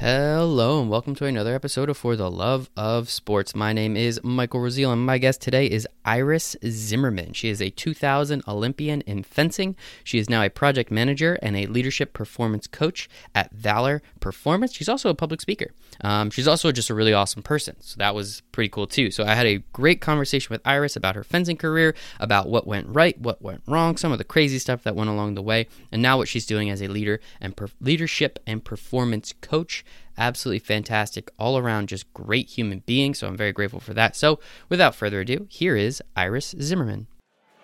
Hello 0.00 0.80
and 0.80 0.88
welcome 0.88 1.14
to 1.16 1.26
another 1.26 1.54
episode 1.54 1.90
of 1.90 1.96
For 1.98 2.16
the 2.16 2.30
Love 2.30 2.70
of 2.74 3.10
Sports. 3.10 3.54
My 3.54 3.74
name 3.74 3.98
is 3.98 4.18
Michael 4.24 4.60
Rasile 4.60 4.94
and 4.94 5.04
my 5.04 5.18
guest 5.18 5.42
today 5.42 5.66
is 5.66 5.86
Iris 6.06 6.56
Zimmerman. 6.64 7.34
She 7.34 7.50
is 7.50 7.60
a 7.60 7.68
2000 7.68 8.42
Olympian 8.48 9.02
in 9.02 9.22
fencing. 9.22 9.76
She 10.02 10.18
is 10.18 10.30
now 10.30 10.42
a 10.42 10.48
project 10.48 10.90
manager 10.90 11.38
and 11.42 11.54
a 11.54 11.66
leadership 11.66 12.14
performance 12.14 12.66
coach 12.66 13.10
at 13.34 13.52
Valor 13.52 14.00
Performance. 14.20 14.72
She's 14.74 14.88
also 14.88 15.08
a 15.08 15.14
public 15.14 15.40
speaker. 15.40 15.70
Um, 16.02 16.30
she's 16.30 16.46
also 16.46 16.72
just 16.72 16.90
a 16.90 16.94
really 16.94 17.12
awesome 17.12 17.42
person, 17.42 17.76
so 17.80 17.96
that 17.98 18.14
was 18.14 18.42
pretty 18.52 18.68
cool 18.68 18.86
too. 18.86 19.10
So 19.10 19.24
I 19.24 19.34
had 19.34 19.46
a 19.46 19.58
great 19.72 20.00
conversation 20.00 20.52
with 20.52 20.60
Iris 20.64 20.96
about 20.96 21.14
her 21.14 21.24
fencing 21.24 21.56
career, 21.56 21.94
about 22.18 22.48
what 22.48 22.66
went 22.66 22.86
right, 22.88 23.18
what 23.18 23.42
went 23.42 23.62
wrong, 23.66 23.96
some 23.96 24.12
of 24.12 24.18
the 24.18 24.24
crazy 24.24 24.58
stuff 24.58 24.82
that 24.84 24.94
went 24.94 25.10
along 25.10 25.34
the 25.34 25.42
way, 25.42 25.66
and 25.90 26.00
now 26.02 26.16
what 26.18 26.28
she's 26.28 26.46
doing 26.46 26.70
as 26.70 26.80
a 26.80 26.88
leader 26.88 27.20
and 27.40 27.56
per- 27.56 27.68
leadership 27.80 28.38
and 28.46 28.64
performance 28.64 29.34
coach 29.40 29.84
absolutely 30.18 30.58
fantastic, 30.58 31.30
all 31.38 31.58
around, 31.58 31.88
just 31.88 32.12
great 32.12 32.50
human 32.50 32.82
being. 32.86 33.14
So 33.14 33.26
I'm 33.26 33.36
very 33.36 33.52
grateful 33.52 33.80
for 33.80 33.94
that. 33.94 34.14
So 34.14 34.38
without 34.68 34.94
further 34.94 35.20
ado, 35.20 35.46
here 35.48 35.74
is 35.76 36.02
Iris 36.14 36.54
Zimmerman. 36.60 37.08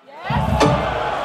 Yes. 0.07 1.16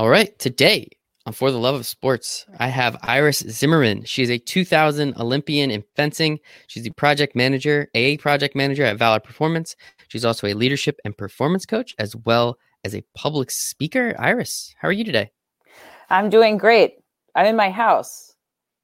All 0.00 0.08
right, 0.08 0.36
today 0.38 0.88
on 1.26 1.34
For 1.34 1.50
the 1.50 1.58
Love 1.58 1.74
of 1.74 1.84
Sports, 1.84 2.46
I 2.58 2.68
have 2.68 2.96
Iris 3.02 3.40
Zimmerman. 3.40 4.06
She 4.06 4.22
is 4.22 4.30
a 4.30 4.38
2000 4.38 5.14
Olympian 5.18 5.70
in 5.70 5.84
fencing. 5.94 6.38
She's 6.68 6.84
the 6.84 6.90
project 6.92 7.36
manager, 7.36 7.86
AA 7.94 8.16
project 8.18 8.56
manager 8.56 8.82
at 8.82 8.96
Valor 8.96 9.20
Performance. 9.20 9.76
She's 10.08 10.24
also 10.24 10.46
a 10.46 10.54
leadership 10.54 10.98
and 11.04 11.14
performance 11.14 11.66
coach, 11.66 11.94
as 11.98 12.16
well 12.16 12.56
as 12.82 12.94
a 12.94 13.04
public 13.14 13.50
speaker. 13.50 14.14
Iris, 14.18 14.74
how 14.78 14.88
are 14.88 14.92
you 14.92 15.04
today? 15.04 15.32
I'm 16.08 16.30
doing 16.30 16.56
great. 16.56 16.94
I'm 17.34 17.44
in 17.44 17.54
my 17.54 17.68
house. 17.68 18.30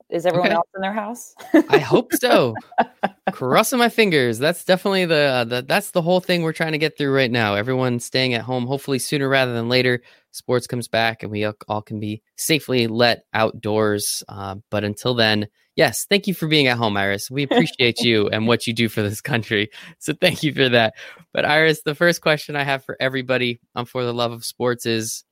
Is 0.09 0.25
everyone 0.25 0.49
okay. 0.49 0.57
else 0.57 0.69
in 0.77 0.83
their 0.83 0.93
house? 0.93 1.35
I 1.71 1.79
hope 1.79 2.13
so. 2.13 2.55
Crossing 3.33 3.79
my 3.79 3.89
fingers. 3.89 4.39
That's 4.39 4.65
definitely 4.65 5.07
the, 5.07 5.17
uh, 5.17 5.45
the 5.45 5.63
that's 5.63 5.91
the 5.91 6.03
whole 6.03 6.21
thing 6.21 6.43
we're 6.43 6.53
trying 6.53 6.73
to 6.73 6.79
get 6.79 6.97
through 6.97 7.13
right 7.13 7.31
now. 7.31 7.55
Everyone 7.55 7.99
staying 7.99 8.35
at 8.35 8.43
home. 8.43 8.67
Hopefully 8.67 9.01
sooner 9.01 9.29
rather 9.29 9.53
than 9.53 9.69
later, 9.69 10.03
sports 10.37 10.67
comes 10.67 10.89
back 10.89 11.23
and 11.23 11.33
we 11.33 11.45
all 11.45 11.83
can 11.83 11.99
be 11.99 12.23
safely 12.37 12.87
let 12.87 13.25
outdoors. 13.33 14.23
Uh, 14.29 14.57
but 14.71 14.85
until 14.85 15.15
then, 15.15 15.49
yes, 15.75 16.07
thank 16.09 16.27
you 16.27 16.35
for 16.35 16.47
being 16.47 16.67
at 16.67 16.77
home, 16.77 16.97
Iris. 16.97 17.31
We 17.31 17.43
appreciate 17.45 18.01
you 18.01 18.29
and 18.29 18.47
what 18.47 18.67
you 18.67 18.73
do 18.73 18.89
for 18.89 19.03
this 19.03 19.21
country. 19.21 19.71
So 19.99 20.13
thank 20.13 20.43
you 20.43 20.53
for 20.53 20.69
that. 20.69 20.95
But 21.33 21.45
Iris, 21.45 21.83
the 21.83 21.95
first 21.95 22.21
question 22.21 22.57
I 22.57 22.65
have 22.65 22.85
for 22.85 22.97
everybody 23.01 23.61
on 23.75 23.87
For 23.87 24.05
the 24.05 24.15
Love 24.15 24.33
of 24.33 24.45
Sports 24.45 24.87
is, 24.87 25.25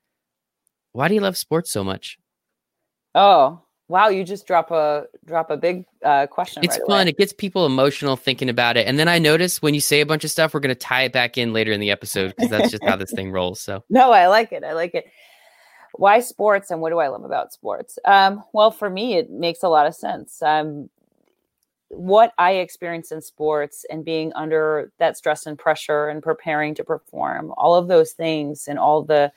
why 0.93 1.09
do 1.09 1.15
you 1.15 1.21
love 1.21 1.37
sports 1.37 1.73
so 1.73 1.83
much? 1.83 2.19
Oh, 3.15 3.63
Wow, 3.89 4.09
you 4.09 4.25
just 4.25 4.47
drop 4.47 4.71
a 4.71 5.07
drop 5.27 5.51
a 5.51 5.59
big 5.59 5.85
uh, 6.03 6.27
question. 6.27 6.65
It's 6.65 6.79
right 6.79 6.87
fun. 6.87 7.01
Away. 7.03 7.11
It 7.11 7.19
gets 7.19 7.35
people 7.35 7.67
emotional 7.67 8.17
thinking 8.17 8.49
about 8.49 8.79
it, 8.79 8.87
and 8.87 8.99
then 8.99 9.09
I 9.09 9.19
notice 9.19 9.61
when 9.61 9.75
you 9.75 9.81
say 9.81 10.01
a 10.01 10.07
bunch 10.07 10.25
of 10.25 10.31
stuff, 10.31 10.55
we're 10.55 10.61
going 10.61 10.75
to 10.75 10.75
tie 10.75 11.03
it 11.03 11.13
back 11.13 11.37
in 11.37 11.53
later 11.53 11.71
in 11.71 11.81
the 11.81 11.91
episode 11.91 12.35
because 12.35 12.51
that's 12.51 12.71
just 12.71 12.83
how 12.83 12.97
this 12.97 13.13
thing 13.13 13.31
rolls. 13.31 13.61
So 13.61 13.85
no, 13.91 14.11
I 14.11 14.29
like 14.29 14.53
it. 14.53 14.65
I 14.65 14.73
like 14.73 14.95
it. 14.95 15.07
Why 15.93 16.21
sports, 16.21 16.71
and 16.71 16.81
what 16.81 16.91
do 16.91 16.99
I 16.99 17.09
love 17.09 17.25
about 17.25 17.53
sports? 17.53 17.99
Um, 18.07 18.43
well, 18.55 18.71
for 18.71 18.89
me, 18.89 19.17
it 19.17 19.31
makes 19.31 19.63
a 19.63 19.69
lot 19.69 19.87
of 19.87 19.95
sense. 19.95 20.43
Um, 20.43 20.89
what 21.89 22.33
I 22.39 22.53
experience 22.53 23.13
in 23.13 23.21
sports 23.21 23.85
and 23.91 24.03
being 24.03 24.33
under 24.33 24.93
that 24.99 25.19
stress 25.19 25.47
and 25.47 25.59
pressure 25.59 26.09
and 26.09 26.23
preparing 26.23 26.75
to 26.77 26.85
perform, 26.85 27.53
all 27.59 27.75
of 27.75 27.89
those 27.89 28.13
things, 28.13 28.67
and 28.67 28.79
all 28.79 29.03
the 29.03 29.31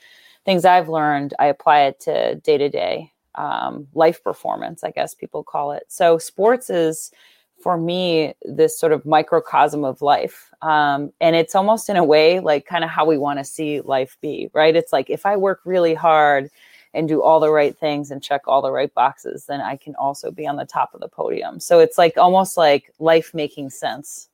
things 0.46 0.64
I've 0.64 0.88
learned, 0.88 1.34
I 1.38 1.46
apply 1.46 1.80
it 1.82 2.00
to 2.00 2.36
day 2.36 2.56
to 2.56 2.70
day 2.70 3.12
um, 3.38 3.86
life 3.94 4.22
performance, 4.22 4.82
I 4.82 4.90
guess 4.90 5.14
people 5.14 5.44
call 5.44 5.72
it. 5.72 5.84
So 5.88 6.18
sports 6.18 6.68
is 6.68 7.12
for 7.60 7.76
me 7.76 8.34
this 8.42 8.78
sort 8.78 8.92
of 8.92 9.06
microcosm 9.06 9.84
of 9.84 10.02
life. 10.02 10.50
Um, 10.60 11.12
and 11.20 11.36
it's 11.36 11.54
almost 11.54 11.88
in 11.88 11.96
a 11.96 12.04
way 12.04 12.40
like 12.40 12.66
kind 12.66 12.84
of 12.84 12.90
how 12.90 13.06
we 13.06 13.16
want 13.16 13.38
to 13.38 13.44
see 13.44 13.80
life 13.80 14.16
be 14.20 14.50
right? 14.52 14.76
It's 14.76 14.92
like 14.92 15.08
if 15.08 15.24
i 15.24 15.36
work 15.36 15.60
really 15.64 15.94
hard 15.94 16.50
and 16.94 17.06
do 17.06 17.22
all 17.22 17.38
the 17.38 17.50
right 17.50 17.76
things 17.78 18.10
and 18.10 18.22
check 18.22 18.42
all 18.46 18.62
the 18.62 18.72
right 18.72 18.92
boxes 18.94 19.44
then 19.44 19.60
i 19.60 19.76
can 19.76 19.94
also 19.96 20.30
be 20.30 20.46
on 20.46 20.56
the 20.56 20.64
top 20.64 20.94
of 20.94 21.00
the 21.00 21.08
podium. 21.08 21.60
So 21.60 21.78
it's 21.80 21.98
like 21.98 22.16
almost 22.16 22.56
like 22.56 22.92
life 22.98 23.32
making 23.34 23.70
sense. 23.70 24.28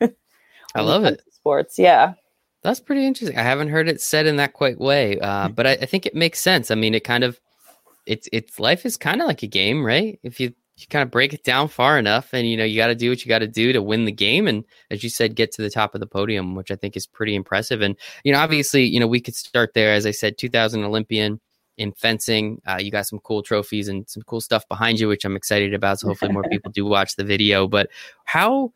I 0.00 0.80
love 0.80 1.04
it. 1.04 1.22
sports 1.30 1.78
yeah. 1.78 2.14
That's 2.62 2.80
pretty 2.80 3.06
interesting. 3.06 3.38
I 3.38 3.42
haven't 3.42 3.68
heard 3.68 3.90
it 3.90 4.00
said 4.00 4.26
in 4.26 4.36
that 4.36 4.54
quite 4.54 4.78
way 4.78 5.18
uh, 5.20 5.48
but 5.48 5.66
I, 5.66 5.72
I 5.72 5.86
think 5.86 6.06
it 6.06 6.14
makes 6.14 6.40
sense. 6.40 6.70
I 6.70 6.74
mean 6.74 6.94
it 6.94 7.04
kind 7.04 7.24
of 7.24 7.40
it's 8.06 8.28
it's 8.32 8.58
life 8.58 8.86
is 8.86 8.96
kind 8.96 9.20
of 9.20 9.26
like 9.26 9.42
a 9.42 9.46
game, 9.46 9.84
right? 9.84 10.18
If 10.22 10.40
you 10.40 10.54
you 10.76 10.86
kind 10.88 11.02
of 11.02 11.10
break 11.10 11.32
it 11.32 11.44
down 11.44 11.68
far 11.68 11.98
enough 11.98 12.32
and 12.32 12.48
you 12.48 12.56
know 12.56 12.64
you 12.64 12.76
got 12.76 12.88
to 12.88 12.94
do 12.94 13.08
what 13.08 13.24
you 13.24 13.28
got 13.28 13.38
to 13.38 13.46
do 13.46 13.72
to 13.72 13.82
win 13.82 14.04
the 14.06 14.12
game 14.12 14.48
and 14.48 14.64
as 14.90 15.04
you 15.04 15.10
said 15.10 15.36
get 15.36 15.52
to 15.52 15.62
the 15.62 15.70
top 15.70 15.94
of 15.94 16.00
the 16.00 16.06
podium 16.06 16.56
which 16.56 16.70
i 16.70 16.76
think 16.76 16.96
is 16.96 17.06
pretty 17.06 17.34
impressive. 17.34 17.80
And 17.80 17.96
you 18.24 18.32
know 18.32 18.40
obviously 18.40 18.84
you 18.84 18.98
know 18.98 19.06
we 19.06 19.20
could 19.20 19.36
start 19.36 19.72
there 19.74 19.92
as 19.92 20.06
i 20.06 20.10
said 20.10 20.36
2000 20.38 20.82
olympian 20.84 21.40
in 21.76 21.92
fencing. 21.92 22.60
Uh, 22.66 22.78
you 22.80 22.90
got 22.90 23.06
some 23.06 23.18
cool 23.20 23.42
trophies 23.42 23.88
and 23.88 24.08
some 24.08 24.22
cool 24.26 24.40
stuff 24.40 24.66
behind 24.68 24.98
you 25.00 25.08
which 25.08 25.24
i'm 25.24 25.36
excited 25.36 25.74
about 25.74 26.00
so 26.00 26.08
hopefully 26.08 26.32
more 26.32 26.44
people 26.44 26.72
do 26.72 26.84
watch 26.84 27.16
the 27.16 27.24
video. 27.24 27.68
But 27.68 27.90
how 28.24 28.72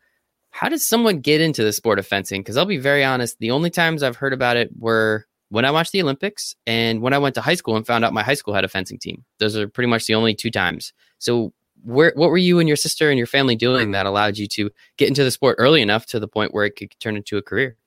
how 0.51 0.67
does 0.67 0.85
someone 0.85 1.19
get 1.19 1.41
into 1.41 1.63
the 1.63 1.73
sport 1.73 1.99
of 1.99 2.07
fencing? 2.07 2.41
Because 2.41 2.57
i'll 2.57 2.65
be 2.65 2.77
very 2.77 3.03
honest 3.03 3.37
the 3.39 3.51
only 3.51 3.69
times 3.69 4.03
i've 4.03 4.17
heard 4.17 4.33
about 4.33 4.57
it 4.57 4.69
were 4.77 5.25
when 5.49 5.65
I 5.65 5.71
watched 5.71 5.91
the 5.91 6.01
Olympics 6.01 6.55
and 6.65 7.01
when 7.01 7.13
I 7.13 7.17
went 7.17 7.35
to 7.35 7.41
high 7.41 7.55
school 7.55 7.75
and 7.75 7.85
found 7.85 8.05
out 8.05 8.13
my 8.13 8.23
high 8.23 8.35
school 8.35 8.53
had 8.53 8.63
a 8.63 8.69
fencing 8.69 8.99
team. 8.99 9.25
Those 9.39 9.57
are 9.57 9.67
pretty 9.67 9.89
much 9.89 10.05
the 10.05 10.15
only 10.15 10.33
two 10.33 10.51
times. 10.51 10.93
So 11.17 11.53
where 11.83 12.13
what 12.15 12.29
were 12.29 12.37
you 12.37 12.59
and 12.59 12.67
your 12.67 12.77
sister 12.77 13.09
and 13.09 13.17
your 13.17 13.27
family 13.27 13.55
doing 13.55 13.91
that 13.91 14.05
allowed 14.05 14.37
you 14.37 14.47
to 14.47 14.69
get 14.97 15.07
into 15.07 15.23
the 15.23 15.31
sport 15.31 15.55
early 15.59 15.81
enough 15.81 16.05
to 16.07 16.19
the 16.19 16.27
point 16.27 16.53
where 16.53 16.65
it 16.65 16.75
could 16.75 16.93
turn 16.99 17.15
into 17.15 17.37
a 17.37 17.41
career? 17.41 17.77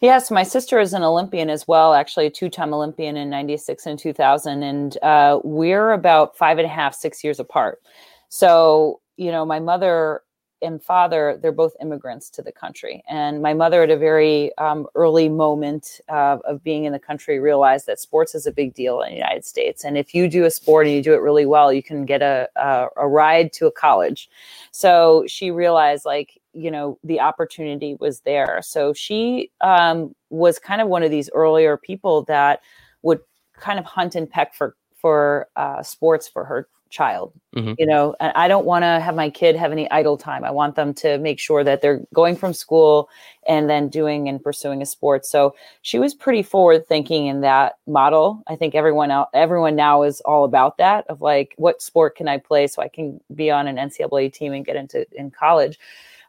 Yes, 0.00 0.30
my 0.30 0.42
sister 0.42 0.80
is 0.80 0.94
an 0.94 1.04
Olympian 1.04 1.48
as 1.48 1.68
well, 1.68 1.94
actually 1.94 2.26
a 2.26 2.30
two-time 2.30 2.74
Olympian 2.74 3.16
in 3.16 3.30
'96 3.30 3.86
and 3.86 3.98
2000, 3.98 4.62
and 4.62 4.98
uh, 5.02 5.38
we're 5.44 5.92
about 5.92 6.36
five 6.36 6.58
and 6.58 6.66
a 6.66 6.70
half, 6.70 6.94
six 6.94 7.22
years 7.22 7.38
apart. 7.38 7.80
So, 8.28 9.00
you 9.16 9.30
know, 9.30 9.44
my 9.44 9.60
mother 9.60 10.22
and 10.62 10.82
father, 10.82 11.38
they're 11.40 11.52
both 11.52 11.74
immigrants 11.80 12.30
to 12.30 12.42
the 12.42 12.52
country. 12.52 13.02
And 13.08 13.42
my 13.42 13.54
mother, 13.54 13.82
at 13.82 13.90
a 13.90 13.96
very 13.96 14.56
um, 14.58 14.86
early 14.94 15.28
moment 15.28 16.00
uh, 16.08 16.38
of 16.44 16.62
being 16.62 16.84
in 16.84 16.92
the 16.92 16.98
country, 16.98 17.38
realized 17.38 17.86
that 17.86 18.00
sports 18.00 18.34
is 18.34 18.46
a 18.46 18.52
big 18.52 18.74
deal 18.74 19.02
in 19.02 19.10
the 19.10 19.16
United 19.16 19.44
States. 19.44 19.84
And 19.84 19.98
if 19.98 20.14
you 20.14 20.28
do 20.28 20.44
a 20.44 20.50
sport 20.50 20.86
and 20.86 20.94
you 20.94 21.02
do 21.02 21.14
it 21.14 21.20
really 21.20 21.46
well, 21.46 21.72
you 21.72 21.82
can 21.82 22.04
get 22.04 22.22
a, 22.22 22.48
a, 22.56 22.86
a 22.96 23.08
ride 23.08 23.52
to 23.54 23.66
a 23.66 23.72
college. 23.72 24.30
So 24.70 25.24
she 25.26 25.50
realized, 25.50 26.04
like, 26.04 26.40
you 26.52 26.70
know, 26.70 26.98
the 27.02 27.20
opportunity 27.20 27.96
was 27.98 28.20
there. 28.20 28.60
So 28.62 28.92
she 28.92 29.50
um, 29.60 30.14
was 30.30 30.58
kind 30.58 30.80
of 30.80 30.88
one 30.88 31.02
of 31.02 31.10
these 31.10 31.30
earlier 31.34 31.76
people 31.76 32.22
that 32.24 32.60
would 33.02 33.20
kind 33.58 33.78
of 33.78 33.84
hunt 33.84 34.14
and 34.14 34.28
peck 34.28 34.54
for 34.54 34.76
for 34.96 35.48
uh, 35.56 35.82
sports 35.82 36.28
for 36.28 36.44
her 36.44 36.68
child 36.92 37.32
mm-hmm. 37.56 37.72
you 37.78 37.86
know 37.86 38.14
and 38.20 38.32
i 38.36 38.46
don't 38.46 38.66
want 38.66 38.82
to 38.82 39.00
have 39.00 39.14
my 39.14 39.30
kid 39.30 39.56
have 39.56 39.72
any 39.72 39.90
idle 39.90 40.18
time 40.18 40.44
i 40.44 40.50
want 40.50 40.76
them 40.76 40.92
to 40.92 41.16
make 41.18 41.38
sure 41.38 41.64
that 41.64 41.80
they're 41.80 42.02
going 42.12 42.36
from 42.36 42.52
school 42.52 43.08
and 43.48 43.68
then 43.68 43.88
doing 43.88 44.28
and 44.28 44.42
pursuing 44.42 44.82
a 44.82 44.86
sport 44.86 45.24
so 45.24 45.54
she 45.80 45.98
was 45.98 46.12
pretty 46.12 46.42
forward 46.42 46.86
thinking 46.86 47.26
in 47.26 47.40
that 47.40 47.78
model 47.86 48.42
i 48.46 48.54
think 48.54 48.74
everyone 48.74 49.10
out 49.10 49.28
everyone 49.32 49.74
now 49.74 50.02
is 50.02 50.20
all 50.20 50.44
about 50.44 50.76
that 50.76 51.06
of 51.08 51.22
like 51.22 51.54
what 51.56 51.80
sport 51.80 52.14
can 52.14 52.28
i 52.28 52.36
play 52.36 52.66
so 52.66 52.82
i 52.82 52.88
can 52.88 53.18
be 53.34 53.50
on 53.50 53.66
an 53.66 53.76
ncaa 53.76 54.30
team 54.30 54.52
and 54.52 54.66
get 54.66 54.76
into 54.76 55.06
in 55.12 55.30
college 55.30 55.78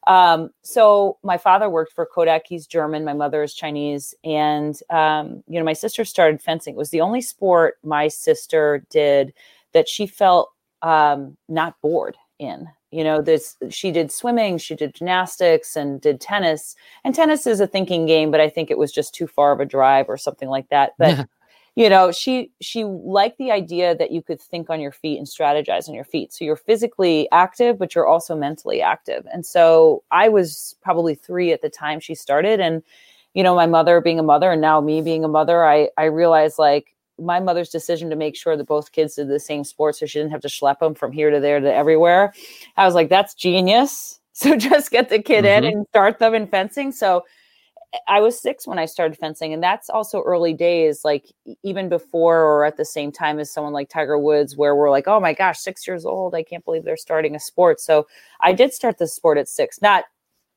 um, 0.08 0.50
so 0.62 1.18
my 1.24 1.38
father 1.38 1.70
worked 1.70 1.94
for 1.94 2.06
Kodak. 2.06 2.48
He's 2.48 2.68
German. 2.68 3.06
My 3.06 3.14
mother 3.14 3.44
is 3.44 3.54
Chinese. 3.54 4.14
And, 4.24 4.78
um, 4.90 5.44
you 5.48 5.60
know, 5.60 5.66
my 5.66 5.74
sister 5.74 6.04
started 6.04 6.42
fencing. 6.42 6.76
It 6.76 6.78
was 6.78 6.90
the 6.90 7.02
only 7.02 7.22
sport 7.22 7.78
my 7.84 8.08
sister 8.08 8.86
did 8.90 9.34
that 9.74 9.88
she 9.88 10.08
felt 10.08 10.52
um, 10.82 11.38
not 11.50 11.76
bored 11.82 12.18
in. 12.40 12.68
You 12.92 13.04
know, 13.04 13.22
this 13.22 13.58
she 13.70 13.92
did 13.92 14.12
swimming, 14.12 14.60
she 14.60 14.76
did 14.76 14.94
gymnastics, 14.94 15.76
and 15.76 16.00
did 16.00 16.22
tennis. 16.22 16.76
And 17.04 17.16
tennis 17.16 17.48
is 17.48 17.60
a 17.60 17.68
thinking 17.68 18.06
game, 18.06 18.30
but 18.30 18.40
I 18.40 18.50
think 18.50 18.70
it 18.70 18.78
was 18.78 18.92
just 18.92 19.16
too 19.16 19.26
far 19.26 19.52
of 19.52 19.60
a 19.60 19.66
drive 19.66 20.08
or 20.10 20.18
something 20.18 20.50
like 20.50 20.70
that. 20.70 20.94
But 21.00 21.28
you 21.76 21.90
know 21.90 22.12
she 22.12 22.52
she 22.62 22.84
liked 22.84 23.38
the 23.38 23.52
idea 23.52 23.96
that 23.96 24.12
you 24.12 24.22
could 24.22 24.40
think 24.40 24.70
on 24.70 24.80
your 24.80 24.92
feet 24.92 25.18
and 25.18 25.28
strategize 25.28 25.90
on 25.90 25.96
your 25.96 26.04
feet 26.04 26.32
so 26.32 26.46
you're 26.46 26.56
physically 26.56 27.28
active 27.32 27.80
but 27.80 27.96
you're 27.96 28.08
also 28.08 28.36
mentally 28.36 28.82
active 28.82 29.26
and 29.34 29.46
so 29.46 30.04
i 30.12 30.30
was 30.30 30.76
probably 30.82 31.16
three 31.16 31.52
at 31.52 31.62
the 31.62 31.70
time 31.70 32.00
she 32.00 32.14
started 32.14 32.60
and 32.60 32.84
you 33.34 33.44
know 33.44 33.56
my 33.56 33.66
mother 33.66 34.02
being 34.02 34.20
a 34.20 34.24
mother 34.24 34.52
and 34.52 34.62
now 34.62 34.80
me 34.80 35.02
being 35.02 35.24
a 35.24 35.28
mother 35.28 35.66
i 35.66 35.90
i 35.98 36.06
realized 36.06 36.60
like 36.60 36.93
my 37.20 37.40
mother's 37.40 37.70
decision 37.70 38.10
to 38.10 38.16
make 38.16 38.36
sure 38.36 38.58
that 38.58 38.68
both 38.68 38.92
kids 38.92 39.16
did 39.16 39.28
the 39.28 39.40
same 39.40 39.64
sport 39.64 39.96
so 39.96 40.06
she 40.06 40.20
didn't 40.20 40.32
have 40.32 40.42
to 40.42 40.48
schlep 40.48 40.80
them 40.80 40.96
from 40.96 41.12
here 41.12 41.30
to 41.30 41.40
there 41.40 41.60
to 41.60 41.74
everywhere 41.74 42.34
i 42.78 42.86
was 42.86 42.96
like 42.96 43.10
that's 43.10 43.34
genius 43.34 44.20
so 44.34 44.56
just 44.56 44.90
get 44.90 45.10
the 45.10 45.22
kid 45.22 45.46
mm-hmm. 45.46 45.66
in 45.66 45.74
and 45.74 45.88
start 45.90 46.20
them 46.20 46.34
in 46.34 46.48
fencing 46.48 46.92
so 46.92 47.24
I 48.08 48.22
was 48.22 48.40
six 48.40 48.66
when 48.66 48.80
I 48.80 48.86
started 48.86 49.18
fencing, 49.18 49.54
and 49.54 49.62
that's 49.62 49.90
also 49.90 50.22
early 50.22 50.54
days, 50.54 51.06
like 51.06 51.32
even 51.64 51.90
before 51.90 52.42
or 52.42 52.66
at 52.66 52.78
the 52.78 52.86
same 52.86 53.12
time 53.12 53.40
as 53.40 53.52
someone 53.52 53.74
like 53.74 53.90
Tiger 53.90 54.18
Woods, 54.18 54.58
where 54.58 54.76
we're 54.76 54.90
like, 54.90 55.08
oh 55.08 55.20
my 55.20 55.34
gosh, 55.34 55.60
six 55.60 55.88
years 55.88 56.06
old, 56.06 56.34
I 56.34 56.44
can't 56.44 56.66
believe 56.66 56.84
they're 56.84 56.98
starting 56.98 57.36
a 57.36 57.40
sport. 57.40 57.80
So 57.80 58.08
I 58.42 58.54
did 58.54 58.74
start 58.74 58.98
the 58.98 59.08
sport 59.08 59.38
at 59.38 59.48
six, 59.48 59.82
not 59.82 60.06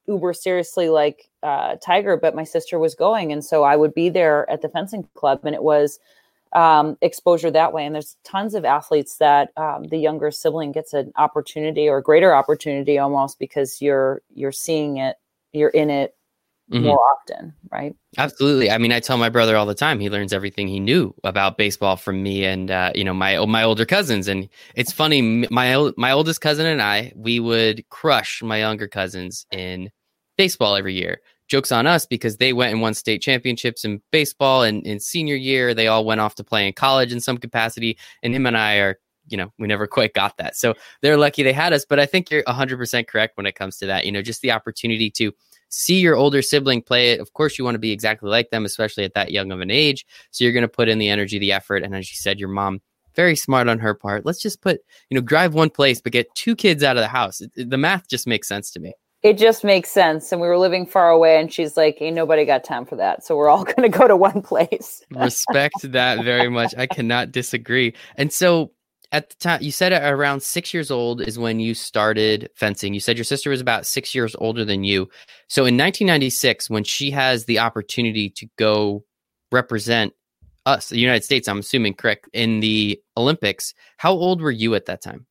uber 0.07 0.33
seriously 0.33 0.89
like 0.89 1.29
uh, 1.43 1.77
Tiger, 1.85 2.17
but 2.17 2.35
my 2.35 2.45
sister 2.45 2.79
was 2.79 2.95
going, 2.95 3.33
and 3.33 3.45
so 3.45 3.65
I 3.65 3.77
would 3.77 3.93
be 3.93 4.09
there 4.09 4.49
at 4.51 4.63
the 4.63 4.69
fencing 4.69 5.07
club, 5.15 5.41
and 5.45 5.55
it 5.55 5.63
was 5.63 5.99
um, 6.53 6.97
exposure 7.03 7.51
that 7.51 7.73
way. 7.73 7.85
And 7.85 7.95
there's 7.95 8.17
tons 8.25 8.55
of 8.55 8.65
athletes 8.65 9.19
that 9.19 9.51
um, 9.57 9.85
the 9.85 9.99
younger 9.99 10.31
sibling 10.31 10.73
gets 10.73 10.93
an 10.93 11.13
opportunity 11.17 11.89
or 11.89 12.01
greater 12.01 12.35
opportunity 12.35 12.99
almost 12.99 13.39
because 13.39 13.81
you're 13.83 14.23
you're 14.35 14.53
seeing 14.53 14.99
it, 14.99 15.17
you're 15.53 15.71
in 15.71 15.91
it 15.91 16.15
mm-hmm. 16.71 16.85
more 16.85 17.01
often, 17.01 17.53
right? 17.71 17.95
Absolutely. 18.19 18.71
I 18.71 18.79
mean, 18.79 18.93
I 18.93 19.01
tell 19.01 19.19
my 19.19 19.29
brother 19.29 19.57
all 19.57 19.67
the 19.67 19.75
time. 19.75 20.01
He 20.01 20.11
learns 20.11 20.33
everything 20.33 20.69
he 20.69 20.81
knew 20.81 21.15
about 21.25 21.59
baseball 21.59 21.97
from 21.97 22.23
me 22.23 22.45
and 22.45 22.71
uh, 22.71 22.93
you 22.95 23.05
know 23.05 23.15
my 23.15 23.45
my 23.47 23.63
older 23.63 23.85
cousins. 23.85 24.29
And 24.29 24.49
it's 24.75 24.93
funny, 24.93 25.47
my 25.51 25.91
my 25.97 26.13
oldest 26.13 26.41
cousin 26.41 26.67
and 26.67 26.83
I, 26.83 27.13
we 27.17 27.41
would 27.41 27.89
crush 27.89 28.43
my 28.43 28.59
younger 28.59 28.89
cousins 28.89 29.47
in 29.51 29.91
baseball 30.37 30.77
every 30.77 30.95
year. 30.95 31.21
Jokes 31.49 31.73
on 31.73 31.87
us 31.87 32.07
because 32.07 32.37
they 32.37 32.53
went 32.53 32.73
and 32.73 32.83
won 32.83 32.95
state 32.95 33.23
championships 33.23 33.85
in 33.85 34.03
baseball, 34.11 34.63
and 34.63 34.87
in 34.87 35.01
senior 35.01 35.37
year 35.37 35.75
they 35.75 35.87
all 35.87 36.05
went 36.05 36.21
off 36.21 36.35
to 36.37 36.45
play 36.45 36.67
in 36.67 36.73
college 36.73 37.13
in 37.13 37.21
some 37.21 37.39
capacity. 37.39 37.99
And 38.23 38.35
him 38.35 38.47
and 38.47 38.57
I 38.57 38.77
are 38.77 38.99
you 39.29 39.37
know, 39.37 39.53
we 39.59 39.67
never 39.67 39.87
quite 39.87 40.15
got 40.15 40.37
that. 40.39 40.57
So 40.57 40.75
they're 41.03 41.17
lucky 41.17 41.43
they 41.43 41.53
had 41.53 41.73
us. 41.73 41.85
But 41.85 41.99
I 41.99 42.07
think 42.07 42.31
you're 42.31 42.43
100% 42.45 43.07
correct 43.09 43.37
when 43.37 43.47
it 43.47 43.55
comes 43.55 43.77
to 43.79 43.87
that. 43.87 44.07
You 44.07 44.13
know, 44.13 44.23
just 44.23 44.43
the 44.43 44.53
opportunity 44.53 45.11
to 45.13 45.33
see 45.69 46.01
your 46.01 46.17
older 46.17 46.43
sibling 46.43 46.83
play 46.83 47.13
it. 47.13 47.21
Of 47.21 47.33
course, 47.33 47.59
you 47.59 47.65
want 47.65 47.75
to 47.75 47.81
be 47.81 47.93
exactly 47.93 48.31
like 48.31 48.51
them, 48.51 48.65
especially 48.65 49.05
at 49.05 49.15
that 49.15 49.33
young 49.33 49.51
of 49.53 49.61
an 49.61 49.71
age. 49.71 50.07
So 50.31 50.45
you're 50.45 50.53
going 50.53 50.63
to 50.63 50.69
put 50.69 50.89
in 50.89 50.99
the 50.99 51.09
energy, 51.09 51.39
the 51.39 51.53
effort. 51.53 51.83
And 51.83 51.95
as 51.95 52.11
you 52.11 52.17
said, 52.17 52.39
your 52.39 52.49
mom, 52.49 52.81
very 53.15 53.37
smart 53.37 53.69
on 53.69 53.79
her 53.79 53.95
part. 53.95 54.27
Let's 54.27 54.41
just 54.41 54.61
put, 54.61 54.81
you 55.11 55.15
know, 55.15 55.23
drive 55.23 55.55
one 55.55 55.71
place, 55.71 56.01
but 56.01 56.13
get 56.13 56.33
two 56.35 56.55
kids 56.55 56.83
out 56.83 56.97
of 56.97 57.03
the 57.03 57.09
house. 57.09 57.41
The 57.57 57.79
math 57.79 58.09
just 58.09 58.27
makes 58.27 58.47
sense 58.47 58.71
to 58.73 58.81
me. 58.81 58.93
It 59.27 59.39
just 59.39 59.65
makes 59.65 59.91
sense. 59.91 60.31
And 60.31 60.41
we 60.41 60.47
were 60.47 60.57
living 60.57 60.87
far 60.87 61.11
away, 61.11 61.41
and 61.41 61.53
she's 61.53 61.77
like, 61.77 62.01
Ain't 62.01 62.15
nobody 62.15 62.45
got 62.45 62.63
time 62.63 62.87
for 62.87 62.95
that. 62.95 63.25
So 63.25 63.35
we're 63.37 63.49
all 63.49 63.65
going 63.75 63.83
to 63.83 63.99
go 63.99 64.07
to 64.07 64.17
one 64.17 64.41
place. 64.41 65.03
Respect 65.11 65.75
that 65.83 66.25
very 66.25 66.49
much. 66.49 66.73
I 66.79 66.87
cannot 66.87 67.33
disagree. 67.33 67.93
And 68.17 68.33
so 68.33 68.71
at 69.11 69.31
the 69.31 69.37
time 69.37 69.63
you 69.63 69.73
said 69.73 69.93
around 69.93 70.45
six 70.45 70.73
years 70.73 70.93
old 70.93 71.21
is 71.21 71.41
when 71.41 71.59
you 71.59 71.75
started 71.75 72.51
fencing 72.55 72.93
you 72.93 72.99
said 72.99 73.17
your 73.17 73.25
sister 73.25 73.51
was 73.51 73.61
about 73.61 73.87
six 73.87 74.17
years 74.17 74.35
older 74.41 74.65
than 74.65 74.83
you 74.83 75.09
so 75.47 75.63
in 75.63 75.77
1996 75.77 76.69
when 76.69 76.83
she 76.83 77.13
has 77.13 77.45
the 77.45 77.61
opportunity 77.61 78.29
to 78.29 78.49
go 78.59 79.05
represent 79.53 80.13
us 80.67 80.89
the 80.89 80.99
united 80.99 81.23
states 81.23 81.47
i'm 81.47 81.61
assuming 81.61 81.95
correct 81.95 82.29
in 82.33 82.59
the 82.59 83.01
olympics 83.17 83.75
how 83.97 84.11
old 84.11 84.41
were 84.41 84.51
you 84.51 84.75
at 84.75 84.87
that 84.87 85.01
time 85.01 85.25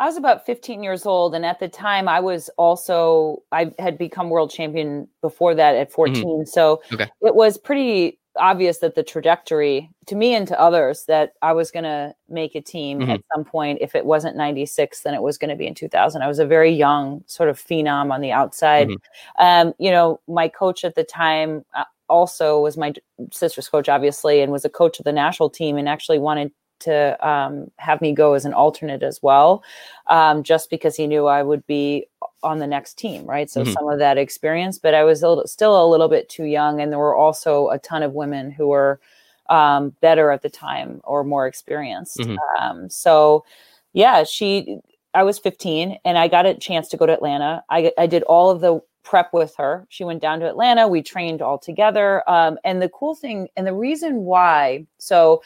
I 0.00 0.06
was 0.06 0.16
about 0.16 0.46
15 0.46 0.82
years 0.82 1.04
old, 1.04 1.34
and 1.34 1.44
at 1.44 1.60
the 1.60 1.68
time, 1.68 2.08
I 2.08 2.20
was 2.20 2.48
also 2.56 3.42
I 3.52 3.72
had 3.78 3.98
become 3.98 4.30
world 4.30 4.50
champion 4.50 5.06
before 5.20 5.54
that 5.54 5.76
at 5.76 5.92
14. 5.92 6.24
Mm-hmm. 6.24 6.44
So 6.46 6.82
okay. 6.92 7.08
it 7.20 7.34
was 7.34 7.58
pretty 7.58 8.18
obvious 8.36 8.78
that 8.78 8.94
the 8.94 9.02
trajectory 9.02 9.90
to 10.06 10.14
me 10.14 10.34
and 10.34 10.48
to 10.48 10.58
others 10.58 11.04
that 11.06 11.34
I 11.42 11.52
was 11.52 11.70
going 11.70 11.84
to 11.84 12.14
make 12.28 12.54
a 12.54 12.62
team 12.62 13.00
mm-hmm. 13.00 13.10
at 13.10 13.20
some 13.34 13.44
point. 13.44 13.78
If 13.82 13.94
it 13.94 14.06
wasn't 14.06 14.36
96, 14.36 15.02
then 15.02 15.14
it 15.14 15.20
was 15.20 15.36
going 15.36 15.50
to 15.50 15.56
be 15.56 15.66
in 15.66 15.74
2000. 15.74 16.22
I 16.22 16.28
was 16.28 16.38
a 16.38 16.46
very 16.46 16.72
young 16.72 17.22
sort 17.26 17.50
of 17.50 17.58
phenom 17.58 18.10
on 18.10 18.22
the 18.22 18.32
outside. 18.32 18.88
Mm-hmm. 18.88 19.44
Um, 19.44 19.74
you 19.78 19.90
know, 19.90 20.20
my 20.26 20.48
coach 20.48 20.84
at 20.84 20.94
the 20.94 21.04
time 21.04 21.64
uh, 21.74 21.84
also 22.08 22.60
was 22.60 22.78
my 22.78 22.94
sister's 23.32 23.68
coach, 23.68 23.88
obviously, 23.88 24.40
and 24.40 24.50
was 24.50 24.64
a 24.64 24.70
coach 24.70 24.98
of 24.98 25.04
the 25.04 25.12
national 25.12 25.50
team 25.50 25.76
and 25.76 25.88
actually 25.88 26.18
wanted 26.18 26.52
to 26.80 27.28
um, 27.28 27.70
have 27.76 28.00
me 28.00 28.12
go 28.12 28.34
as 28.34 28.44
an 28.44 28.52
alternate 28.52 29.02
as 29.02 29.22
well, 29.22 29.62
um, 30.08 30.42
just 30.42 30.70
because 30.70 30.96
he 30.96 31.06
knew 31.06 31.26
I 31.26 31.42
would 31.42 31.66
be 31.66 32.06
on 32.42 32.58
the 32.58 32.66
next 32.66 32.94
team, 32.94 33.24
right? 33.26 33.50
So 33.50 33.62
mm-hmm. 33.62 33.72
some 33.72 33.88
of 33.88 33.98
that 33.98 34.18
experience, 34.18 34.78
but 34.78 34.94
I 34.94 35.04
was 35.04 35.22
a 35.22 35.28
little, 35.28 35.46
still 35.46 35.84
a 35.84 35.88
little 35.88 36.08
bit 36.08 36.28
too 36.28 36.44
young, 36.44 36.80
and 36.80 36.90
there 36.90 36.98
were 36.98 37.16
also 37.16 37.68
a 37.68 37.78
ton 37.78 38.02
of 38.02 38.12
women 38.12 38.50
who 38.50 38.68
were 38.68 39.00
um, 39.48 39.94
better 40.00 40.30
at 40.30 40.42
the 40.42 40.50
time 40.50 41.00
or 41.04 41.24
more 41.24 41.46
experienced. 41.46 42.18
Mm-hmm. 42.18 42.62
Um, 42.62 42.90
so, 42.90 43.44
yeah, 43.92 44.24
she. 44.24 44.78
I 45.12 45.24
was 45.24 45.40
15, 45.40 45.98
and 46.04 46.16
I 46.16 46.28
got 46.28 46.46
a 46.46 46.54
chance 46.54 46.86
to 46.90 46.96
go 46.96 47.04
to 47.04 47.12
Atlanta. 47.12 47.64
I, 47.68 47.90
I 47.98 48.06
did 48.06 48.22
all 48.22 48.48
of 48.48 48.60
the 48.60 48.80
prep 49.02 49.32
with 49.32 49.54
her. 49.56 49.86
She 49.88 50.04
went 50.04 50.22
down 50.22 50.40
to 50.40 50.48
Atlanta. 50.48 50.86
We 50.86 51.02
trained 51.02 51.42
all 51.42 51.58
together. 51.58 52.28
Um, 52.30 52.58
and 52.64 52.80
the 52.80 52.88
cool 52.88 53.14
thing, 53.14 53.48
and 53.56 53.66
the 53.66 53.74
reason 53.74 54.18
why, 54.18 54.86
so 54.98 55.42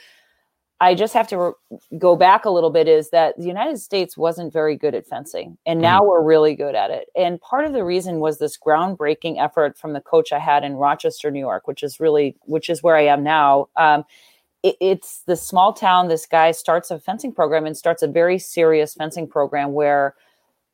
I 0.80 0.94
just 0.94 1.14
have 1.14 1.28
to 1.28 1.38
re- 1.38 1.78
go 1.98 2.16
back 2.16 2.44
a 2.44 2.50
little 2.50 2.70
bit 2.70 2.88
is 2.88 3.10
that 3.10 3.36
the 3.38 3.46
United 3.46 3.78
States 3.78 4.16
wasn't 4.16 4.52
very 4.52 4.76
good 4.76 4.94
at 4.94 5.06
fencing, 5.06 5.56
and 5.64 5.80
now 5.80 6.00
mm-hmm. 6.00 6.08
we're 6.08 6.22
really 6.22 6.54
good 6.54 6.74
at 6.74 6.90
it. 6.90 7.08
And 7.16 7.40
part 7.40 7.64
of 7.64 7.72
the 7.72 7.84
reason 7.84 8.20
was 8.20 8.38
this 8.38 8.58
groundbreaking 8.58 9.42
effort 9.42 9.78
from 9.78 9.92
the 9.92 10.00
coach 10.00 10.32
I 10.32 10.40
had 10.40 10.64
in 10.64 10.74
Rochester, 10.74 11.30
New 11.30 11.40
York, 11.40 11.68
which 11.68 11.82
is 11.82 12.00
really 12.00 12.36
which 12.42 12.68
is 12.68 12.82
where 12.82 12.96
I 12.96 13.06
am 13.06 13.22
now. 13.22 13.68
Um, 13.76 14.04
it, 14.62 14.76
it's 14.80 15.22
the 15.26 15.36
small 15.36 15.72
town. 15.72 16.08
This 16.08 16.26
guy 16.26 16.50
starts 16.50 16.90
a 16.90 16.98
fencing 16.98 17.32
program 17.32 17.66
and 17.66 17.76
starts 17.76 18.02
a 18.02 18.08
very 18.08 18.38
serious 18.38 18.94
fencing 18.94 19.28
program 19.28 19.72
where 19.72 20.14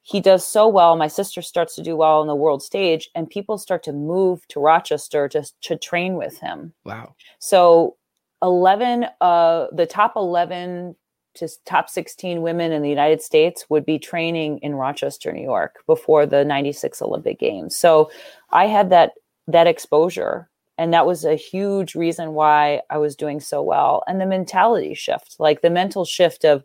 he 0.03 0.21
does 0.21 0.47
so 0.47 0.67
well. 0.67 0.97
My 0.97 1.09
sister 1.09 1.43
starts 1.43 1.75
to 1.77 1.83
do 1.83 1.95
well 1.95 2.21
on 2.21 2.27
the 2.27 2.35
world 2.35 2.63
stage, 2.63 3.11
and 3.15 3.29
people 3.29 3.59
start 3.59 3.83
to 3.83 3.93
move 3.93 4.49
to 4.49 4.61
Rochester 4.61 5.29
to 5.29 5.45
to 5.61 5.77
train 5.77 6.15
with 6.15 6.39
him. 6.39 6.73
Wow! 6.85 7.15
So 7.39 7.97
11 8.43 9.07
uh 9.21 9.67
the 9.73 9.87
top 9.87 10.15
11 10.17 10.97
to 11.35 11.49
top 11.65 11.89
16 11.89 12.43
women 12.43 12.73
in 12.73 12.83
the 12.83 12.89
United 12.89 13.23
States 13.23 13.65
would 13.69 13.87
be 13.87 13.99
training 13.99 14.59
in 14.59 14.75
Rochester, 14.75 15.33
New 15.33 15.43
York 15.43 15.77
before 15.87 16.27
the 16.27 16.45
96 16.45 17.01
Olympic 17.03 17.39
Games. 17.39 17.77
So 17.77 18.11
I 18.51 18.67
had 18.67 18.91
that 18.91 19.13
that 19.47 19.67
exposure 19.67 20.49
and 20.79 20.93
that 20.95 21.07
was 21.07 21.25
a 21.25 21.35
huge 21.35 21.95
reason 21.95 22.33
why 22.33 22.81
I 22.91 22.99
was 22.99 23.15
doing 23.15 23.41
so 23.41 23.63
well 23.63 24.03
and 24.07 24.21
the 24.21 24.27
mentality 24.27 24.95
shift, 24.95 25.37
like 25.39 25.61
the 25.61 25.71
mental 25.71 26.05
shift 26.05 26.45
of 26.45 26.65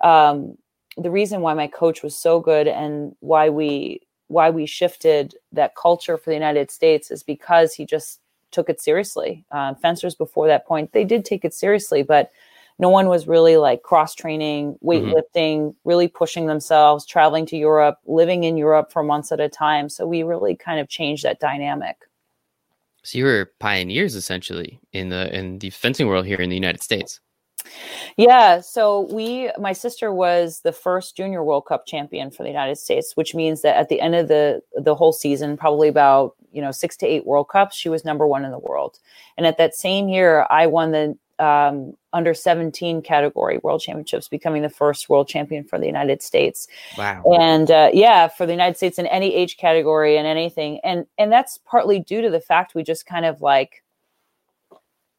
um 0.00 0.56
the 0.96 1.10
reason 1.10 1.42
why 1.42 1.54
my 1.54 1.68
coach 1.68 2.02
was 2.02 2.16
so 2.16 2.40
good 2.40 2.66
and 2.66 3.14
why 3.20 3.48
we 3.48 4.00
why 4.28 4.50
we 4.50 4.66
shifted 4.66 5.34
that 5.52 5.74
culture 5.74 6.18
for 6.18 6.30
the 6.30 6.34
United 6.34 6.70
States 6.70 7.10
is 7.10 7.22
because 7.22 7.74
he 7.74 7.86
just 7.86 8.20
took 8.50 8.68
it 8.68 8.80
seriously. 8.80 9.44
Uh, 9.50 9.74
fencers 9.74 10.14
before 10.14 10.46
that 10.46 10.66
point, 10.66 10.92
they 10.92 11.04
did 11.04 11.24
take 11.24 11.44
it 11.44 11.54
seriously, 11.54 12.02
but 12.02 12.30
no 12.78 12.88
one 12.88 13.08
was 13.08 13.26
really 13.26 13.56
like 13.56 13.82
cross 13.82 14.14
training, 14.14 14.74
mm-hmm. 14.74 14.88
weightlifting, 14.88 15.58
mm-hmm. 15.58 15.88
really 15.88 16.08
pushing 16.08 16.46
themselves, 16.46 17.04
traveling 17.04 17.46
to 17.46 17.56
Europe, 17.56 17.98
living 18.06 18.44
in 18.44 18.56
Europe 18.56 18.92
for 18.92 19.02
months 19.02 19.32
at 19.32 19.40
a 19.40 19.48
time. 19.48 19.88
So 19.88 20.06
we 20.06 20.22
really 20.22 20.54
kind 20.54 20.80
of 20.80 20.88
changed 20.88 21.24
that 21.24 21.40
dynamic. 21.40 21.96
So 23.02 23.18
you 23.18 23.24
were 23.24 23.52
pioneers 23.58 24.14
essentially 24.14 24.80
in 24.92 25.08
the 25.08 25.34
in 25.34 25.58
the 25.60 25.70
fencing 25.70 26.08
world 26.08 26.26
here 26.26 26.40
in 26.40 26.50
the 26.50 26.56
United 26.56 26.82
States. 26.82 27.20
Yeah, 28.16 28.60
so 28.60 29.08
we 29.12 29.50
my 29.58 29.72
sister 29.72 30.12
was 30.12 30.60
the 30.60 30.72
first 30.72 31.16
junior 31.16 31.42
World 31.44 31.66
Cup 31.66 31.86
champion 31.86 32.30
for 32.30 32.42
the 32.42 32.48
United 32.48 32.76
States, 32.76 33.16
which 33.16 33.34
means 33.34 33.62
that 33.62 33.76
at 33.76 33.88
the 33.88 34.00
end 34.00 34.14
of 34.14 34.28
the 34.28 34.62
the 34.76 34.94
whole 34.94 35.12
season, 35.12 35.56
probably 35.56 35.88
about, 35.88 36.34
you 36.52 36.60
know, 36.60 36.70
6 36.70 36.96
to 36.98 37.06
8 37.06 37.26
World 37.26 37.48
Cups, 37.48 37.76
she 37.76 37.88
was 37.88 38.04
number 38.04 38.26
1 38.26 38.44
in 38.44 38.50
the 38.50 38.58
world. 38.58 38.98
And 39.36 39.46
at 39.46 39.58
that 39.58 39.74
same 39.74 40.08
year, 40.08 40.46
I 40.50 40.66
won 40.66 40.92
the 40.92 41.16
um, 41.38 41.94
under 42.12 42.34
17 42.34 43.02
category 43.02 43.58
world 43.58 43.80
championships, 43.80 44.28
becoming 44.28 44.62
the 44.62 44.68
first 44.68 45.08
world 45.08 45.28
champion 45.28 45.64
for 45.64 45.78
the 45.78 45.86
United 45.86 46.22
States. 46.22 46.66
Wow. 46.96 47.22
And 47.38 47.70
uh, 47.70 47.90
yeah, 47.92 48.28
for 48.28 48.46
the 48.46 48.52
United 48.52 48.76
States 48.76 48.98
in 48.98 49.06
any 49.06 49.34
age 49.34 49.56
category 49.56 50.16
and 50.16 50.26
anything. 50.26 50.80
And 50.82 51.06
and 51.18 51.30
that's 51.30 51.58
partly 51.64 52.00
due 52.00 52.22
to 52.22 52.30
the 52.30 52.40
fact 52.40 52.74
we 52.74 52.82
just 52.82 53.06
kind 53.06 53.24
of 53.24 53.40
like 53.40 53.82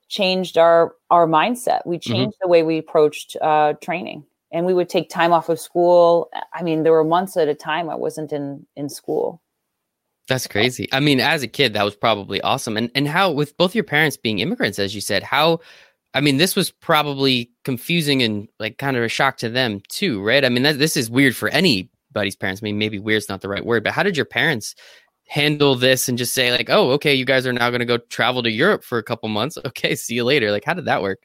changed 0.09 0.57
our 0.57 0.95
our 1.09 1.27
mindset. 1.27 1.85
We 1.85 1.97
mm-hmm. 1.97 2.11
changed 2.11 2.33
mm-hmm. 2.35 2.47
the 2.47 2.49
way 2.49 2.63
we 2.63 2.77
approached 2.77 3.37
uh, 3.41 3.73
training, 3.81 4.25
and 4.51 4.65
we 4.65 4.73
would 4.73 4.89
take 4.89 5.09
time 5.09 5.31
off 5.31 5.49
of 5.49 5.59
school. 5.59 6.29
I 6.53 6.63
mean, 6.63 6.83
there 6.83 6.91
were 6.91 7.03
months 7.03 7.37
at 7.37 7.47
a 7.47 7.55
time 7.55 7.89
I 7.89 7.95
wasn't 7.95 8.33
in 8.33 8.65
in 8.75 8.89
school. 8.89 9.41
That's 10.27 10.45
crazy. 10.45 10.87
I 10.91 10.99
mean, 10.99 11.19
as 11.19 11.41
a 11.41 11.47
kid, 11.47 11.73
that 11.73 11.83
was 11.83 11.95
probably 11.95 12.41
awesome. 12.41 12.77
And 12.77 12.91
and 12.93 13.07
how 13.07 13.31
with 13.31 13.55
both 13.57 13.73
your 13.73 13.83
parents 13.83 14.17
being 14.17 14.39
immigrants, 14.39 14.77
as 14.77 14.93
you 14.93 15.01
said, 15.01 15.23
how 15.23 15.61
I 16.13 16.21
mean, 16.21 16.37
this 16.37 16.55
was 16.55 16.71
probably 16.71 17.51
confusing 17.63 18.23
and 18.23 18.47
like 18.59 18.77
kind 18.77 18.97
of 18.97 19.03
a 19.03 19.09
shock 19.09 19.37
to 19.37 19.49
them 19.49 19.81
too, 19.89 20.23
right? 20.23 20.43
I 20.43 20.49
mean, 20.49 20.63
that, 20.63 20.79
this 20.79 20.97
is 20.97 21.09
weird 21.09 21.35
for 21.35 21.49
anybody's 21.49 22.35
parents. 22.35 22.61
I 22.63 22.65
mean, 22.65 22.79
maybe 22.79 22.99
weird's 22.99 23.29
not 23.29 23.41
the 23.41 23.49
right 23.49 23.65
word, 23.65 23.83
but 23.83 23.93
how 23.93 24.03
did 24.03 24.17
your 24.17 24.25
parents 24.25 24.75
handle 25.29 25.75
this 25.75 26.09
and 26.09 26.17
just 26.17 26.33
say 26.33 26.51
like, 26.51 26.69
"Oh, 26.69 26.91
okay, 26.91 27.13
you 27.13 27.23
guys 27.23 27.47
are 27.47 27.53
now 27.53 27.69
going 27.69 27.79
to 27.79 27.85
go 27.85 27.97
travel 27.97 28.43
to 28.43 28.51
Europe 28.51 28.83
for 28.83 28.97
a 28.97 29.03
couple 29.03 29.29
months. 29.29 29.57
Okay, 29.65 29.95
see 29.95 30.15
you 30.15 30.23
later." 30.23 30.51
Like, 30.51 30.65
how 30.65 30.73
did 30.73 30.85
that 30.85 31.01
work? 31.01 31.19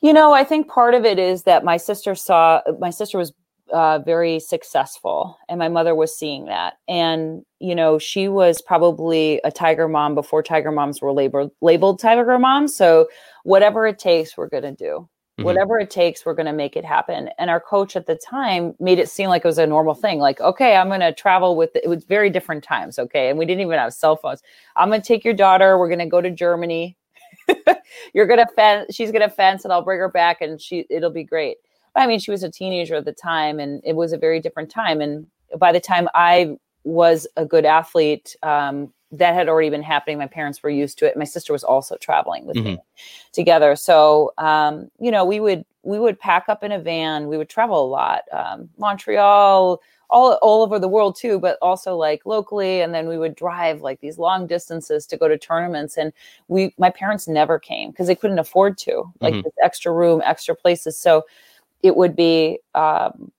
You 0.00 0.12
know, 0.12 0.32
I 0.32 0.44
think 0.44 0.68
part 0.68 0.94
of 0.94 1.04
it 1.04 1.18
is 1.18 1.42
that 1.44 1.62
my 1.62 1.76
sister 1.76 2.14
saw 2.14 2.62
my 2.78 2.90
sister 2.90 3.18
was 3.18 3.32
uh, 3.72 4.00
very 4.00 4.40
successful, 4.40 5.38
and 5.48 5.58
my 5.58 5.68
mother 5.68 5.94
was 5.94 6.16
seeing 6.18 6.46
that. 6.46 6.78
And 6.88 7.44
you 7.58 7.74
know, 7.74 7.98
she 7.98 8.28
was 8.28 8.62
probably 8.62 9.40
a 9.44 9.50
tiger 9.52 9.86
mom 9.86 10.14
before 10.14 10.42
tiger 10.42 10.72
moms 10.72 11.02
were 11.02 11.12
labeled 11.12 11.52
labeled 11.60 12.00
tiger 12.00 12.38
moms. 12.38 12.74
So 12.74 13.08
whatever 13.44 13.86
it 13.86 13.98
takes, 13.98 14.36
we're 14.36 14.48
going 14.48 14.62
to 14.62 14.72
do. 14.72 15.08
Mm-hmm. 15.40 15.46
Whatever 15.46 15.78
it 15.78 15.90
takes, 15.90 16.24
we're 16.24 16.34
going 16.34 16.46
to 16.46 16.52
make 16.52 16.76
it 16.76 16.84
happen. 16.84 17.30
And 17.38 17.50
our 17.50 17.60
coach 17.60 17.96
at 17.96 18.06
the 18.06 18.14
time 18.14 18.74
made 18.78 18.98
it 18.98 19.08
seem 19.08 19.28
like 19.28 19.44
it 19.44 19.48
was 19.48 19.58
a 19.58 19.66
normal 19.66 19.94
thing. 19.94 20.18
Like, 20.18 20.40
okay, 20.40 20.76
I'm 20.76 20.88
going 20.88 21.00
to 21.00 21.12
travel 21.12 21.56
with. 21.56 21.74
It 21.74 21.88
was 21.88 22.04
very 22.04 22.30
different 22.30 22.62
times. 22.62 22.98
Okay, 22.98 23.30
and 23.30 23.38
we 23.38 23.46
didn't 23.46 23.62
even 23.62 23.78
have 23.78 23.94
cell 23.94 24.16
phones. 24.16 24.42
I'm 24.76 24.88
going 24.88 25.00
to 25.00 25.06
take 25.06 25.24
your 25.24 25.34
daughter. 25.34 25.78
We're 25.78 25.88
going 25.88 25.98
to 26.00 26.06
go 26.06 26.20
to 26.20 26.30
Germany. 26.30 26.96
You're 28.14 28.26
gonna 28.26 28.46
fence. 28.54 28.94
She's 28.94 29.10
gonna 29.10 29.30
fence, 29.30 29.64
and 29.64 29.72
I'll 29.72 29.82
bring 29.82 29.98
her 29.98 30.08
back, 30.08 30.40
and 30.40 30.60
she 30.60 30.86
it'll 30.90 31.10
be 31.10 31.24
great. 31.24 31.56
I 31.96 32.06
mean, 32.06 32.20
she 32.20 32.30
was 32.30 32.42
a 32.42 32.50
teenager 32.50 32.96
at 32.96 33.04
the 33.04 33.12
time, 33.12 33.58
and 33.58 33.80
it 33.84 33.96
was 33.96 34.12
a 34.12 34.18
very 34.18 34.40
different 34.40 34.70
time. 34.70 35.00
And 35.00 35.26
by 35.58 35.72
the 35.72 35.80
time 35.80 36.08
I 36.14 36.56
was 36.84 37.26
a 37.36 37.44
good 37.44 37.64
athlete, 37.64 38.36
um, 38.42 38.92
that 39.12 39.34
had 39.34 39.48
already 39.48 39.70
been 39.70 39.82
happening. 39.82 40.18
My 40.18 40.26
parents 40.26 40.62
were 40.62 40.70
used 40.70 40.98
to 40.98 41.06
it. 41.06 41.16
My 41.16 41.24
sister 41.24 41.52
was 41.52 41.64
also 41.64 41.96
traveling 41.96 42.46
with 42.46 42.56
mm-hmm. 42.56 42.66
me 42.66 42.78
together. 43.32 43.74
So, 43.76 44.32
um, 44.38 44.90
you 45.00 45.10
know, 45.10 45.24
we 45.24 45.40
would 45.40 45.64
we 45.82 45.98
would 45.98 46.18
pack 46.18 46.48
up 46.48 46.62
in 46.62 46.72
a 46.72 46.78
van. 46.78 47.26
We 47.26 47.36
would 47.36 47.48
travel 47.48 47.84
a 47.84 47.88
lot, 47.88 48.22
um, 48.32 48.68
Montreal, 48.78 49.80
all 50.10 50.32
all 50.42 50.62
over 50.62 50.78
the 50.78 50.88
world 50.88 51.16
too, 51.16 51.38
but 51.40 51.58
also 51.62 51.96
like 51.96 52.24
locally. 52.24 52.82
And 52.82 52.94
then 52.94 53.08
we 53.08 53.18
would 53.18 53.34
drive 53.34 53.80
like 53.80 54.00
these 54.00 54.18
long 54.18 54.46
distances 54.46 55.06
to 55.06 55.16
go 55.16 55.26
to 55.26 55.38
tournaments. 55.38 55.96
And 55.96 56.12
we, 56.48 56.74
my 56.78 56.90
parents 56.90 57.26
never 57.26 57.58
came 57.58 57.90
because 57.90 58.06
they 58.06 58.14
couldn't 58.14 58.38
afford 58.38 58.78
to, 58.78 59.04
like 59.20 59.34
mm-hmm. 59.34 59.48
extra 59.62 59.92
room, 59.92 60.22
extra 60.24 60.54
places. 60.54 60.98
So 60.98 61.24
it 61.82 61.96
would 61.96 62.14
be 62.14 62.58
um, 62.74 63.32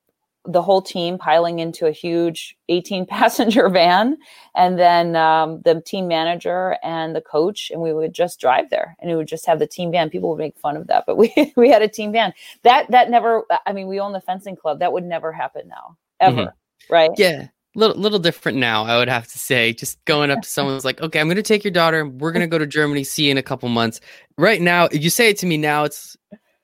the 0.44 0.62
whole 0.62 0.82
team 0.82 1.18
piling 1.18 1.60
into 1.60 1.86
a 1.86 1.92
huge 1.92 2.56
18 2.68 3.06
passenger 3.06 3.68
van 3.68 4.16
and 4.54 4.78
then 4.78 5.14
um, 5.16 5.60
the 5.64 5.80
team 5.80 6.08
manager 6.08 6.76
and 6.82 7.14
the 7.14 7.20
coach 7.20 7.70
and 7.70 7.80
we 7.80 7.92
would 7.92 8.12
just 8.12 8.40
drive 8.40 8.68
there 8.70 8.96
and 8.98 9.10
it 9.10 9.16
would 9.16 9.28
just 9.28 9.46
have 9.46 9.58
the 9.58 9.66
team 9.66 9.92
van. 9.92 10.10
People 10.10 10.30
would 10.30 10.38
make 10.38 10.58
fun 10.58 10.76
of 10.76 10.86
that 10.88 11.04
but 11.06 11.16
we 11.16 11.52
we 11.56 11.70
had 11.70 11.82
a 11.82 11.88
team 11.88 12.12
van. 12.12 12.32
That 12.62 12.90
that 12.90 13.10
never 13.10 13.44
i 13.66 13.72
mean 13.72 13.86
we 13.86 14.00
own 14.00 14.12
the 14.12 14.20
fencing 14.20 14.56
club. 14.56 14.80
That 14.80 14.92
would 14.92 15.04
never 15.04 15.32
happen 15.32 15.68
now 15.68 15.96
ever 16.20 16.42
mm-hmm. 16.42 16.92
right? 16.92 17.10
Yeah 17.16 17.48
little 17.74 17.96
little 17.96 18.18
different 18.18 18.58
now 18.58 18.84
i 18.84 18.98
would 18.98 19.08
have 19.08 19.26
to 19.26 19.38
say. 19.38 19.72
Just 19.72 20.04
going 20.04 20.30
up 20.30 20.42
to 20.42 20.48
someone's 20.48 20.84
like 20.84 21.00
okay 21.00 21.20
i'm 21.20 21.26
going 21.26 21.36
to 21.36 21.42
take 21.42 21.64
your 21.64 21.70
daughter. 21.70 22.06
We're 22.06 22.32
going 22.32 22.40
to 22.40 22.46
go 22.48 22.58
to 22.58 22.66
germany 22.66 23.04
see 23.04 23.26
you 23.26 23.30
in 23.30 23.38
a 23.38 23.42
couple 23.42 23.68
months. 23.68 24.00
Right 24.36 24.60
now 24.60 24.88
you 24.92 25.08
say 25.08 25.30
it 25.30 25.38
to 25.38 25.46
me 25.46 25.56
now 25.56 25.84
it's 25.84 26.16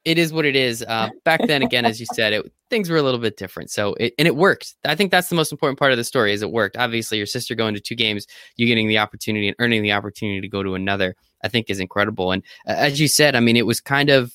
it 0.09 0.17
is 0.17 0.33
what 0.33 0.47
it 0.47 0.57
is. 0.57 0.83
Uh, 0.83 1.11
back 1.25 1.47
then, 1.47 1.63
again, 1.63 1.85
as 1.85 2.01
you 2.01 2.07
said, 2.15 2.33
it, 2.33 2.51
things 2.71 2.89
were 2.89 2.97
a 2.97 3.03
little 3.03 3.21
bit 3.21 3.37
different. 3.37 3.71
So, 3.71 3.93
it, 4.01 4.15
and 4.19 4.27
it 4.27 4.37
worked. 4.37 4.75
I 4.87 4.95
think 4.95 5.11
that's 5.11 5.29
the 5.29 5.35
most 5.35 5.53
important 5.53 5.79
part 5.79 5.93
of 5.93 5.99
the 5.99 6.05
story 6.05 6.33
is 6.33 6.41
it 6.41 6.51
worked. 6.51 6.79
Obviously, 6.79 7.19
your 7.19 7.27
sister 7.27 7.55
going 7.55 7.75
to 7.75 7.81
two 7.81 7.95
games, 7.95 8.27
you 8.57 8.67
getting 8.67 8.89
the 8.89 8.97
opportunity 8.97 9.49
and 9.49 9.57
earning 9.59 9.83
the 9.83 9.93
opportunity 9.93 10.41
to 10.41 10.49
go 10.49 10.63
to 10.63 10.75
another, 10.75 11.15
I 11.45 11.49
think 11.49 11.69
is 11.69 11.79
incredible. 11.79 12.33
And 12.33 12.43
uh, 12.67 12.73
as 12.73 12.99
you 12.99 13.07
said, 13.07 13.37
I 13.37 13.41
mean, 13.41 13.57
it 13.57 13.67
was 13.67 13.83
kind 13.83 14.09
of, 14.09 14.35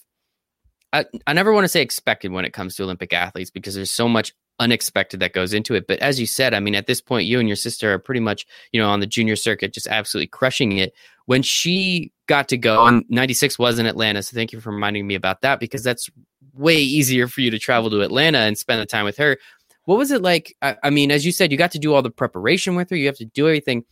I, 0.94 1.06
I 1.26 1.34
never 1.34 1.52
want 1.52 1.64
to 1.64 1.70
say 1.70 1.82
expected 1.82 2.32
when 2.32 2.46
it 2.46 2.54
comes 2.54 2.76
to 2.76 2.84
Olympic 2.84 3.12
athletes 3.12 3.50
because 3.50 3.74
there's 3.74 3.92
so 3.92 4.08
much 4.08 4.32
unexpected 4.60 5.20
that 5.22 5.34
goes 5.34 5.56
into 5.56 5.74
it. 5.74 5.88
But 5.88 5.98
as 6.02 6.20
you 6.20 6.28
said, 6.28 6.54
I 6.54 6.60
mean, 6.60 6.76
at 6.76 6.86
this 6.86 7.02
point, 7.02 7.26
you 7.26 7.40
and 7.40 7.50
your 7.50 7.56
sister 7.56 7.92
are 7.92 7.98
pretty 7.98 8.20
much, 8.20 8.46
you 8.72 8.80
know, 8.80 8.90
on 8.90 9.00
the 9.00 9.08
junior 9.08 9.36
circuit, 9.36 9.74
just 9.74 9.88
absolutely 9.88 10.28
crushing 10.28 10.78
it. 10.78 10.94
When 11.26 11.42
she 11.42 12.12
got 12.28 12.50
to 12.50 12.58
go, 12.58 12.86
and 12.86 13.06
96 13.10 13.58
was 13.58 13.80
in 13.80 13.86
Atlanta. 13.86 14.24
So 14.24 14.36
thank 14.36 14.52
you 14.52 14.60
for 14.60 14.72
reminding 14.72 15.08
me 15.08 15.16
about 15.16 15.42
that 15.42 15.60
because 15.60 15.84
that's 15.84 16.10
way 16.54 16.78
easier 16.78 17.28
for 17.28 17.42
you 17.42 17.52
to 17.52 17.60
travel 17.60 17.90
to 17.90 18.02
Atlanta 18.02 18.40
and 18.40 18.58
spend 18.58 18.82
the 18.82 18.86
time 18.86 19.06
with 19.06 19.18
her. 19.18 19.38
What 19.86 19.98
was 19.98 20.12
it 20.12 20.22
like? 20.22 20.56
I, 20.62 20.76
I 20.84 20.90
mean, 20.90 21.12
as 21.12 21.26
you 21.26 21.32
said, 21.32 21.52
you 21.52 21.58
got 21.58 21.72
to 21.72 21.80
do 21.80 21.94
all 21.94 22.02
the 22.02 22.12
preparation 22.12 22.76
with 22.76 22.90
her, 22.90 22.96
you 22.96 23.08
have 23.08 23.18
to 23.18 23.26
do 23.26 23.48
everything. 23.48 23.86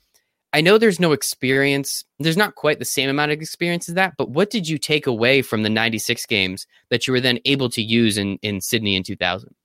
I 0.54 0.60
know 0.60 0.78
there's 0.78 1.00
no 1.00 1.14
experience. 1.14 2.04
There's 2.20 2.38
not 2.38 2.56
quite 2.56 2.80
the 2.80 2.86
same 2.86 3.10
amount 3.10 3.32
of 3.32 3.40
experience 3.40 3.88
as 3.88 3.96
that, 3.96 4.16
but 4.18 4.30
what 4.30 4.50
did 4.50 4.68
you 4.68 4.78
take 4.78 5.08
away 5.08 5.42
from 5.42 5.64
the 5.64 5.70
96 5.70 6.26
games 6.26 6.68
that 6.90 7.08
you 7.08 7.14
were 7.14 7.22
then 7.22 7.40
able 7.46 7.70
to 7.70 7.82
use 7.82 8.18
in, 8.18 8.38
in 8.42 8.60
Sydney 8.60 8.98
in 8.98 9.04
2000? 9.04 9.56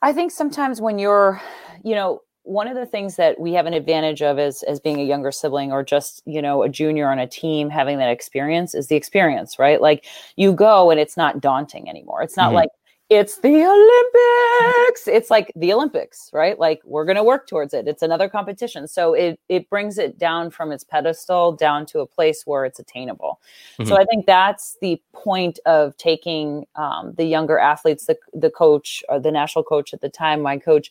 I 0.00 0.12
think 0.12 0.30
sometimes 0.30 0.80
when 0.80 0.98
you're, 0.98 1.42
you 1.84 1.94
know, 1.94 2.22
one 2.48 2.66
of 2.66 2.74
the 2.74 2.86
things 2.86 3.16
that 3.16 3.38
we 3.38 3.52
have 3.52 3.66
an 3.66 3.74
advantage 3.74 4.22
of 4.22 4.38
as 4.38 4.62
as 4.62 4.80
being 4.80 4.98
a 4.98 5.04
younger 5.04 5.30
sibling 5.30 5.70
or 5.70 5.84
just 5.84 6.22
you 6.24 6.40
know 6.40 6.62
a 6.62 6.68
junior 6.68 7.10
on 7.10 7.18
a 7.18 7.26
team 7.26 7.68
having 7.68 7.98
that 7.98 8.08
experience 8.08 8.74
is 8.74 8.88
the 8.88 8.96
experience 8.96 9.58
right? 9.58 9.82
Like 9.82 10.06
you 10.36 10.52
go 10.52 10.90
and 10.90 10.98
it's 10.98 11.16
not 11.16 11.40
daunting 11.40 11.88
anymore. 11.88 12.22
It's 12.22 12.36
not 12.36 12.48
mm-hmm. 12.48 12.56
like 12.56 12.70
it's 13.10 13.38
the 13.38 13.48
olympics. 13.48 15.08
It's 15.08 15.30
like 15.30 15.52
the 15.56 15.74
olympics 15.74 16.30
right? 16.32 16.58
Like 16.58 16.80
we're 16.84 17.04
going 17.04 17.16
to 17.16 17.22
work 17.22 17.48
towards 17.48 17.74
it. 17.74 17.86
It's 17.86 18.02
another 18.02 18.30
competition. 18.30 18.88
So 18.88 19.12
it 19.12 19.38
it 19.50 19.68
brings 19.68 19.98
it 19.98 20.18
down 20.18 20.50
from 20.50 20.72
its 20.72 20.84
pedestal 20.84 21.52
down 21.52 21.84
to 21.86 22.00
a 22.00 22.06
place 22.06 22.46
where 22.46 22.64
it's 22.64 22.78
attainable. 22.78 23.40
Mm-hmm. 23.78 23.88
so 23.90 23.96
i 23.98 24.04
think 24.06 24.24
that's 24.24 24.78
the 24.80 25.00
point 25.12 25.58
of 25.66 25.96
taking 25.98 26.66
um, 26.76 27.12
the 27.18 27.24
younger 27.24 27.58
athletes 27.58 28.06
the 28.06 28.16
the 28.32 28.50
coach 28.50 29.04
or 29.10 29.20
the 29.20 29.30
national 29.30 29.64
coach 29.64 29.92
at 29.92 30.00
the 30.00 30.08
time 30.08 30.40
my 30.40 30.56
coach 30.56 30.90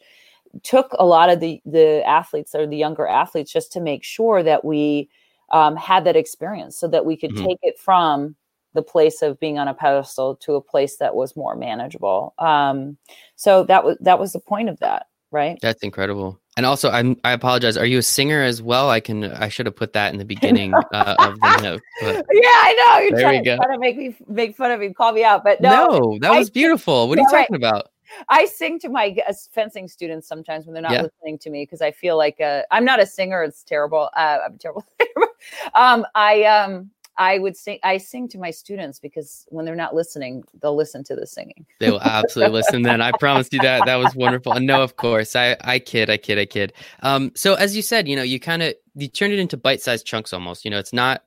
took 0.64 0.94
a 1.00 1.06
lot 1.06 1.30
of 1.30 1.40
the 1.40 1.62
the 1.66 2.04
athletes 2.08 2.56
or 2.56 2.68
the 2.68 2.78
younger 2.78 3.08
athletes 3.08 3.52
just 3.52 3.72
to 3.74 3.80
make 3.80 4.04
sure 4.04 4.44
that 4.44 4.66
we 4.66 5.10
um, 5.52 5.76
had 5.76 6.04
that 6.06 6.16
experience 6.16 6.78
so 6.78 6.88
that 6.88 7.06
we 7.06 7.16
could 7.16 7.32
mm-hmm. 7.32 7.46
take 7.46 7.60
it 7.62 7.80
from 7.80 8.36
the 8.74 8.82
place 8.82 9.22
of 9.22 9.40
being 9.40 9.58
on 9.58 9.68
a 9.68 9.74
pedestal 9.74 10.36
to 10.36 10.56
a 10.56 10.62
place 10.62 10.98
that 10.98 11.16
was 11.16 11.36
more 11.36 11.56
manageable. 11.56 12.34
Um, 12.38 12.98
so 13.36 13.64
that 13.64 13.84
was 13.84 13.98
that 14.02 14.20
was 14.20 14.34
the 14.34 14.40
point 14.40 14.70
of 14.70 14.80
that 14.80 15.08
right? 15.32 15.58
That's 15.62 15.84
incredible. 15.84 16.40
And 16.56 16.66
also 16.66 16.90
i'm 16.90 17.16
i 17.24 17.34
apologize 17.34 17.78
are 17.78 17.86
you 17.86 18.00
a 18.00 18.04
singer 18.04 18.42
as 18.42 18.64
well? 18.64 18.90
I 18.90 19.00
can 19.00 19.26
i 19.26 19.48
should 19.48 19.68
have 19.68 19.76
put 19.76 19.94
that 19.94 20.12
in 20.12 20.18
the 20.18 20.26
beginning 20.36 20.74
uh, 20.74 21.16
of 21.20 21.40
the 21.40 21.60
note 21.62 21.82
yeah 22.02 22.22
i 22.34 22.74
know 22.74 23.08
you're 23.08 23.20
trying, 23.20 23.44
trying, 23.44 23.60
to 23.60 23.78
make 23.78 23.96
me 23.96 24.16
make 24.28 24.56
fun 24.56 24.72
of 24.72 24.80
me 24.80 24.92
call 24.92 25.12
me 25.12 25.24
out 25.24 25.44
but 25.44 25.62
no, 25.62 25.88
no 25.88 26.18
that 26.22 26.32
was 26.32 26.50
I, 26.50 26.54
beautiful. 26.54 27.08
What 27.08 27.20
are 27.20 27.22
you 27.22 27.28
talking 27.30 27.48
right. 27.52 27.58
about 27.58 27.90
I 28.30 28.46
sing 28.46 28.80
to 28.80 28.90
my 28.90 29.18
fencing 29.52 29.88
students 29.88 30.28
sometimes 30.28 30.66
when 30.66 30.74
they're 30.74 30.84
not 30.84 30.92
yeah. 30.92 31.04
listening 31.04 31.38
to 31.40 31.50
me 31.50 31.64
because 31.64 31.82
I 31.82 31.92
feel 31.92 32.18
like 32.18 32.40
uh, 32.42 32.64
I'm 32.72 32.86
not 32.86 33.00
a 33.00 33.06
singer. 33.06 33.44
It's 33.44 33.64
terrible. 33.64 34.10
Uh, 34.16 34.40
I'm 34.46 34.58
terrible. 34.58 34.86
um, 35.76 36.06
I 36.16 36.44
um, 36.44 36.92
I 37.18 37.40
would 37.40 37.58
sing. 37.58 37.80
I 37.84 37.98
sing 37.98 38.28
to 38.30 38.38
my 38.38 38.52
students 38.52 39.00
because 39.00 39.46
when 39.50 39.66
they're 39.66 39.76
not 39.76 39.96
listening, 39.96 40.44
they'll 40.62 40.76
listen 40.76 41.04
to 41.06 41.16
the 41.16 41.26
singing. 41.26 41.66
They 41.80 41.90
will 41.90 42.02
absolutely 42.02 42.54
listen. 42.54 42.84
Then 42.84 43.02
I 43.02 43.12
promise 43.14 43.50
you 43.52 43.60
that 43.62 43.86
that 43.86 43.96
was 43.96 44.16
wonderful. 44.16 44.54
And 44.54 44.68
no, 44.68 44.84
of 44.84 44.98
course, 44.98 45.36
I 45.36 45.58
I 45.62 45.80
kid, 45.80 46.10
I 46.10 46.18
kid, 46.18 46.38
I 46.38 46.46
kid. 46.46 46.74
Um, 47.02 47.32
so 47.36 47.56
as 47.56 47.76
you 47.76 47.82
said, 47.82 48.08
you 48.08 48.16
know, 48.16 48.24
you 48.24 48.40
kind 48.40 48.62
of 48.62 48.76
you 48.96 49.08
turn 49.08 49.32
it 49.32 49.40
into 49.40 49.58
bite 49.58 49.82
sized 49.82 50.06
chunks 50.06 50.34
almost. 50.34 50.64
You 50.64 50.72
know, 50.72 50.80
it's 50.80 50.94
not 50.94 51.24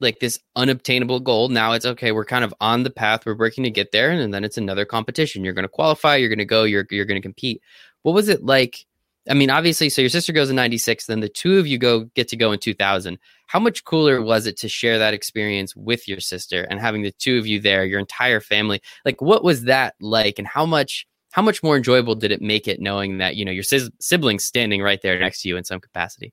like 0.00 0.20
this 0.20 0.38
unobtainable 0.56 1.20
goal. 1.20 1.48
Now 1.48 1.72
it's 1.72 1.86
okay. 1.86 2.12
We're 2.12 2.24
kind 2.24 2.44
of 2.44 2.54
on 2.60 2.82
the 2.82 2.90
path. 2.90 3.24
We're 3.24 3.36
working 3.36 3.64
to 3.64 3.70
get 3.70 3.92
there, 3.92 4.10
and 4.10 4.32
then 4.32 4.44
it's 4.44 4.58
another 4.58 4.84
competition. 4.84 5.44
You're 5.44 5.54
going 5.54 5.64
to 5.64 5.68
qualify. 5.68 6.16
You're 6.16 6.28
going 6.28 6.38
to 6.38 6.44
go. 6.44 6.64
You're 6.64 6.86
you're 6.90 7.04
going 7.04 7.20
to 7.20 7.26
compete. 7.26 7.62
What 8.02 8.14
was 8.14 8.28
it 8.28 8.44
like? 8.44 8.86
I 9.28 9.34
mean, 9.34 9.48
obviously, 9.48 9.88
so 9.88 10.02
your 10.02 10.10
sister 10.10 10.32
goes 10.32 10.50
in 10.50 10.56
'96, 10.56 11.06
then 11.06 11.20
the 11.20 11.28
two 11.28 11.58
of 11.58 11.66
you 11.66 11.78
go 11.78 12.04
get 12.14 12.28
to 12.28 12.36
go 12.36 12.52
in 12.52 12.58
2000. 12.58 13.18
How 13.46 13.58
much 13.58 13.84
cooler 13.84 14.20
was 14.20 14.46
it 14.46 14.58
to 14.58 14.68
share 14.68 14.98
that 14.98 15.14
experience 15.14 15.74
with 15.76 16.08
your 16.08 16.20
sister 16.20 16.64
and 16.64 16.80
having 16.80 17.02
the 17.02 17.12
two 17.12 17.38
of 17.38 17.46
you 17.46 17.60
there, 17.60 17.84
your 17.84 18.00
entire 18.00 18.40
family? 18.40 18.80
Like, 19.04 19.22
what 19.22 19.44
was 19.44 19.64
that 19.64 19.94
like, 20.00 20.38
and 20.38 20.48
how 20.48 20.66
much? 20.66 21.06
How 21.32 21.42
much 21.42 21.64
more 21.64 21.76
enjoyable 21.76 22.14
did 22.14 22.30
it 22.30 22.40
make 22.40 22.68
it 22.68 22.80
knowing 22.80 23.18
that 23.18 23.34
you 23.34 23.44
know 23.44 23.50
your 23.50 23.64
siblings 23.64 24.44
standing 24.44 24.80
right 24.80 25.02
there 25.02 25.18
next 25.18 25.42
to 25.42 25.48
you 25.48 25.56
in 25.56 25.64
some 25.64 25.80
capacity? 25.80 26.32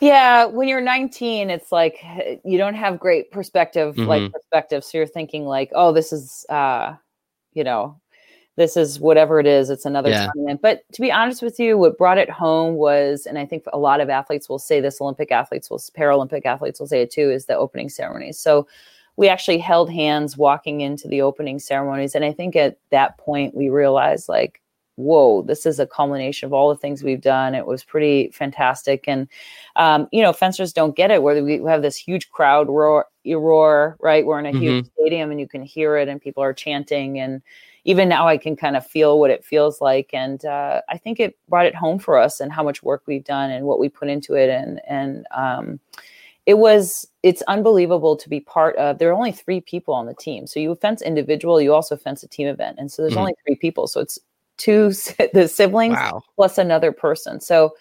Yeah, 0.00 0.44
when 0.44 0.68
you're 0.68 0.80
19, 0.80 1.50
it's 1.50 1.72
like 1.72 2.04
you 2.44 2.56
don't 2.56 2.74
have 2.74 3.00
great 3.00 3.30
perspective, 3.30 3.96
mm-hmm. 3.96 4.08
like 4.08 4.32
perspective. 4.32 4.84
So 4.84 4.98
you're 4.98 5.06
thinking 5.06 5.44
like, 5.44 5.70
oh, 5.74 5.92
this 5.92 6.12
is, 6.12 6.46
uh, 6.48 6.94
you 7.52 7.64
know, 7.64 7.98
this 8.56 8.76
is 8.76 9.00
whatever 9.00 9.40
it 9.40 9.46
is. 9.46 9.70
It's 9.70 9.84
another 9.84 10.10
yeah. 10.10 10.26
tournament. 10.26 10.60
But 10.62 10.82
to 10.92 11.00
be 11.00 11.10
honest 11.10 11.42
with 11.42 11.58
you, 11.58 11.78
what 11.78 11.98
brought 11.98 12.18
it 12.18 12.30
home 12.30 12.74
was, 12.74 13.26
and 13.26 13.38
I 13.38 13.46
think 13.46 13.64
a 13.72 13.78
lot 13.78 14.00
of 14.00 14.08
athletes 14.08 14.48
will 14.48 14.58
say 14.58 14.80
this, 14.80 15.00
Olympic 15.00 15.32
athletes 15.32 15.70
will, 15.70 15.78
Paralympic 15.78 16.44
athletes 16.44 16.78
will 16.78 16.86
say 16.86 17.02
it 17.02 17.10
too, 17.10 17.30
is 17.30 17.46
the 17.46 17.56
opening 17.56 17.88
ceremonies. 17.88 18.38
So 18.38 18.66
we 19.16 19.28
actually 19.28 19.58
held 19.58 19.90
hands 19.90 20.36
walking 20.36 20.80
into 20.80 21.08
the 21.08 21.22
opening 21.22 21.58
ceremonies, 21.58 22.14
and 22.14 22.24
I 22.24 22.32
think 22.32 22.54
at 22.54 22.78
that 22.90 23.18
point 23.18 23.54
we 23.54 23.68
realized 23.68 24.28
like 24.28 24.60
whoa, 24.98 25.42
this 25.42 25.64
is 25.64 25.78
a 25.78 25.86
culmination 25.86 26.46
of 26.46 26.52
all 26.52 26.68
the 26.68 26.76
things 26.76 27.02
we've 27.02 27.20
done. 27.20 27.54
It 27.54 27.66
was 27.66 27.84
pretty 27.84 28.30
fantastic. 28.32 29.04
And, 29.06 29.28
um, 29.76 30.08
you 30.10 30.22
know, 30.22 30.32
fencers 30.32 30.72
don't 30.72 30.96
get 30.96 31.10
it 31.10 31.22
where 31.22 31.42
we 31.42 31.62
have 31.66 31.82
this 31.82 31.96
huge 31.96 32.30
crowd 32.30 32.68
roar, 32.68 33.06
roar 33.24 33.96
right? 34.00 34.26
We're 34.26 34.40
in 34.40 34.46
a 34.46 34.50
mm-hmm. 34.50 34.60
huge 34.60 34.86
stadium 34.98 35.30
and 35.30 35.38
you 35.38 35.46
can 35.46 35.62
hear 35.62 35.96
it 35.96 36.08
and 36.08 36.20
people 36.20 36.42
are 36.42 36.52
chanting. 36.52 37.20
And 37.20 37.40
even 37.84 38.08
now 38.08 38.26
I 38.26 38.36
can 38.36 38.56
kind 38.56 38.76
of 38.76 38.84
feel 38.84 39.20
what 39.20 39.30
it 39.30 39.44
feels 39.44 39.80
like. 39.80 40.10
And 40.12 40.44
uh, 40.44 40.82
I 40.88 40.98
think 40.98 41.20
it 41.20 41.38
brought 41.48 41.66
it 41.66 41.76
home 41.76 42.00
for 42.00 42.18
us 42.18 42.40
and 42.40 42.52
how 42.52 42.64
much 42.64 42.82
work 42.82 43.04
we've 43.06 43.24
done 43.24 43.50
and 43.50 43.66
what 43.66 43.78
we 43.78 43.88
put 43.88 44.08
into 44.08 44.34
it. 44.34 44.50
And, 44.50 44.80
and, 44.88 45.26
um, 45.30 45.80
it 46.48 46.56
was 46.56 47.06
it's 47.22 47.42
unbelievable 47.42 48.16
to 48.16 48.28
be 48.30 48.40
part 48.40 48.74
of 48.76 48.98
there 48.98 49.10
are 49.10 49.14
only 49.14 49.32
three 49.32 49.60
people 49.60 49.92
on 49.92 50.06
the 50.06 50.14
team 50.14 50.46
so 50.46 50.58
you 50.58 50.74
fence 50.76 51.02
individual 51.02 51.60
you 51.60 51.74
also 51.74 51.94
fence 51.94 52.22
a 52.22 52.28
team 52.28 52.48
event 52.48 52.76
and 52.78 52.90
so 52.90 53.02
there's 53.02 53.12
mm-hmm. 53.12 53.20
only 53.20 53.34
three 53.44 53.54
people 53.54 53.86
so 53.86 54.00
it's 54.00 54.18
two 54.58 54.90
the 55.32 55.48
siblings 55.48 55.94
wow. 55.94 56.22
plus 56.36 56.58
another 56.58 56.92
person 56.92 57.40
so 57.40 57.74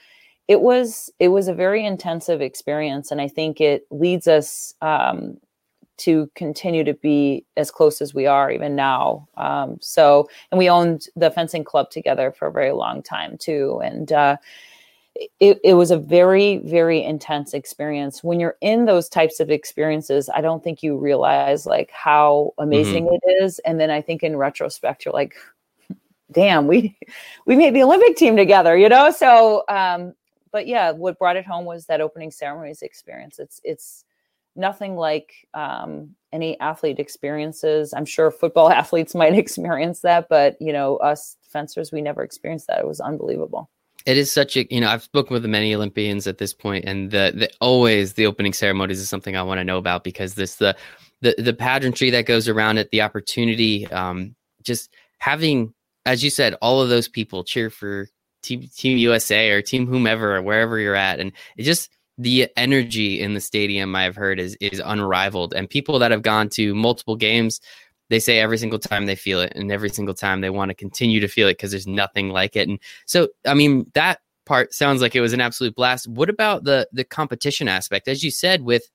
it 0.48 0.62
was 0.62 1.12
it 1.20 1.30
was 1.30 1.48
a 1.48 1.54
very 1.54 1.86
intensive 1.86 2.42
experience 2.42 3.12
and 3.12 3.20
i 3.20 3.28
think 3.28 3.60
it 3.60 3.86
leads 3.92 4.28
us 4.28 4.74
um, 4.82 5.38
to 5.98 6.30
continue 6.36 6.84
to 6.84 6.94
be 6.94 7.44
as 7.58 7.72
close 7.72 8.02
as 8.02 8.14
we 8.14 8.26
are 8.26 8.52
even 8.52 8.76
now 8.76 9.28
um, 9.36 9.78
so 9.82 10.30
and 10.52 10.60
we 10.60 10.70
owned 10.70 11.08
the 11.16 11.32
fencing 11.32 11.64
club 11.64 11.90
together 11.90 12.32
for 12.32 12.48
a 12.48 12.52
very 12.52 12.72
long 12.72 13.04
time 13.04 13.38
too 13.38 13.82
and 13.84 14.12
uh, 14.12 14.38
it, 15.40 15.60
it 15.64 15.74
was 15.74 15.90
a 15.90 15.98
very 15.98 16.58
very 16.60 17.04
intense 17.04 17.54
experience 17.54 18.24
when 18.24 18.40
you're 18.40 18.58
in 18.62 18.86
those 18.86 19.10
types 19.10 19.40
of 19.40 19.50
experiences 19.50 20.30
i 20.36 20.42
don't 20.42 20.64
think 20.64 20.84
you 20.84 20.96
realize 20.96 21.66
like 21.66 21.90
how 21.92 22.54
amazing 22.60 23.06
mm-hmm. 23.06 23.16
it 23.16 23.44
is 23.44 23.60
and 23.60 23.80
then 23.80 23.90
i 23.90 24.00
think 24.00 24.22
in 24.22 24.38
retrospect 24.38 25.04
you're 25.04 25.14
like 25.14 25.36
damn 26.32 26.68
we 26.68 26.98
we 27.46 27.56
made 27.56 27.74
the 27.74 27.84
olympic 27.84 28.16
team 28.16 28.36
together 28.36 28.78
you 28.78 28.90
know? 28.90 29.12
So 29.12 29.64
um 29.70 30.14
but 30.52 30.68
yeah 30.68 30.92
what 30.92 31.20
brought 31.20 31.36
it 31.36 31.46
home 31.46 31.66
was 31.66 31.86
that 31.86 32.02
opening 32.02 32.32
ceremonies 32.32 32.82
experience. 32.82 33.40
It's 33.40 33.62
it's 33.64 34.04
nothing 34.56 34.96
like 34.96 35.48
um 35.54 36.16
any 36.34 36.60
athlete 36.60 37.00
experiences. 37.00 37.94
I'm 37.94 38.06
sure 38.06 38.32
football 38.32 38.70
athletes 38.82 39.16
might 39.16 39.34
experience 39.34 40.02
that 40.02 40.30
but 40.30 40.58
you 40.60 40.74
know 40.74 40.98
us 40.98 41.38
fencers 41.44 41.92
we 41.92 42.02
never 42.02 42.24
experienced 42.24 42.68
that. 42.68 42.80
It 42.80 42.88
was 42.88 43.00
unbelievable. 43.00 43.70
It 44.08 44.18
is 44.18 44.32
such 44.32 44.56
a 44.56 44.66
you 44.74 44.80
know 44.80 44.90
I've 44.90 45.04
spoken 45.04 45.34
with 45.34 45.46
many 45.46 45.76
Olympians 45.76 46.28
at 46.28 46.38
this 46.38 46.54
point, 46.54 46.86
and 46.86 47.12
the, 47.12 47.34
the 47.36 47.52
always 47.60 48.14
the 48.14 48.26
opening 48.26 48.54
ceremonies 48.54 49.02
is 49.02 49.10
something 49.10 49.36
I 49.36 49.44
want 49.44 49.60
to 49.60 49.66
know 49.66 49.78
about 49.78 50.06
because 50.06 50.36
this 50.36 50.56
the 50.56 50.78
the 51.20 51.36
the 51.38 51.54
pageantry 51.54 52.10
that 52.12 52.26
goes 52.26 52.48
around 52.48 52.78
it, 52.78 52.90
the 52.92 53.02
opportunity, 53.02 53.86
um, 53.88 54.34
just 54.64 54.96
having 55.18 55.74
as 56.08 56.24
you 56.24 56.30
said, 56.30 56.56
all 56.62 56.82
of 56.82 56.90
those 56.90 57.08
people 57.08 57.44
cheer 57.44 57.70
for 57.70 58.08
team 58.42 58.68
Team 58.76 58.98
USA 58.98 59.52
or 59.52 59.62
Team 59.62 59.86
whomever 59.86 60.36
or 60.36 60.42
wherever 60.42 60.80
you're 60.80 60.96
at, 60.96 61.20
and 61.20 61.32
it 61.58 61.64
just 61.64 61.90
the 62.18 62.50
energy 62.58 63.22
in 63.22 63.36
the 63.36 63.42
stadium 63.42 63.96
I've 63.96 64.16
heard 64.16 64.40
is 64.40 64.56
is 64.62 64.82
unrivaled, 64.84 65.54
and 65.54 65.70
people 65.70 66.00
that 66.00 66.12
have 66.12 66.22
gone 66.24 66.50
to 66.50 66.74
multiple 66.74 67.16
games 67.16 67.62
they 68.10 68.20
say 68.20 68.40
every 68.40 68.58
single 68.58 68.80
time 68.80 69.06
they 69.06 69.16
feel 69.16 69.42
it 69.42 69.52
and 69.54 69.70
every 69.70 69.90
single 69.90 70.14
time 70.14 70.40
they 70.40 70.50
want 70.50 70.70
to 70.70 70.76
continue 70.76 71.20
to 71.20 71.28
feel 71.28 71.50
it 71.50 71.58
because 71.58 71.72
there's 71.72 71.88
nothing 71.88 72.30
like 72.30 72.56
it. 72.56 72.70
And 72.70 72.80
so 73.06 73.28
i 73.46 73.54
mean 73.54 73.92
that 73.96 74.22
part 74.46 74.74
sounds 74.74 75.02
like 75.02 75.14
it 75.16 75.22
was 75.22 75.34
an 75.34 75.42
absolute 75.42 75.76
blast. 75.76 76.08
What 76.08 76.30
about 76.30 76.64
the 76.64 76.88
the 76.94 77.04
competition 77.04 77.68
aspect? 77.68 78.08
As 78.08 78.24
you 78.24 78.32
said 78.32 78.62
with 78.64 78.90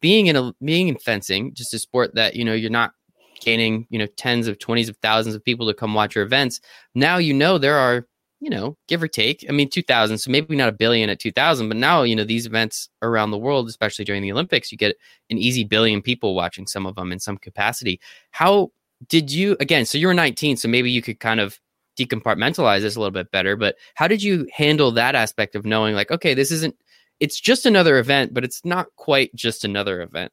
being 0.00 0.26
in 0.28 0.36
a 0.36 0.52
being 0.62 0.88
in 0.88 0.98
fencing 0.98 1.54
just 1.54 1.74
a 1.74 1.78
sport 1.78 2.14
that 2.14 2.36
you 2.36 2.44
know 2.44 2.52
you're 2.52 2.70
not 2.70 2.92
gaining 3.40 3.86
you 3.90 3.98
know 3.98 4.06
tens 4.16 4.46
of 4.46 4.58
twenties 4.58 4.88
of 4.88 4.96
thousands 4.98 5.34
of 5.34 5.44
people 5.44 5.66
to 5.66 5.74
come 5.74 5.94
watch 5.94 6.14
your 6.14 6.24
events 6.24 6.60
now 6.94 7.16
you 7.16 7.34
know 7.34 7.58
there 7.58 7.76
are 7.76 8.06
you 8.40 8.48
know, 8.48 8.76
give 8.88 9.02
or 9.02 9.08
take. 9.08 9.44
I 9.48 9.52
mean, 9.52 9.68
2000, 9.68 10.18
so 10.18 10.30
maybe 10.30 10.56
not 10.56 10.70
a 10.70 10.72
billion 10.72 11.10
at 11.10 11.18
2000, 11.18 11.68
but 11.68 11.76
now, 11.76 12.02
you 12.02 12.16
know, 12.16 12.24
these 12.24 12.46
events 12.46 12.88
around 13.02 13.30
the 13.30 13.38
world, 13.38 13.68
especially 13.68 14.04
during 14.06 14.22
the 14.22 14.32
Olympics, 14.32 14.72
you 14.72 14.78
get 14.78 14.96
an 15.28 15.36
easy 15.36 15.62
billion 15.62 16.00
people 16.00 16.34
watching 16.34 16.66
some 16.66 16.86
of 16.86 16.94
them 16.94 17.12
in 17.12 17.20
some 17.20 17.36
capacity. 17.36 18.00
How 18.30 18.72
did 19.08 19.30
you, 19.30 19.56
again, 19.60 19.84
so 19.84 19.98
you 19.98 20.06
were 20.06 20.14
19, 20.14 20.56
so 20.56 20.68
maybe 20.68 20.90
you 20.90 21.02
could 21.02 21.20
kind 21.20 21.38
of 21.38 21.60
decompartmentalize 21.98 22.80
this 22.80 22.96
a 22.96 22.98
little 22.98 23.10
bit 23.10 23.30
better, 23.30 23.56
but 23.56 23.76
how 23.94 24.08
did 24.08 24.22
you 24.22 24.48
handle 24.52 24.90
that 24.92 25.14
aspect 25.14 25.54
of 25.54 25.66
knowing, 25.66 25.94
like, 25.94 26.10
okay, 26.10 26.32
this 26.32 26.50
isn't, 26.50 26.74
it's 27.20 27.38
just 27.38 27.66
another 27.66 27.98
event, 27.98 28.32
but 28.32 28.42
it's 28.42 28.64
not 28.64 28.86
quite 28.96 29.34
just 29.34 29.66
another 29.66 30.00
event? 30.00 30.32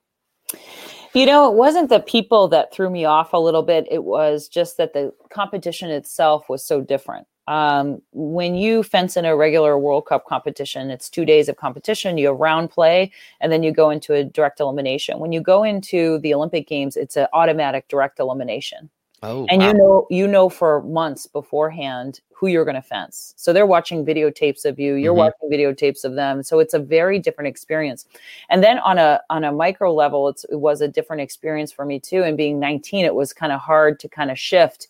You 1.13 1.25
know, 1.25 1.49
it 1.49 1.55
wasn't 1.55 1.89
the 1.89 1.99
people 1.99 2.47
that 2.49 2.73
threw 2.73 2.89
me 2.89 3.05
off 3.05 3.33
a 3.33 3.37
little 3.37 3.63
bit. 3.63 3.87
It 3.89 4.03
was 4.03 4.47
just 4.47 4.77
that 4.77 4.93
the 4.93 5.13
competition 5.29 5.89
itself 5.89 6.47
was 6.49 6.63
so 6.63 6.81
different. 6.81 7.27
Um, 7.47 8.01
when 8.11 8.55
you 8.55 8.83
fence 8.83 9.15
in 9.15 9.23
a 9.23 9.35
regular 9.35 9.79
World 9.79 10.05
Cup 10.05 10.25
competition, 10.25 10.91
it's 10.91 11.09
two 11.09 11.23
days 11.23 11.47
of 11.47 11.55
competition. 11.55 12.17
You 12.17 12.27
have 12.27 12.37
round 12.37 12.69
play, 12.69 13.11
and 13.39 13.51
then 13.51 13.63
you 13.63 13.71
go 13.71 13.89
into 13.89 14.13
a 14.13 14.23
direct 14.23 14.59
elimination. 14.59 15.19
When 15.19 15.31
you 15.31 15.39
go 15.39 15.63
into 15.63 16.19
the 16.19 16.33
Olympic 16.33 16.67
Games, 16.67 16.97
it's 16.97 17.15
an 17.15 17.27
automatic 17.31 17.87
direct 17.87 18.19
elimination. 18.19 18.89
Oh, 19.23 19.45
and 19.49 19.61
wow. 19.61 19.67
you 19.67 19.73
know 19.73 20.07
you 20.09 20.27
know 20.27 20.49
for 20.49 20.83
months 20.83 21.25
beforehand 21.25 22.21
who 22.37 22.45
you're 22.45 22.65
going 22.65 22.75
to 22.75 22.83
fence. 22.83 23.33
So 23.35 23.51
they're 23.51 23.65
watching 23.65 24.05
videotapes 24.05 24.63
of 24.63 24.79
you, 24.79 24.93
you're 24.93 25.11
mm-hmm. 25.13 25.33
watching 25.41 25.49
videotapes 25.51 26.03
of 26.03 26.13
them. 26.13 26.43
So 26.43 26.59
it's 26.59 26.75
a 26.75 26.79
very 26.79 27.17
different 27.17 27.47
experience. 27.47 28.05
And 28.49 28.63
then 28.63 28.77
on 28.79 28.99
a 28.99 29.21
on 29.31 29.43
a 29.43 29.51
micro 29.51 29.91
level, 29.91 30.29
it 30.29 30.43
was 30.51 30.81
a 30.81 30.87
different 30.87 31.21
experience 31.23 31.71
for 31.71 31.83
me 31.83 31.99
too. 31.99 32.23
And 32.23 32.37
being 32.37 32.59
19, 32.59 33.05
it 33.05 33.15
was 33.15 33.33
kind 33.33 33.51
of 33.51 33.59
hard 33.59 33.99
to 34.01 34.09
kind 34.09 34.29
of 34.29 34.37
shift 34.37 34.87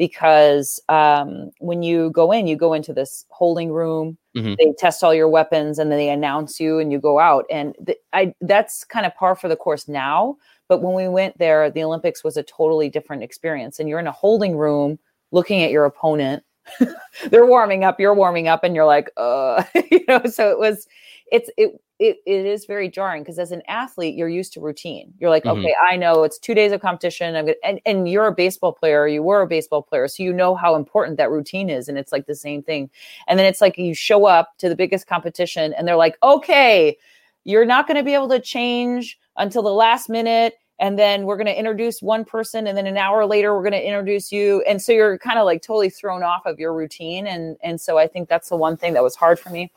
because 0.00 0.80
um, 0.88 1.50
when 1.58 1.82
you 1.82 2.10
go 2.10 2.32
in, 2.32 2.46
you 2.46 2.56
go 2.56 2.72
into 2.72 2.92
this 2.92 3.26
holding 3.28 3.70
room. 3.70 4.16
Mm-hmm. 4.34 4.54
They 4.58 4.72
test 4.78 5.04
all 5.04 5.12
your 5.12 5.28
weapons, 5.28 5.78
and 5.78 5.90
then 5.90 5.98
they 5.98 6.08
announce 6.08 6.58
you, 6.58 6.78
and 6.78 6.90
you 6.90 6.98
go 6.98 7.18
out. 7.18 7.44
And 7.50 7.74
th- 7.84 7.98
I 8.14 8.34
that's 8.40 8.82
kind 8.84 9.04
of 9.04 9.14
par 9.14 9.36
for 9.36 9.48
the 9.48 9.56
course 9.56 9.88
now. 9.88 10.38
But 10.70 10.82
when 10.82 10.94
we 10.94 11.08
went 11.08 11.36
there, 11.36 11.68
the 11.68 11.82
Olympics 11.82 12.22
was 12.22 12.36
a 12.36 12.44
totally 12.44 12.88
different 12.88 13.24
experience. 13.24 13.80
And 13.80 13.88
you're 13.88 13.98
in 13.98 14.06
a 14.06 14.12
holding 14.12 14.56
room, 14.56 15.00
looking 15.32 15.64
at 15.64 15.72
your 15.72 15.84
opponent. 15.84 16.44
They're 17.28 17.44
warming 17.44 17.82
up, 17.82 17.98
you're 17.98 18.14
warming 18.14 18.46
up, 18.46 18.62
and 18.62 18.76
you're 18.76 18.86
like, 18.86 19.10
uh, 19.16 19.64
you 19.90 20.04
know. 20.06 20.22
So 20.26 20.48
it 20.48 20.60
was, 20.60 20.86
it's 21.32 21.50
it 21.56 21.72
it, 21.98 22.18
it 22.24 22.46
is 22.46 22.66
very 22.66 22.88
jarring 22.88 23.22
because 23.22 23.38
as 23.38 23.50
an 23.50 23.62
athlete 23.68 24.14
you're 24.14 24.28
used 24.28 24.54
to 24.54 24.60
routine 24.60 25.12
you're 25.18 25.28
like 25.28 25.44
mm-hmm. 25.44 25.60
okay 25.60 25.74
i 25.82 25.96
know 25.96 26.22
it's 26.22 26.38
two 26.38 26.54
days 26.54 26.72
of 26.72 26.80
competition 26.80 27.36
i'm 27.36 27.44
gonna 27.44 27.56
and, 27.62 27.78
and 27.84 28.08
you're 28.08 28.26
a 28.26 28.32
baseball 28.34 28.72
player 28.72 29.06
you 29.06 29.22
were 29.22 29.42
a 29.42 29.46
baseball 29.46 29.82
player 29.82 30.08
so 30.08 30.22
you 30.22 30.32
know 30.32 30.54
how 30.54 30.74
important 30.74 31.18
that 31.18 31.30
routine 31.30 31.68
is 31.68 31.88
and 31.88 31.98
it's 31.98 32.10
like 32.10 32.26
the 32.26 32.34
same 32.34 32.62
thing 32.62 32.88
and 33.28 33.38
then 33.38 33.44
it's 33.44 33.60
like 33.60 33.76
you 33.76 33.92
show 33.92 34.24
up 34.24 34.56
to 34.56 34.66
the 34.66 34.74
biggest 34.74 35.06
competition 35.06 35.74
and 35.74 35.86
they're 35.86 35.94
like 35.94 36.16
okay 36.22 36.96
you're 37.44 37.64
not 37.64 37.86
going 37.86 37.96
to 37.96 38.02
be 38.02 38.14
able 38.14 38.28
to 38.28 38.40
change 38.40 39.18
until 39.36 39.62
the 39.62 39.72
last 39.72 40.08
minute 40.08 40.54
and 40.78 40.98
then 40.98 41.24
we're 41.24 41.36
going 41.36 41.46
to 41.46 41.58
introduce 41.58 42.00
one 42.00 42.24
person 42.24 42.66
and 42.66 42.76
then 42.76 42.86
an 42.86 42.96
hour 42.96 43.26
later 43.26 43.54
we're 43.54 43.62
going 43.62 43.72
to 43.72 43.86
introduce 43.86 44.32
you 44.32 44.62
and 44.68 44.80
so 44.80 44.92
you're 44.92 45.18
kind 45.18 45.38
of 45.38 45.44
like 45.44 45.62
totally 45.62 45.90
thrown 45.90 46.22
off 46.22 46.42
of 46.46 46.58
your 46.58 46.74
routine 46.74 47.26
and 47.26 47.56
and 47.62 47.80
so 47.80 47.98
i 47.98 48.06
think 48.06 48.28
that's 48.28 48.48
the 48.48 48.56
one 48.56 48.76
thing 48.76 48.92
that 48.94 49.02
was 49.02 49.14
hard 49.16 49.38
for 49.38 49.50
me 49.50 49.70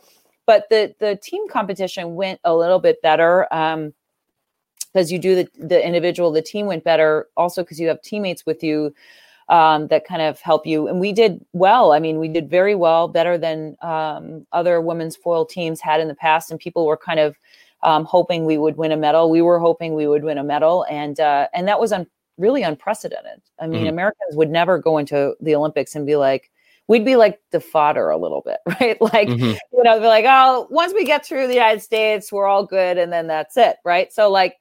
but 0.46 0.66
the 0.70 0.94
the 1.00 1.16
team 1.16 1.48
competition 1.48 2.16
went 2.16 2.40
a 2.44 2.56
little 2.56 2.80
bit 2.80 3.02
better 3.02 3.52
um, 3.54 3.94
because 4.94 5.12
you 5.12 5.20
do 5.20 5.36
the 5.36 5.48
the 5.58 5.86
individual. 5.86 6.32
The 6.32 6.42
team 6.42 6.66
went 6.66 6.84
better 6.84 7.28
also 7.36 7.64
because 7.64 7.80
you 7.80 7.88
have 7.88 8.02
teammates 8.02 8.46
with 8.46 8.64
you 8.64 8.94
um, 9.50 9.88
that 9.88 10.06
kind 10.06 10.22
of 10.22 10.40
help 10.40 10.66
you. 10.66 10.88
And 10.88 11.00
we 11.00 11.12
did 11.12 11.44
well. 11.54 11.92
I 11.92 12.00
mean, 12.00 12.20
we 12.20 12.28
did 12.28 12.50
very 12.50 12.76
well, 12.76 13.08
better 13.08 13.38
than 13.38 13.76
um, 13.82 14.46
other 14.52 14.82
women's 14.82 15.16
foil 15.16 15.46
teams 15.46 15.82
had 15.82 16.00
in 16.00 16.08
the 16.08 16.16
past. 16.16 16.52
And 16.52 16.60
people 16.60 16.86
were 16.86 16.98
kind 16.98 17.20
of 17.20 17.36
um, 17.84 18.06
hoping 18.06 18.46
we 18.46 18.58
would 18.58 18.78
win 18.78 18.92
a 18.92 18.98
medal. 18.98 19.30
We 19.30 19.42
were 19.42 19.60
hoping 19.60 19.94
we 19.94 20.08
would 20.08 20.24
win 20.24 20.38
a 20.38 20.44
medal, 20.44 20.86
and 20.90 21.20
uh, 21.20 21.48
and 21.54 21.68
that 21.68 21.80
was 21.80 21.92
un- 21.92 22.08
really 22.38 22.64
unprecedented. 22.64 23.42
I 23.60 23.68
mean, 23.68 23.82
mm-hmm. 23.82 23.90
Americans 23.90 24.36
would 24.36 24.50
never 24.50 24.80
go 24.80 24.98
into 24.98 25.36
the 25.42 25.56
Olympics 25.56 25.96
and 25.96 26.06
be 26.06 26.16
like, 26.16 26.50
we'd 26.88 27.06
be 27.06 27.16
like 27.16 27.40
the 27.52 27.60
fodder 27.60 28.10
a 28.10 28.18
little 28.18 28.42
bit, 28.42 28.60
right? 28.80 29.00
Like, 29.02 29.28
mm-hmm. 29.28 29.54
you 29.74 29.84
know, 29.84 30.00
be 30.00 30.06
like, 30.06 30.26
oh, 30.28 30.68
once 30.70 30.94
we 30.94 31.06
get 31.06 31.26
through 31.26 31.48
the 31.48 31.54
United 31.54 31.82
States, 31.82 32.32
we're 32.32 32.48
all 32.48 32.66
good. 32.66 32.98
And 32.98 33.12
then 33.12 33.28
that's 33.28 33.58
it, 33.58 33.78
right? 33.86 34.12
So, 34.12 34.32
like, 34.32 34.58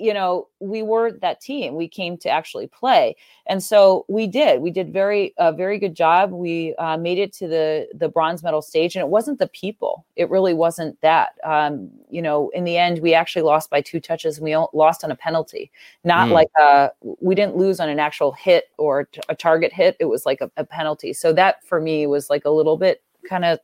you 0.00 0.14
know, 0.14 0.48
we 0.60 0.82
were 0.82 1.12
that 1.12 1.40
team. 1.40 1.74
We 1.74 1.88
came 1.88 2.16
to 2.18 2.28
actually 2.28 2.66
play, 2.66 3.16
and 3.46 3.62
so 3.62 4.04
we 4.08 4.26
did. 4.26 4.60
We 4.62 4.70
did 4.70 4.92
very 4.92 5.34
a 5.36 5.52
very 5.52 5.78
good 5.78 5.94
job. 5.94 6.32
We 6.32 6.74
uh, 6.76 6.96
made 6.96 7.18
it 7.18 7.32
to 7.34 7.48
the 7.48 7.88
the 7.94 8.08
bronze 8.08 8.42
medal 8.42 8.62
stage, 8.62 8.96
and 8.96 9.02
it 9.02 9.08
wasn't 9.08 9.38
the 9.38 9.48
people. 9.48 10.04
It 10.16 10.30
really 10.30 10.54
wasn't 10.54 11.00
that. 11.02 11.34
Um, 11.44 11.90
you 12.08 12.22
know, 12.22 12.50
in 12.50 12.64
the 12.64 12.76
end, 12.76 13.00
we 13.00 13.14
actually 13.14 13.42
lost 13.42 13.70
by 13.70 13.80
two 13.80 14.00
touches. 14.00 14.38
And 14.38 14.44
we 14.44 14.56
lost 14.72 15.04
on 15.04 15.10
a 15.10 15.16
penalty, 15.16 15.70
not 16.04 16.28
mm. 16.28 16.32
like 16.32 16.50
a, 16.58 16.62
uh, 16.62 16.88
we 17.20 17.34
didn't 17.34 17.56
lose 17.56 17.80
on 17.80 17.88
an 17.88 17.98
actual 17.98 18.32
hit 18.32 18.64
or 18.78 19.08
a 19.28 19.34
target 19.34 19.72
hit. 19.72 19.96
It 20.00 20.06
was 20.06 20.26
like 20.26 20.40
a, 20.40 20.50
a 20.56 20.64
penalty. 20.64 21.12
So 21.12 21.32
that 21.34 21.64
for 21.64 21.80
me 21.80 22.06
was 22.06 22.30
like 22.30 22.44
a 22.44 22.50
little 22.50 22.76
bit 22.76 23.02
kind 23.28 23.44
of 23.44 23.58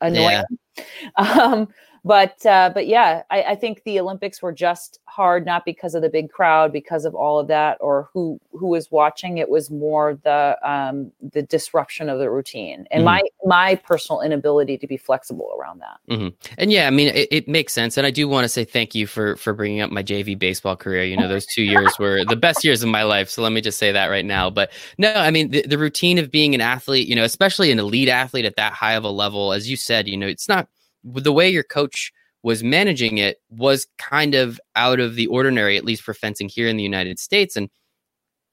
annoying. 0.00 0.30
Yeah. 0.30 0.44
Um, 1.16 1.68
but 2.04 2.44
uh, 2.44 2.70
but 2.74 2.86
yeah, 2.86 3.22
I, 3.30 3.42
I, 3.42 3.54
think 3.54 3.82
the 3.84 3.98
Olympics 3.98 4.42
were 4.42 4.52
just 4.52 4.98
hard, 5.06 5.46
not 5.46 5.64
because 5.64 5.94
of 5.94 6.02
the 6.02 6.10
big 6.10 6.30
crowd, 6.30 6.70
because 6.70 7.06
of 7.06 7.14
all 7.14 7.38
of 7.38 7.48
that, 7.48 7.78
or 7.80 8.10
who 8.12 8.38
who 8.52 8.66
was 8.66 8.90
watching. 8.90 9.38
It 9.38 9.48
was 9.48 9.70
more 9.70 10.18
the 10.22 10.58
um, 10.62 11.12
the 11.32 11.42
disruption 11.42 12.10
of 12.10 12.18
the 12.18 12.30
routine 12.30 12.86
and 12.90 13.04
mm-hmm. 13.04 13.04
my 13.04 13.22
my 13.44 13.74
personal 13.76 14.20
inability 14.20 14.76
to 14.78 14.86
be 14.86 14.98
flexible 14.98 15.50
around 15.58 15.80
that. 15.80 15.98
Mm-hmm. 16.10 16.28
And 16.58 16.70
yeah, 16.70 16.86
I 16.86 16.90
mean, 16.90 17.08
it, 17.08 17.28
it, 17.30 17.48
makes 17.48 17.72
sense. 17.72 17.96
And 17.96 18.06
I 18.06 18.10
do 18.10 18.28
want 18.28 18.44
to 18.44 18.48
say 18.48 18.64
thank 18.64 18.94
you 18.94 19.06
for 19.06 19.36
for 19.36 19.54
bringing 19.54 19.80
up 19.80 19.90
my 19.90 20.02
JV 20.02 20.38
baseball 20.38 20.76
career. 20.76 21.04
You 21.04 21.16
know, 21.16 21.28
those 21.28 21.46
two 21.46 21.62
years 21.62 21.98
were 21.98 22.24
the 22.24 22.36
best 22.36 22.64
years 22.64 22.82
of 22.82 22.90
my 22.90 23.04
life. 23.04 23.30
So 23.30 23.42
let 23.42 23.52
me 23.52 23.62
just 23.62 23.78
say 23.78 23.92
that 23.92 24.08
right 24.08 24.26
now. 24.26 24.50
But 24.50 24.72
no, 24.98 25.14
I 25.14 25.30
mean, 25.30 25.50
the, 25.50 25.62
the 25.62 25.78
routine 25.78 26.18
of 26.18 26.30
being 26.30 26.54
an 26.54 26.60
athlete, 26.60 27.08
you 27.08 27.16
know, 27.16 27.24
especially 27.24 27.70
an 27.70 27.78
elite 27.78 28.10
athlete 28.10 28.44
at 28.44 28.56
that 28.56 28.74
high 28.74 28.92
of 28.92 29.04
a 29.04 29.10
level, 29.10 29.54
as 29.54 29.70
you 29.70 29.76
said, 29.76 30.06
you 30.06 30.18
know, 30.18 30.26
it's 30.26 30.48
not 30.48 30.68
the 31.04 31.32
way 31.32 31.48
your 31.48 31.62
coach 31.62 32.12
was 32.42 32.62
managing 32.62 33.18
it 33.18 33.38
was 33.48 33.86
kind 33.98 34.34
of 34.34 34.60
out 34.76 35.00
of 35.00 35.14
the 35.14 35.26
ordinary, 35.28 35.76
at 35.76 35.84
least 35.84 36.02
for 36.02 36.12
fencing 36.12 36.48
here 36.48 36.68
in 36.68 36.76
the 36.76 36.82
United 36.82 37.18
States. 37.18 37.56
And 37.56 37.70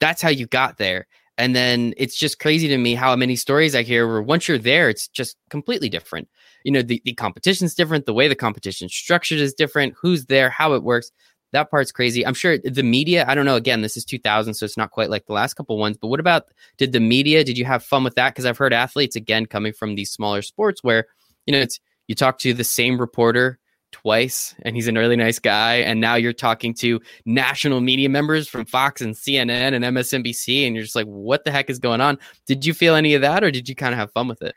that's 0.00 0.22
how 0.22 0.30
you 0.30 0.46
got 0.46 0.78
there. 0.78 1.06
And 1.38 1.56
then 1.56 1.94
it's 1.96 2.16
just 2.16 2.38
crazy 2.38 2.68
to 2.68 2.78
me 2.78 2.94
how 2.94 3.14
many 3.16 3.36
stories 3.36 3.74
I 3.74 3.82
hear 3.82 4.06
where 4.06 4.22
once 4.22 4.48
you're 4.48 4.58
there, 4.58 4.88
it's 4.88 5.08
just 5.08 5.36
completely 5.50 5.88
different. 5.88 6.28
You 6.64 6.72
know, 6.72 6.82
the, 6.82 7.02
the 7.04 7.14
competition's 7.14 7.74
different, 7.74 8.06
the 8.06 8.14
way 8.14 8.28
the 8.28 8.34
competition's 8.34 8.94
structured 8.94 9.40
is 9.40 9.54
different, 9.54 9.94
who's 10.00 10.26
there, 10.26 10.50
how 10.50 10.74
it 10.74 10.82
works. 10.82 11.10
That 11.52 11.70
part's 11.70 11.92
crazy. 11.92 12.26
I'm 12.26 12.34
sure 12.34 12.58
the 12.58 12.82
media, 12.82 13.26
I 13.28 13.34
don't 13.34 13.44
know, 13.44 13.56
again, 13.56 13.82
this 13.82 13.96
is 13.96 14.06
2000, 14.06 14.54
so 14.54 14.64
it's 14.64 14.78
not 14.78 14.90
quite 14.90 15.10
like 15.10 15.26
the 15.26 15.34
last 15.34 15.54
couple 15.54 15.76
ones, 15.76 15.98
but 15.98 16.08
what 16.08 16.20
about 16.20 16.44
did 16.78 16.92
the 16.92 17.00
media, 17.00 17.44
did 17.44 17.58
you 17.58 17.66
have 17.66 17.84
fun 17.84 18.04
with 18.04 18.14
that? 18.14 18.30
Because 18.30 18.46
I've 18.46 18.56
heard 18.56 18.72
athletes, 18.72 19.16
again, 19.16 19.44
coming 19.44 19.74
from 19.74 19.94
these 19.94 20.10
smaller 20.10 20.40
sports 20.40 20.82
where, 20.82 21.06
you 21.44 21.52
know, 21.52 21.60
it's 21.60 21.78
you 22.08 22.14
talk 22.14 22.38
to 22.38 22.52
the 22.54 22.64
same 22.64 23.00
reporter 23.00 23.58
twice 23.92 24.54
and 24.62 24.74
he's 24.74 24.88
a 24.88 24.92
really 24.92 25.16
nice 25.16 25.38
guy 25.38 25.74
and 25.76 26.00
now 26.00 26.14
you're 26.14 26.32
talking 26.32 26.74
to 26.74 27.00
national 27.24 27.80
media 27.80 28.08
members 28.08 28.48
from 28.48 28.64
Fox 28.64 29.00
and 29.00 29.14
CNN 29.14 29.74
and 29.74 29.84
MSNBC 29.84 30.66
and 30.66 30.74
you're 30.74 30.82
just 30.82 30.96
like 30.96 31.06
what 31.06 31.44
the 31.44 31.50
heck 31.50 31.70
is 31.70 31.78
going 31.78 32.00
on? 32.00 32.18
Did 32.46 32.66
you 32.66 32.74
feel 32.74 32.94
any 32.94 33.14
of 33.14 33.20
that 33.20 33.44
or 33.44 33.50
did 33.50 33.68
you 33.68 33.74
kind 33.74 33.92
of 33.92 33.98
have 33.98 34.10
fun 34.12 34.28
with 34.28 34.42
it? 34.42 34.54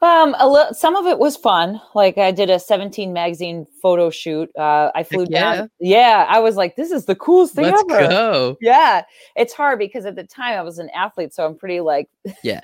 Um 0.00 0.34
a 0.34 0.68
some 0.72 0.96
of 0.96 1.06
it 1.06 1.18
was 1.18 1.36
fun. 1.36 1.80
Like 1.94 2.18
I 2.18 2.32
did 2.32 2.50
a 2.50 2.58
17 2.58 3.12
magazine 3.12 3.66
photo 3.80 4.10
shoot 4.10 4.50
uh 4.56 4.90
I 4.94 5.04
flew 5.04 5.26
yeah. 5.28 5.56
down 5.56 5.70
yeah 5.78 6.26
I 6.28 6.40
was 6.40 6.56
like 6.56 6.74
this 6.74 6.90
is 6.90 7.04
the 7.04 7.14
coolest 7.14 7.54
thing 7.54 7.66
Let's 7.66 7.84
ever. 7.90 8.08
go. 8.08 8.56
yeah 8.60 9.02
it's 9.36 9.52
hard 9.52 9.78
because 9.78 10.06
at 10.06 10.16
the 10.16 10.24
time 10.24 10.58
I 10.58 10.62
was 10.62 10.78
an 10.78 10.88
athlete 10.90 11.34
so 11.34 11.44
I'm 11.44 11.56
pretty 11.56 11.80
like 11.80 12.08
yeah 12.42 12.62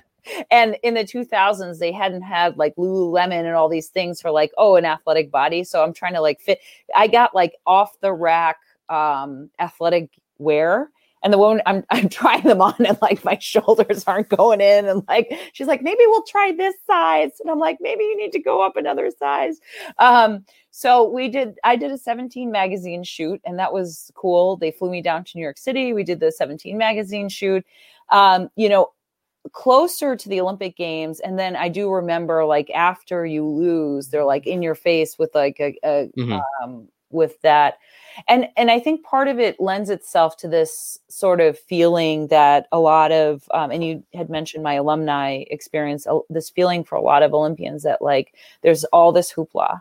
and 0.51 0.77
in 0.83 0.95
the 0.95 1.05
2000s 1.05 1.79
they 1.79 1.93
hadn't 1.93 2.23
had 2.23 2.57
like 2.57 2.75
lululemon 2.77 3.45
and 3.45 3.55
all 3.55 3.69
these 3.69 3.89
things 3.89 4.21
for 4.21 4.31
like 4.31 4.51
oh 4.59 4.77
an 4.77 4.85
athletic 4.85 5.31
body 5.31 5.65
so 5.65 5.83
i'm 5.83 5.93
trying 5.93 6.15
to 6.15 6.21
like 6.21 6.41
fit 6.41 6.61
i 6.95 7.07
got 7.07 7.35
like 7.35 7.55
off 7.67 7.99
the 8.01 8.13
rack 8.13 8.59
um 8.89 9.51
athletic 9.59 10.11
wear 10.39 10.91
and 11.23 11.33
the 11.33 11.39
woman 11.39 11.63
I'm 11.67 11.85
I'm 11.91 12.09
trying 12.09 12.43
them 12.43 12.61
on 12.61 12.75
and 12.85 12.99
like 13.03 13.25
my 13.25 13.39
shoulders 13.41 14.05
aren't 14.07 14.29
going 14.29 14.61
in 14.61 14.87
and 14.87 15.03
like 15.09 15.33
she's 15.53 15.67
like 15.67 15.83
maybe 15.83 16.03
we'll 16.07 16.25
try 16.25 16.53
this 16.57 16.75
size 16.87 17.33
and 17.41 17.51
I'm 17.51 17.59
like 17.59 17.79
maybe 17.81 18.05
you 18.05 18.17
need 18.17 18.33
to 18.33 18.41
go 18.41 18.65
up 18.65 18.77
another 18.77 19.11
size. 19.17 19.61
Um 19.99 20.45
so 20.71 21.09
we 21.09 21.29
did 21.29 21.59
I 21.65 21.77
did 21.77 21.91
a 21.91 21.99
17 21.99 22.51
magazine 22.51 23.03
shoot 23.03 23.41
and 23.45 23.59
that 23.59 23.73
was 23.73 24.11
cool. 24.15 24.57
They 24.57 24.71
flew 24.71 24.91
me 24.91 25.03
down 25.03 25.25
to 25.25 25.37
New 25.37 25.43
York 25.43 25.59
City. 25.59 25.93
We 25.93 26.05
did 26.05 26.21
the 26.21 26.33
17 26.33 26.77
magazine 26.77 27.29
shoot. 27.29 27.65
Um 28.11 28.49
you 28.57 28.69
know 28.69 28.93
closer 29.53 30.17
to 30.17 30.29
the 30.29 30.41
Olympic 30.41 30.77
Games, 30.77 31.21
and 31.21 31.39
then 31.39 31.57
I 31.57 31.69
do 31.69 31.91
remember 31.91 32.45
like 32.45 32.71
after 32.71 33.25
you 33.27 33.47
lose, 33.47 34.09
they're 34.09 34.25
like 34.25 34.47
in 34.47 34.63
your 34.63 34.75
face 34.75 35.19
with 35.19 35.35
like 35.35 35.59
a, 35.61 35.77
a 35.83 36.09
mm-hmm. 36.17 36.39
um, 36.63 36.89
with 37.11 37.41
that, 37.43 37.79
and 38.27 38.49
and 38.57 38.71
I 38.71 38.79
think 38.81 39.05
part 39.05 39.29
of 39.29 39.39
it 39.39 39.61
lends 39.61 39.91
itself 39.91 40.37
to 40.39 40.49
this 40.49 40.99
sort 41.09 41.41
of 41.41 41.59
feeling 41.59 42.29
that 42.29 42.67
a 42.73 42.79
lot 42.79 43.13
of 43.13 43.45
um, 43.53 43.71
and 43.71 43.85
you 43.85 44.05
had 44.15 44.31
mentioned 44.31 44.63
my 44.65 44.75
alumni 44.75 45.45
experience, 45.51 46.07
uh, 46.07 46.19
this 46.29 46.51
feeling 46.51 46.85
for 46.85 46.97
a 46.97 47.03
lot 47.03 47.23
of 47.23 47.35
Olympians 47.35 47.83
that 47.83 48.03
like 48.03 48.35
there's 48.63 48.85
all 48.85 49.13
this 49.13 49.33
hoopla, 49.33 49.81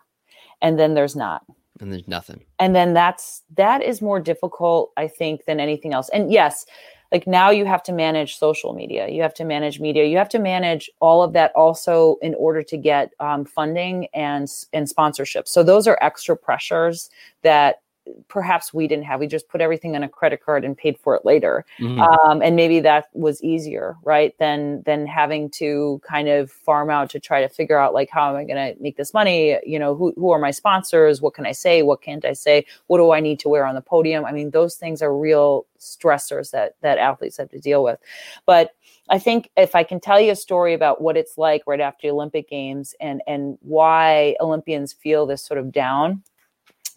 and 0.62 0.80
then 0.80 0.94
there's 0.94 1.16
not. 1.16 1.44
And 1.80 1.92
there's 1.92 2.08
nothing. 2.08 2.44
And 2.58 2.76
then 2.76 2.94
that's 2.96 3.44
that 3.56 3.84
is 3.84 4.02
more 4.02 4.20
difficult 4.20 4.92
i 4.98 5.08
think 5.08 5.46
than 5.46 5.60
anything 5.60 5.94
else. 5.94 6.10
And 6.10 6.32
yes 6.32 6.66
like 7.12 7.28
now 7.28 7.50
you 7.50 7.66
have 7.66 7.84
to 7.84 7.94
manage 7.94 8.38
social 8.38 8.74
media. 8.74 9.08
You 9.10 9.22
have 9.22 9.34
to 9.36 9.46
manage 9.46 9.80
media. 9.80 10.06
You 10.06 10.18
have 10.18 10.30
to 10.30 10.40
manage 10.40 10.90
all 11.00 11.24
of 11.24 11.34
that 11.34 11.52
also 11.56 12.18
in 12.22 12.36
order 12.36 12.64
to 12.64 12.78
get 12.78 13.12
um, 13.20 13.46
funding 13.46 14.08
and 14.14 14.48
and 14.74 14.88
sponsorship 14.88 15.48
so 15.48 15.64
those 15.64 15.88
are 15.88 15.98
extra 16.02 16.36
pressures 16.36 17.10
that 17.44 17.82
perhaps 18.28 18.74
we 18.74 18.88
didn't 18.88 19.06
have. 19.06 19.20
We 19.20 19.28
just 19.28 19.48
put 19.48 19.62
everything 19.62 19.96
on 19.96 20.04
a 20.04 20.10
credit 20.10 20.44
card 20.44 20.64
and 20.66 20.78
paid 20.78 20.98
for 21.00 21.16
it 21.16 21.26
later. 21.26 21.66
Mm-hmm. 21.80 22.02
Um, 22.02 22.42
and 22.42 22.56
maybe 22.56 22.80
that 22.82 23.06
was 23.14 23.42
easier, 23.44 23.98
right? 24.04 24.38
Than 24.40 24.84
than 24.84 25.06
having 25.06 25.50
to 25.52 26.02
kind 26.08 26.28
of 26.28 26.52
farm 26.52 26.90
out 26.90 27.10
to 27.12 27.20
try 27.20 27.42
to 27.42 27.50
figure 27.50 27.80
out 27.80 27.94
like 27.94 28.10
how 28.10 28.30
am 28.30 28.36
I 28.36 28.44
going 28.44 28.76
to 28.76 28.82
make 28.82 28.98
this 28.98 29.14
money? 29.14 29.58
You 29.66 29.80
know, 29.80 29.96
who 29.96 30.14
who 30.16 30.32
are 30.32 30.40
my 30.40 30.52
sponsors? 30.52 31.22
What 31.22 31.34
can 31.34 31.46
I 31.46 31.52
say? 31.52 31.82
What 31.84 32.02
can't 32.02 32.26
I 32.26 32.34
say? 32.34 32.66
What 32.88 32.98
do 32.98 33.12
I 33.12 33.20
need 33.20 33.40
to 33.40 33.50
wear 33.50 33.66
on 33.66 33.76
the 33.76 33.82
podium? 33.82 34.26
I 34.26 34.32
mean, 34.32 34.52
those 34.52 34.76
things 34.76 35.02
are 35.02 35.16
real 35.16 35.66
stressors 35.80 36.52
that 36.52 36.76
that 36.82 36.98
athletes 36.98 37.38
have 37.38 37.50
to 37.50 37.60
deal 37.60 37.84
with. 37.84 38.00
But 38.46 38.72
I 39.10 39.20
think 39.20 39.50
if 39.56 39.76
I 39.76 39.84
can 39.84 40.00
tell 40.00 40.20
you 40.20 40.32
a 40.32 40.36
story 40.36 40.74
about 40.74 41.02
what 41.02 41.16
it's 41.18 41.38
like 41.38 41.64
right 41.66 41.80
after 41.80 42.08
the 42.08 42.12
Olympic 42.14 42.50
Games 42.50 42.96
and 43.00 43.22
and 43.28 43.58
why 43.62 44.36
Olympians 44.40 44.94
feel 44.94 45.26
this 45.26 45.42
sort 45.42 45.60
of 45.60 45.72
down 45.72 46.24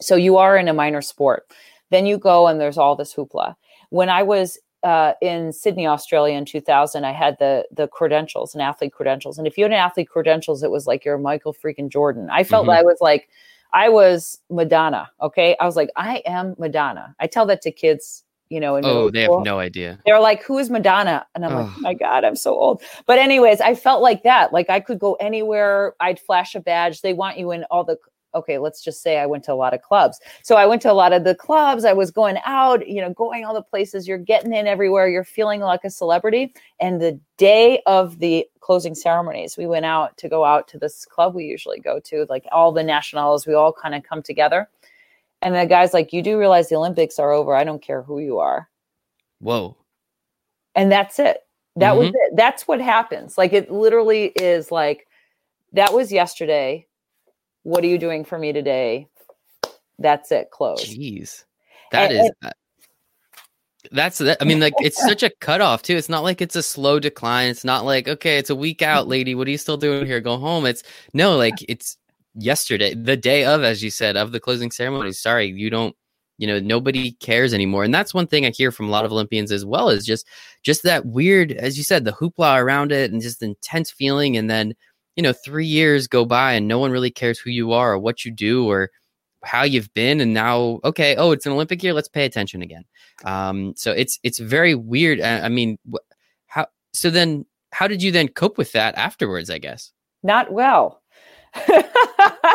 so 0.00 0.16
you 0.16 0.36
are 0.36 0.56
in 0.56 0.68
a 0.68 0.74
minor 0.74 1.02
sport. 1.02 1.50
Then 1.90 2.06
you 2.06 2.18
go 2.18 2.46
and 2.46 2.60
there's 2.60 2.78
all 2.78 2.96
this 2.96 3.14
hoopla. 3.14 3.56
When 3.90 4.08
I 4.08 4.22
was 4.22 4.58
uh, 4.82 5.12
in 5.20 5.52
Sydney, 5.52 5.86
Australia 5.86 6.36
in 6.36 6.44
2000, 6.44 7.04
I 7.04 7.12
had 7.12 7.36
the 7.38 7.66
the 7.70 7.88
credentials 7.88 8.54
and 8.54 8.62
athlete 8.62 8.92
credentials. 8.92 9.38
And 9.38 9.46
if 9.46 9.58
you 9.58 9.64
had 9.64 9.72
an 9.72 9.78
athlete 9.78 10.08
credentials, 10.08 10.62
it 10.62 10.70
was 10.70 10.86
like 10.86 11.04
you're 11.04 11.18
Michael 11.18 11.54
freaking 11.54 11.90
Jordan. 11.90 12.28
I 12.30 12.44
felt 12.44 12.62
mm-hmm. 12.62 12.78
I 12.78 12.82
was 12.82 12.98
like, 13.00 13.28
I 13.72 13.88
was 13.88 14.38
Madonna. 14.50 15.10
Okay. 15.20 15.56
I 15.60 15.66
was 15.66 15.76
like, 15.76 15.90
I 15.96 16.22
am 16.26 16.54
Madonna. 16.58 17.14
I 17.20 17.26
tell 17.26 17.46
that 17.46 17.62
to 17.62 17.70
kids, 17.70 18.24
you 18.48 18.58
know. 18.60 18.76
oh, 18.82 19.10
they 19.10 19.22
have 19.22 19.42
no 19.42 19.58
idea. 19.58 19.98
They're 20.04 20.20
like, 20.20 20.42
who 20.42 20.58
is 20.58 20.70
Madonna? 20.70 21.26
And 21.34 21.44
I'm 21.44 21.52
oh. 21.52 21.62
like, 21.62 21.66
oh 21.66 21.80
my 21.80 21.94
God, 21.94 22.24
I'm 22.24 22.36
so 22.36 22.54
old. 22.54 22.82
But, 23.06 23.18
anyways, 23.18 23.60
I 23.60 23.74
felt 23.74 24.02
like 24.02 24.22
that. 24.24 24.52
Like 24.52 24.70
I 24.70 24.80
could 24.80 24.98
go 24.98 25.14
anywhere. 25.14 25.94
I'd 26.00 26.18
flash 26.18 26.54
a 26.54 26.60
badge. 26.60 27.02
They 27.02 27.12
want 27.12 27.38
you 27.38 27.52
in 27.52 27.64
all 27.64 27.84
the 27.84 27.96
okay, 28.34 28.58
let's 28.58 28.82
just 28.82 29.02
say 29.02 29.18
I 29.18 29.26
went 29.26 29.44
to 29.44 29.52
a 29.52 29.54
lot 29.54 29.74
of 29.74 29.82
clubs. 29.82 30.20
So 30.42 30.56
I 30.56 30.66
went 30.66 30.82
to 30.82 30.92
a 30.92 30.94
lot 30.94 31.12
of 31.12 31.24
the 31.24 31.34
clubs. 31.34 31.84
I 31.84 31.92
was 31.92 32.10
going 32.10 32.38
out, 32.44 32.86
you 32.88 33.00
know, 33.00 33.12
going 33.12 33.44
all 33.44 33.54
the 33.54 33.62
places. 33.62 34.06
You're 34.06 34.18
getting 34.18 34.52
in 34.52 34.66
everywhere. 34.66 35.08
You're 35.08 35.24
feeling 35.24 35.60
like 35.60 35.84
a 35.84 35.90
celebrity. 35.90 36.54
And 36.78 37.00
the 37.00 37.18
day 37.36 37.82
of 37.86 38.18
the 38.18 38.46
closing 38.60 38.94
ceremonies, 38.94 39.56
we 39.56 39.66
went 39.66 39.86
out 39.86 40.16
to 40.18 40.28
go 40.28 40.44
out 40.44 40.68
to 40.68 40.78
this 40.78 41.04
club 41.04 41.34
we 41.34 41.44
usually 41.44 41.80
go 41.80 42.00
to, 42.00 42.26
like 42.28 42.46
all 42.52 42.72
the 42.72 42.82
nationals, 42.82 43.46
we 43.46 43.54
all 43.54 43.72
kind 43.72 43.94
of 43.94 44.02
come 44.02 44.22
together. 44.22 44.68
And 45.42 45.54
the 45.54 45.66
guy's 45.66 45.94
like, 45.94 46.12
You 46.12 46.22
do 46.22 46.38
realize 46.38 46.68
the 46.68 46.76
Olympics 46.76 47.18
are 47.18 47.32
over. 47.32 47.54
I 47.54 47.64
don't 47.64 47.82
care 47.82 48.02
who 48.02 48.20
you 48.20 48.38
are. 48.38 48.68
Whoa. 49.40 49.76
And 50.74 50.92
that's 50.92 51.18
it. 51.18 51.38
That 51.76 51.92
mm-hmm. 51.92 51.98
was 51.98 52.08
it. 52.08 52.36
That's 52.36 52.68
what 52.68 52.80
happens. 52.80 53.38
Like 53.38 53.52
it 53.52 53.70
literally 53.70 54.26
is 54.36 54.70
like, 54.70 55.06
that 55.72 55.92
was 55.92 56.12
yesterday 56.12 56.86
what 57.62 57.84
are 57.84 57.88
you 57.88 57.98
doing 57.98 58.24
for 58.24 58.38
me 58.38 58.52
today? 58.52 59.08
That's 59.98 60.32
it. 60.32 60.50
Close. 60.50 60.84
Jeez, 60.84 61.44
that 61.92 62.10
and, 62.10 62.20
is. 62.20 62.32
And, 62.42 62.52
that's 63.92 64.18
that. 64.18 64.38
I 64.40 64.44
mean, 64.44 64.60
like 64.60 64.74
it's 64.78 65.00
such 65.08 65.22
a 65.22 65.30
cutoff 65.40 65.82
too. 65.82 65.96
It's 65.96 66.08
not 66.08 66.22
like 66.22 66.40
it's 66.40 66.56
a 66.56 66.62
slow 66.62 66.98
decline. 66.98 67.48
It's 67.48 67.64
not 67.64 67.84
like 67.84 68.08
okay, 68.08 68.38
it's 68.38 68.50
a 68.50 68.54
week 68.54 68.82
out, 68.82 69.02
mm-hmm. 69.02 69.10
lady. 69.10 69.34
What 69.34 69.48
are 69.48 69.50
you 69.50 69.58
still 69.58 69.76
doing 69.76 70.06
here? 70.06 70.20
Go 70.20 70.36
home. 70.36 70.66
It's 70.66 70.82
no, 71.14 71.36
like 71.36 71.54
it's 71.68 71.96
yesterday, 72.34 72.94
the 72.94 73.16
day 73.16 73.44
of, 73.44 73.62
as 73.62 73.82
you 73.82 73.90
said, 73.90 74.16
of 74.16 74.32
the 74.32 74.40
closing 74.40 74.70
ceremony. 74.70 75.12
Sorry, 75.12 75.46
you 75.46 75.70
don't. 75.70 75.94
You 76.38 76.46
know, 76.46 76.58
nobody 76.58 77.12
cares 77.12 77.52
anymore, 77.52 77.84
and 77.84 77.92
that's 77.92 78.14
one 78.14 78.26
thing 78.26 78.46
I 78.46 78.50
hear 78.50 78.72
from 78.72 78.88
a 78.88 78.90
lot 78.90 79.04
of 79.04 79.12
Olympians 79.12 79.52
as 79.52 79.66
well. 79.66 79.90
Is 79.90 80.06
just 80.06 80.26
just 80.62 80.84
that 80.84 81.04
weird, 81.04 81.52
as 81.52 81.76
you 81.76 81.84
said, 81.84 82.06
the 82.06 82.12
hoopla 82.12 82.58
around 82.58 82.92
it, 82.92 83.12
and 83.12 83.20
just 83.20 83.42
intense 83.42 83.90
feeling, 83.90 84.38
and 84.38 84.48
then 84.48 84.74
you 85.20 85.22
know, 85.22 85.34
three 85.34 85.66
years 85.66 86.06
go 86.06 86.24
by 86.24 86.54
and 86.54 86.66
no 86.66 86.78
one 86.78 86.90
really 86.90 87.10
cares 87.10 87.38
who 87.38 87.50
you 87.50 87.72
are 87.72 87.92
or 87.92 87.98
what 87.98 88.24
you 88.24 88.30
do 88.30 88.66
or 88.66 88.88
how 89.44 89.64
you've 89.64 89.92
been. 89.92 90.18
And 90.18 90.32
now, 90.32 90.80
okay, 90.82 91.14
oh, 91.16 91.32
it's 91.32 91.44
an 91.44 91.52
Olympic 91.52 91.82
year. 91.82 91.92
Let's 91.92 92.08
pay 92.08 92.24
attention 92.24 92.62
again. 92.62 92.84
Um, 93.26 93.74
so 93.76 93.92
it's 93.92 94.18
it's 94.22 94.38
very 94.38 94.74
weird. 94.74 95.20
I, 95.20 95.40
I 95.40 95.48
mean, 95.50 95.78
how? 96.46 96.68
So 96.94 97.10
then, 97.10 97.44
how 97.70 97.86
did 97.86 98.02
you 98.02 98.10
then 98.10 98.28
cope 98.28 98.56
with 98.56 98.72
that 98.72 98.94
afterwards? 98.94 99.50
I 99.50 99.58
guess 99.58 99.92
not 100.22 100.50
well. 100.50 101.02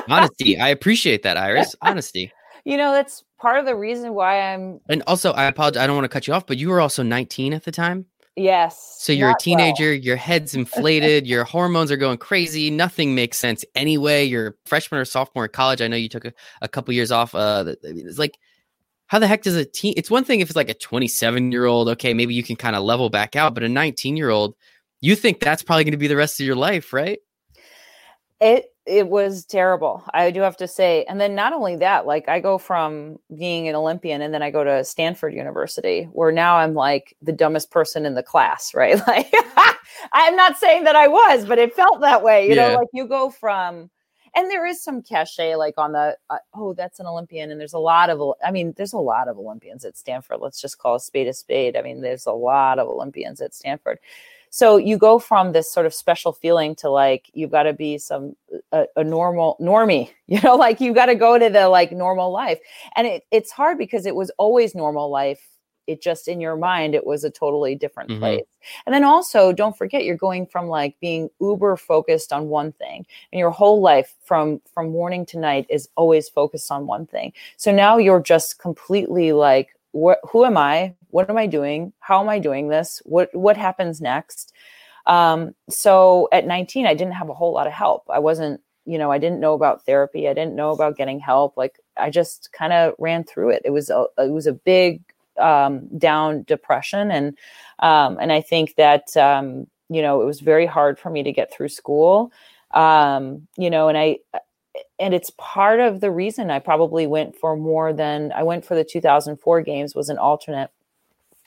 Honesty. 0.10 0.58
I 0.58 0.70
appreciate 0.70 1.22
that, 1.22 1.38
Iris. 1.38 1.76
Honesty. 1.84 2.32
You 2.64 2.78
know, 2.78 2.94
that's 2.94 3.24
part 3.40 3.60
of 3.60 3.68
the 3.68 3.76
reason 3.76 4.16
why 4.16 4.42
I'm. 4.42 4.80
And 4.90 5.04
also, 5.06 5.34
I 5.34 5.46
apologize. 5.46 5.84
I 5.84 5.86
don't 5.86 5.96
want 5.96 6.06
to 6.06 6.10
cut 6.10 6.26
you 6.26 6.34
off, 6.34 6.48
but 6.48 6.58
you 6.58 6.70
were 6.70 6.82
also 6.82 7.04
19 7.04 7.54
at 7.54 7.64
the 7.64 7.72
time. 7.72 8.08
Yes. 8.36 8.98
So 9.00 9.14
you're 9.14 9.32
a 9.32 9.36
teenager, 9.40 9.92
well. 9.92 10.00
your 10.00 10.18
head's 10.18 10.56
inflated, 10.56 11.26
your 11.26 11.46
hormones 11.46 11.90
are 11.90 11.98
going 11.98 12.18
crazy, 12.18 12.70
nothing 12.70 13.16
makes 13.16 13.38
sense 13.38 13.64
anyway. 13.76 14.26
You're 14.26 14.48
a 14.48 14.54
freshman 14.66 15.00
or 15.00 15.06
sophomore 15.06 15.46
in 15.46 15.52
college. 15.52 15.82
I 15.82 15.88
know 15.88 15.96
you 15.96 16.10
took 16.10 16.26
a, 16.26 16.34
a 16.62 16.68
couple 16.68 16.94
years 16.94 17.12
off. 17.12 17.34
Uh, 17.34 17.76
it's 17.82 18.20
like, 18.20 18.38
how 19.08 19.20
the 19.20 19.28
heck 19.28 19.44
does 19.44 19.56
a 19.56 19.64
teen? 19.64 19.94
It's 19.96 20.12
one 20.12 20.26
thing 20.26 20.42
if 20.42 20.50
it's 20.50 20.56
like 20.56 20.70
a 20.70 20.74
27 20.74 21.52
year 21.52 21.66
old, 21.66 21.88
okay, 21.90 22.14
maybe 22.14 22.34
you 22.34 22.44
can 22.44 22.58
kind 22.58 22.76
of 22.76 22.84
level 22.84 23.10
back 23.10 23.38
out, 23.38 23.54
but 23.54 23.64
a 23.64 23.70
19 23.70 24.18
year 24.18 24.30
old, 24.30 24.56
you 25.00 25.16
think 25.16 25.40
that's 25.40 25.64
probably 25.64 25.86
going 25.86 25.92
to 25.92 25.98
be 25.98 26.08
the 26.08 26.18
rest 26.18 26.40
of 26.40 26.46
your 26.46 26.56
life, 26.56 26.92
right? 26.92 27.20
It 28.42 28.66
it 28.86 29.08
was 29.08 29.46
terrible. 29.46 30.04
I 30.14 30.30
do 30.32 30.42
have 30.42 30.58
to 30.58 30.68
say. 30.68 31.06
And 31.06 31.20
then 31.20 31.34
not 31.34 31.54
only 31.54 31.76
that, 31.78 32.06
like 32.06 32.30
I 32.30 32.40
go 32.40 32.58
from 32.58 33.18
being 33.36 33.68
an 33.68 33.76
Olympian 33.76 34.22
and 34.22 34.34
then 34.34 34.44
I 34.44 34.52
go 34.52 34.64
to 34.64 34.84
Stanford 34.84 35.34
University 35.34 36.04
where 36.14 36.32
now 36.32 36.58
I'm 36.58 36.76
like 36.76 37.16
the 37.22 37.32
dumbest 37.32 37.72
person 37.72 38.06
in 38.06 38.14
the 38.14 38.24
class, 38.24 38.74
right? 38.76 39.02
Like 39.08 39.34
I'm 40.14 40.36
not 40.36 40.58
saying 40.58 40.84
that 40.84 40.96
I 40.96 41.08
was, 41.08 41.46
but 41.46 41.58
it 41.58 41.74
felt 41.74 42.02
that 42.02 42.24
way. 42.24 42.48
You 42.48 42.56
yeah. 42.56 42.70
know, 42.70 42.76
like 42.76 42.88
you 42.94 43.08
go 43.08 43.30
from 43.30 43.90
and 44.36 44.52
there 44.52 44.66
is 44.66 44.84
some 44.84 45.02
cachet 45.02 45.56
like 45.56 45.76
on 45.78 45.94
the 45.94 46.18
uh, 46.30 46.38
oh 46.54 46.74
that's 46.74 47.00
an 47.00 47.06
olympian 47.06 47.52
and 47.52 47.60
there's 47.60 47.74
a 47.74 47.80
lot 47.80 48.10
of 48.10 48.22
i 48.46 48.52
mean 48.52 48.74
there's 48.76 48.94
a 48.94 48.98
lot 48.98 49.28
of 49.28 49.38
olympians 49.38 49.86
at 49.86 49.98
stanford 49.98 50.40
let's 50.42 50.60
just 50.62 50.78
call 50.78 50.96
a 50.96 51.00
spade 51.00 51.28
a 51.28 51.34
spade 51.34 51.78
i 51.78 51.82
mean 51.82 52.02
there's 52.02 52.26
a 52.26 52.32
lot 52.32 52.78
of 52.78 52.88
olympians 52.88 53.40
at 53.42 53.54
stanford 53.54 53.98
so 54.56 54.78
you 54.78 54.98
go 54.98 55.20
from 55.20 55.52
this 55.52 55.70
sort 55.70 55.86
of 55.86 55.94
special 55.94 56.32
feeling 56.32 56.76
to 56.76 56.90
like 56.90 57.30
you've 57.34 57.52
got 57.52 57.64
to 57.64 57.74
be 57.74 57.98
some 57.98 58.38
a, 58.72 58.86
a 58.96 59.04
normal 59.04 59.58
normie 59.60 60.10
you 60.28 60.40
know 60.40 60.56
like 60.56 60.80
you've 60.80 60.96
got 60.96 61.08
to 61.08 61.16
go 61.16 61.38
to 61.38 61.50
the 61.50 61.68
like 61.68 61.92
normal 61.92 62.32
life. 62.32 62.60
And 62.96 63.06
it, 63.06 63.24
it's 63.32 63.52
hard 63.52 63.78
because 63.78 64.06
it 64.06 64.16
was 64.16 64.32
always 64.38 64.74
normal 64.74 65.10
life. 65.10 65.46
It 65.88 66.02
just 66.02 66.30
in 66.30 66.40
your 66.40 66.56
mind 66.56 66.96
it 66.96 67.06
was 67.06 67.26
a 67.26 67.30
totally 67.30 67.76
different 67.76 68.12
mm-hmm. 68.12 68.20
place. 68.20 68.46
And 68.86 68.96
then 68.96 69.04
also 69.04 69.52
don't 69.52 69.78
forget 69.78 70.06
you're 70.06 70.16
going 70.16 70.48
from 70.48 70.70
like 70.70 70.96
being 71.02 71.30
uber 71.42 71.76
focused 71.76 72.32
on 72.32 72.48
one 72.48 72.72
thing 72.72 73.06
and 73.34 73.40
your 73.40 73.52
whole 73.52 73.82
life 73.82 74.16
from 74.24 74.62
from 74.74 74.90
morning 74.90 75.26
to 75.28 75.38
night 75.38 75.66
is 75.70 75.90
always 75.98 76.30
focused 76.30 76.72
on 76.72 76.88
one 76.88 77.08
thing. 77.08 77.34
So 77.58 77.74
now 77.74 77.98
you're 77.98 78.22
just 78.22 78.58
completely 78.58 79.34
like 79.34 79.75
what 79.96 80.20
who 80.30 80.44
am 80.44 80.58
i? 80.58 80.94
What 81.10 81.30
am 81.30 81.38
i 81.38 81.48
doing? 81.48 81.94
How 82.00 82.20
am 82.22 82.28
i 82.28 82.38
doing 82.38 82.68
this? 82.68 83.02
What 83.06 83.34
what 83.34 83.56
happens 83.56 84.02
next? 84.02 84.52
Um, 85.08 85.56
so 85.70 86.28
at 86.34 86.46
19 86.46 86.86
i 86.86 86.94
didn't 86.94 87.14
have 87.14 87.30
a 87.30 87.34
whole 87.34 87.54
lot 87.54 87.66
of 87.66 87.72
help. 87.72 88.04
I 88.10 88.20
wasn't 88.20 88.60
you 88.86 88.98
know 88.98 89.10
i 89.10 89.18
didn't 89.18 89.40
know 89.40 89.54
about 89.54 89.86
therapy. 89.86 90.28
I 90.28 90.34
didn't 90.34 90.56
know 90.56 90.72
about 90.72 90.98
getting 90.98 91.20
help. 91.20 91.56
Like 91.56 91.80
i 91.96 92.10
just 92.10 92.52
kind 92.52 92.74
of 92.74 92.94
ran 93.00 93.24
through 93.24 93.52
it. 93.52 93.62
It 93.64 93.70
was 93.70 93.90
a 93.90 94.06
it 94.18 94.32
was 94.32 94.48
a 94.48 94.54
big 94.54 95.02
um, 95.40 95.88
down 95.98 96.44
depression. 96.44 97.10
And 97.10 97.38
um, 97.80 98.18
and 98.20 98.34
i 98.34 98.42
think 98.42 98.76
that 98.76 99.16
um, 99.16 99.66
you 99.90 100.02
know 100.02 100.22
it 100.22 100.26
was 100.26 100.42
very 100.42 100.66
hard 100.66 101.00
for 101.00 101.10
me 101.10 101.24
to 101.24 101.32
get 101.32 101.54
through 101.54 101.70
school. 101.70 102.34
Um, 102.72 103.48
you 103.58 103.70
know 103.70 103.88
and 103.88 103.98
i 103.98 104.20
and 105.00 105.14
it's 105.14 105.32
part 105.38 105.80
of 105.80 106.02
the 106.02 106.12
reason 106.12 106.50
I 106.50 106.60
probably 106.60 107.08
went 107.08 107.36
for 107.36 107.56
more 107.56 107.94
than 107.94 108.32
I 108.34 108.44
went 108.44 108.66
for 108.66 108.76
the 108.76 108.84
2004 108.84 109.62
games 109.62 109.96
was 109.96 110.10
an 110.10 110.18
alternate. 110.18 110.70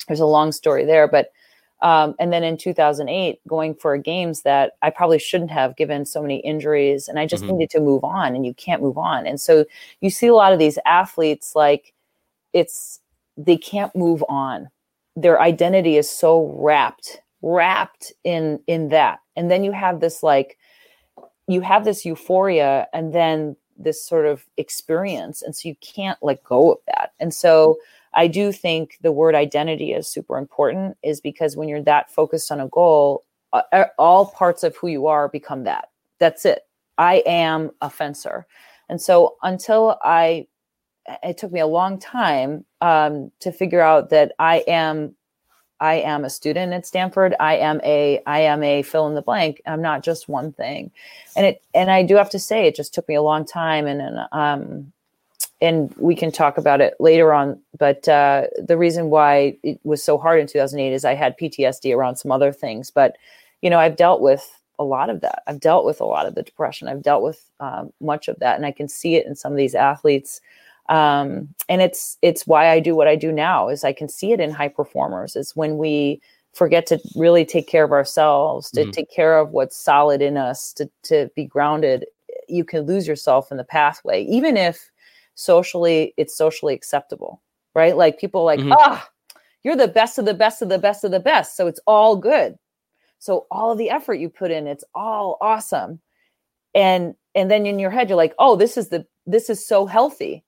There's 0.06 0.20
a 0.20 0.26
long 0.26 0.52
story 0.52 0.84
there, 0.84 1.08
but 1.08 1.32
um, 1.80 2.16
and 2.18 2.32
then 2.32 2.42
in 2.42 2.56
2008, 2.56 3.40
going 3.46 3.74
for 3.74 3.96
games 3.96 4.42
that 4.42 4.72
I 4.82 4.90
probably 4.90 5.18
shouldn't 5.18 5.52
have 5.52 5.76
given 5.76 6.04
so 6.04 6.20
many 6.20 6.38
injuries, 6.38 7.06
and 7.06 7.20
I 7.20 7.26
just 7.26 7.44
mm-hmm. 7.44 7.56
needed 7.56 7.70
to 7.70 7.80
move 7.80 8.02
on, 8.02 8.34
and 8.34 8.44
you 8.44 8.52
can't 8.54 8.82
move 8.82 8.98
on. 8.98 9.26
And 9.26 9.40
so 9.40 9.64
you 10.00 10.10
see 10.10 10.26
a 10.26 10.34
lot 10.34 10.52
of 10.52 10.58
these 10.58 10.78
athletes 10.86 11.54
like 11.54 11.92
it's 12.52 13.00
they 13.36 13.56
can't 13.56 13.94
move 13.94 14.24
on. 14.28 14.70
Their 15.14 15.40
identity 15.40 15.96
is 15.96 16.10
so 16.10 16.52
wrapped 16.58 17.20
wrapped 17.42 18.12
in 18.24 18.60
in 18.66 18.88
that, 18.88 19.20
and 19.36 19.48
then 19.50 19.62
you 19.62 19.70
have 19.70 20.00
this 20.00 20.22
like 20.24 20.58
you 21.48 21.60
have 21.60 21.84
this 21.84 22.04
euphoria 22.04 22.86
and 22.92 23.12
then 23.12 23.56
this 23.76 24.04
sort 24.04 24.26
of 24.26 24.44
experience 24.56 25.42
and 25.42 25.54
so 25.54 25.68
you 25.68 25.74
can't 25.80 26.18
let 26.22 26.42
go 26.44 26.72
of 26.72 26.78
that. 26.86 27.12
And 27.20 27.32
so 27.32 27.78
i 28.14 28.26
do 28.26 28.52
think 28.52 28.96
the 29.02 29.12
word 29.12 29.34
identity 29.34 29.92
is 29.92 30.08
super 30.08 30.38
important 30.38 30.96
is 31.02 31.20
because 31.20 31.56
when 31.56 31.68
you're 31.68 31.82
that 31.82 32.10
focused 32.10 32.50
on 32.50 32.58
a 32.60 32.68
goal 32.68 33.24
all 33.98 34.26
parts 34.26 34.62
of 34.62 34.76
who 34.76 34.88
you 34.88 35.06
are 35.06 35.28
become 35.28 35.64
that. 35.64 35.88
That's 36.18 36.44
it. 36.44 36.62
I 36.98 37.22
am 37.26 37.70
a 37.80 37.90
fencer. 37.90 38.46
And 38.88 39.00
so 39.00 39.36
until 39.42 39.98
i 40.02 40.46
it 41.22 41.38
took 41.38 41.52
me 41.52 41.60
a 41.60 41.66
long 41.66 41.98
time 41.98 42.66
um, 42.82 43.32
to 43.40 43.50
figure 43.50 43.80
out 43.80 44.10
that 44.10 44.32
i 44.38 44.58
am 44.68 45.14
I 45.80 45.94
am 45.96 46.24
a 46.24 46.30
student 46.30 46.72
at 46.72 46.86
Stanford. 46.86 47.34
I 47.38 47.56
am 47.56 47.80
a 47.84 48.20
I 48.26 48.40
am 48.40 48.62
a 48.62 48.82
fill 48.82 49.06
in 49.06 49.14
the 49.14 49.22
blank. 49.22 49.60
I'm 49.66 49.82
not 49.82 50.02
just 50.02 50.28
one 50.28 50.52
thing, 50.52 50.90
and 51.36 51.46
it 51.46 51.62
and 51.74 51.90
I 51.90 52.02
do 52.02 52.16
have 52.16 52.30
to 52.30 52.38
say 52.38 52.66
it 52.66 52.74
just 52.74 52.94
took 52.94 53.08
me 53.08 53.14
a 53.14 53.22
long 53.22 53.44
time, 53.44 53.86
and, 53.86 54.00
and 54.00 54.18
um, 54.32 54.92
and 55.60 55.94
we 55.96 56.14
can 56.14 56.32
talk 56.32 56.58
about 56.58 56.80
it 56.80 56.94
later 57.00 57.32
on. 57.32 57.60
But 57.78 58.08
uh, 58.08 58.46
the 58.58 58.76
reason 58.76 59.10
why 59.10 59.56
it 59.62 59.80
was 59.84 60.02
so 60.02 60.18
hard 60.18 60.40
in 60.40 60.46
2008 60.46 60.92
is 60.92 61.04
I 61.04 61.14
had 61.14 61.38
PTSD 61.38 61.96
around 61.96 62.16
some 62.16 62.32
other 62.32 62.52
things. 62.52 62.90
But 62.90 63.16
you 63.62 63.70
know, 63.70 63.78
I've 63.78 63.96
dealt 63.96 64.20
with 64.20 64.50
a 64.78 64.84
lot 64.84 65.10
of 65.10 65.20
that. 65.20 65.42
I've 65.46 65.60
dealt 65.60 65.84
with 65.84 66.00
a 66.00 66.04
lot 66.04 66.26
of 66.26 66.34
the 66.34 66.42
depression. 66.42 66.88
I've 66.88 67.02
dealt 67.02 67.22
with 67.22 67.50
um, 67.60 67.92
much 68.00 68.28
of 68.28 68.38
that, 68.40 68.56
and 68.56 68.66
I 68.66 68.72
can 68.72 68.88
see 68.88 69.16
it 69.16 69.26
in 69.26 69.34
some 69.34 69.52
of 69.52 69.58
these 69.58 69.74
athletes 69.74 70.40
um, 70.88 71.48
and 71.68 71.82
it's 71.82 72.16
it's 72.22 72.46
why 72.46 72.70
I 72.70 72.80
do 72.80 72.94
what 72.94 73.08
I 73.08 73.16
do 73.16 73.30
now 73.30 73.68
is 73.68 73.84
I 73.84 73.92
can 73.92 74.08
see 74.08 74.32
it 74.32 74.40
in 74.40 74.50
high 74.50 74.68
performers 74.68 75.36
is 75.36 75.54
when 75.54 75.76
we 75.76 76.20
forget 76.54 76.86
to 76.86 76.98
really 77.14 77.44
take 77.44 77.68
care 77.68 77.84
of 77.84 77.92
ourselves 77.92 78.70
to 78.70 78.82
mm-hmm. 78.82 78.90
take 78.90 79.10
care 79.10 79.38
of 79.38 79.50
what's 79.50 79.76
solid 79.76 80.22
in 80.22 80.36
us 80.36 80.72
to 80.74 80.90
to 81.04 81.30
be 81.36 81.44
grounded 81.44 82.06
you 82.48 82.64
can 82.64 82.82
lose 82.82 83.06
yourself 83.06 83.50
in 83.50 83.58
the 83.58 83.64
pathway 83.64 84.24
even 84.24 84.56
if 84.56 84.90
socially 85.34 86.14
it's 86.16 86.36
socially 86.36 86.74
acceptable 86.74 87.42
right 87.74 87.96
like 87.96 88.18
people 88.18 88.44
like 88.44 88.60
mm-hmm. 88.60 88.72
ah 88.72 89.06
you're 89.62 89.76
the 89.76 89.88
best 89.88 90.18
of 90.18 90.24
the 90.24 90.34
best 90.34 90.62
of 90.62 90.68
the 90.68 90.78
best 90.78 91.04
of 91.04 91.10
the 91.10 91.20
best 91.20 91.56
so 91.56 91.66
it's 91.66 91.80
all 91.86 92.16
good 92.16 92.56
so 93.18 93.46
all 93.50 93.72
of 93.72 93.78
the 93.78 93.90
effort 93.90 94.14
you 94.14 94.28
put 94.28 94.50
in 94.50 94.66
it's 94.66 94.84
all 94.94 95.36
awesome 95.40 96.00
and 96.74 97.14
and 97.34 97.50
then 97.50 97.66
in 97.66 97.78
your 97.78 97.90
head 97.90 98.08
you're 98.08 98.16
like 98.16 98.34
oh 98.38 98.56
this 98.56 98.76
is 98.76 98.88
the 98.88 99.06
this 99.26 99.50
is 99.50 99.64
so 99.64 99.84
healthy 99.84 100.42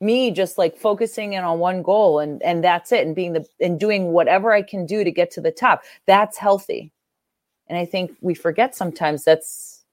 me 0.00 0.30
just 0.30 0.58
like 0.58 0.76
focusing 0.76 1.32
in 1.32 1.44
on 1.44 1.58
one 1.58 1.82
goal 1.82 2.18
and 2.18 2.42
and 2.42 2.62
that's 2.62 2.92
it 2.92 3.06
and 3.06 3.14
being 3.14 3.32
the 3.32 3.46
and 3.60 3.78
doing 3.80 4.12
whatever 4.12 4.52
I 4.52 4.62
can 4.62 4.86
do 4.86 5.04
to 5.04 5.10
get 5.10 5.30
to 5.32 5.40
the 5.40 5.52
top. 5.52 5.82
That's 6.06 6.36
healthy. 6.36 6.92
And 7.68 7.78
I 7.78 7.84
think 7.86 8.12
we 8.20 8.34
forget 8.34 8.74
sometimes 8.74 9.24
that's 9.24 9.84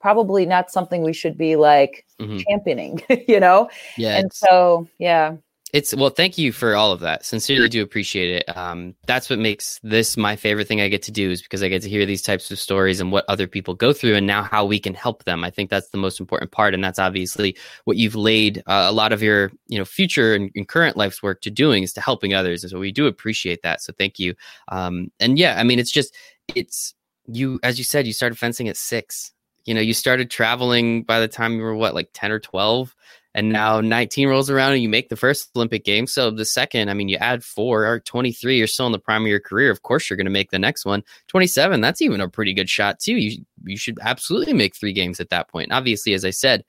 probably 0.00 0.44
not 0.44 0.70
something 0.70 1.02
we 1.02 1.12
should 1.12 1.38
be 1.38 1.56
like 1.56 2.04
mm-hmm. 2.20 2.38
championing, 2.48 3.02
you 3.28 3.40
know? 3.40 3.70
Yeah. 3.96 4.18
And 4.18 4.32
so, 4.32 4.88
yeah. 4.98 5.36
It's 5.72 5.94
well, 5.94 6.10
thank 6.10 6.36
you 6.36 6.52
for 6.52 6.76
all 6.76 6.92
of 6.92 7.00
that. 7.00 7.24
Sincerely 7.24 7.66
do 7.66 7.82
appreciate 7.82 8.42
it. 8.46 8.56
Um, 8.58 8.94
that's 9.06 9.30
what 9.30 9.38
makes 9.38 9.80
this 9.82 10.18
my 10.18 10.36
favorite 10.36 10.68
thing 10.68 10.82
I 10.82 10.88
get 10.88 11.02
to 11.04 11.10
do 11.10 11.30
is 11.30 11.40
because 11.40 11.62
I 11.62 11.68
get 11.68 11.80
to 11.80 11.88
hear 11.88 12.04
these 12.04 12.20
types 12.20 12.50
of 12.50 12.58
stories 12.58 13.00
and 13.00 13.10
what 13.10 13.24
other 13.26 13.46
people 13.46 13.74
go 13.74 13.94
through 13.94 14.16
and 14.16 14.26
now 14.26 14.42
how 14.42 14.66
we 14.66 14.78
can 14.78 14.92
help 14.92 15.24
them. 15.24 15.44
I 15.44 15.50
think 15.50 15.70
that's 15.70 15.88
the 15.88 15.96
most 15.96 16.20
important 16.20 16.52
part. 16.52 16.74
And 16.74 16.84
that's 16.84 16.98
obviously 16.98 17.56
what 17.84 17.96
you've 17.96 18.14
laid 18.14 18.58
uh, 18.66 18.84
a 18.86 18.92
lot 18.92 19.14
of 19.14 19.22
your, 19.22 19.50
you 19.68 19.78
know, 19.78 19.86
future 19.86 20.34
and, 20.34 20.50
and, 20.54 20.68
current 20.68 20.98
life's 20.98 21.22
work 21.22 21.40
to 21.40 21.50
doing 21.50 21.82
is 21.82 21.94
to 21.94 22.02
helping 22.02 22.34
others. 22.34 22.62
And 22.62 22.70
so 22.70 22.78
we 22.78 22.92
do 22.92 23.06
appreciate 23.06 23.62
that. 23.62 23.80
So 23.80 23.94
thank 23.98 24.18
you. 24.18 24.34
Um, 24.68 25.10
and 25.20 25.38
yeah, 25.38 25.58
I 25.58 25.62
mean, 25.62 25.78
it's 25.78 25.90
just, 25.90 26.14
it's 26.54 26.92
you, 27.26 27.58
as 27.62 27.78
you 27.78 27.84
said, 27.84 28.06
you 28.06 28.12
started 28.12 28.36
fencing 28.36 28.68
at 28.68 28.76
six 28.76 29.32
you 29.64 29.74
know 29.74 29.80
you 29.80 29.94
started 29.94 30.28
traveling 30.28 31.04
by 31.04 31.20
the 31.20 31.28
time 31.28 31.54
you 31.54 31.62
were 31.62 31.76
what 31.76 31.94
like 31.94 32.10
10 32.14 32.32
or 32.32 32.40
12 32.40 32.96
and 33.34 33.50
now 33.50 33.80
19 33.80 34.28
rolls 34.28 34.50
around 34.50 34.72
and 34.72 34.82
you 34.82 34.88
make 34.88 35.08
the 35.08 35.16
first 35.16 35.50
Olympic 35.56 35.84
game. 35.84 36.06
So 36.06 36.30
the 36.30 36.44
second, 36.44 36.90
I 36.90 36.94
mean, 36.94 37.08
you 37.08 37.16
add 37.16 37.42
four 37.42 37.86
or 37.86 38.00
23, 38.00 38.58
you're 38.58 38.66
still 38.66 38.86
in 38.86 38.92
the 38.92 38.98
prime 38.98 39.22
of 39.22 39.28
your 39.28 39.40
career. 39.40 39.70
Of 39.70 39.82
course, 39.82 40.08
you're 40.08 40.16
going 40.18 40.26
to 40.26 40.30
make 40.30 40.50
the 40.50 40.58
next 40.58 40.84
one. 40.84 41.02
27, 41.28 41.80
that's 41.80 42.02
even 42.02 42.20
a 42.20 42.28
pretty 42.28 42.52
good 42.52 42.68
shot 42.68 43.00
too. 43.00 43.16
You 43.16 43.44
you 43.64 43.76
should 43.76 43.98
absolutely 44.02 44.52
make 44.52 44.76
three 44.76 44.92
games 44.92 45.20
at 45.20 45.30
that 45.30 45.48
point. 45.48 45.72
obviously, 45.72 46.14
as 46.14 46.24
I 46.24 46.30
said, 46.30 46.64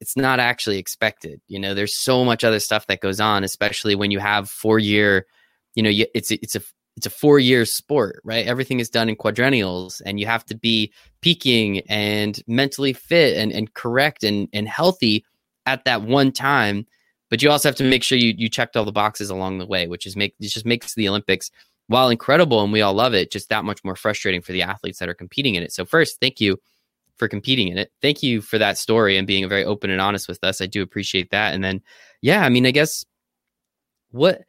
it's 0.00 0.16
not 0.16 0.40
actually 0.40 0.78
expected. 0.78 1.40
You 1.48 1.58
know, 1.58 1.72
there's 1.72 1.96
so 1.96 2.24
much 2.24 2.44
other 2.44 2.60
stuff 2.60 2.86
that 2.88 3.00
goes 3.00 3.20
on, 3.20 3.44
especially 3.44 3.94
when 3.94 4.10
you 4.10 4.18
have 4.18 4.50
four 4.50 4.78
year. 4.78 5.26
You 5.74 5.82
know, 5.82 5.90
it's 6.14 6.30
it's 6.30 6.56
a 6.56 6.60
it's 6.96 7.06
a 7.06 7.10
four 7.10 7.38
year 7.38 7.64
sport, 7.64 8.20
right? 8.24 8.46
Everything 8.46 8.80
is 8.80 8.90
done 8.90 9.08
in 9.08 9.16
quadrennials, 9.16 10.02
and 10.04 10.20
you 10.20 10.26
have 10.26 10.44
to 10.46 10.56
be 10.56 10.92
peaking 11.20 11.80
and 11.88 12.40
mentally 12.46 12.92
fit 12.92 13.36
and, 13.36 13.50
and 13.52 13.72
correct 13.74 14.24
and, 14.24 14.48
and 14.52 14.68
healthy 14.68 15.24
at 15.66 15.84
that 15.84 16.02
one 16.02 16.32
time, 16.32 16.86
but 17.30 17.42
you 17.42 17.50
also 17.50 17.68
have 17.68 17.76
to 17.76 17.84
make 17.84 18.02
sure 18.02 18.18
you 18.18 18.34
you 18.36 18.48
checked 18.48 18.76
all 18.76 18.84
the 18.84 18.92
boxes 18.92 19.30
along 19.30 19.58
the 19.58 19.66
way, 19.66 19.86
which 19.86 20.06
is 20.06 20.16
make 20.16 20.34
it 20.38 20.48
just 20.48 20.66
makes 20.66 20.94
the 20.94 21.08
Olympics 21.08 21.50
while 21.86 22.08
incredible 22.08 22.62
and 22.62 22.72
we 22.72 22.80
all 22.80 22.94
love 22.94 23.14
it, 23.14 23.30
just 23.30 23.48
that 23.50 23.64
much 23.64 23.82
more 23.84 23.96
frustrating 23.96 24.40
for 24.40 24.52
the 24.52 24.62
athletes 24.62 24.98
that 24.98 25.08
are 25.08 25.14
competing 25.14 25.54
in 25.54 25.62
it. 25.62 25.72
So 25.72 25.84
first, 25.84 26.18
thank 26.20 26.40
you 26.40 26.58
for 27.16 27.28
competing 27.28 27.68
in 27.68 27.78
it. 27.78 27.92
Thank 28.02 28.22
you 28.22 28.40
for 28.40 28.58
that 28.58 28.78
story 28.78 29.16
and 29.16 29.26
being 29.26 29.48
very 29.48 29.64
open 29.64 29.90
and 29.90 30.00
honest 30.00 30.28
with 30.28 30.42
us. 30.42 30.60
I 30.60 30.66
do 30.66 30.82
appreciate 30.82 31.30
that. 31.30 31.54
And 31.54 31.62
then, 31.62 31.82
yeah, 32.22 32.42
I 32.44 32.48
mean, 32.48 32.66
I 32.66 32.70
guess 32.70 33.04
what 34.10 34.42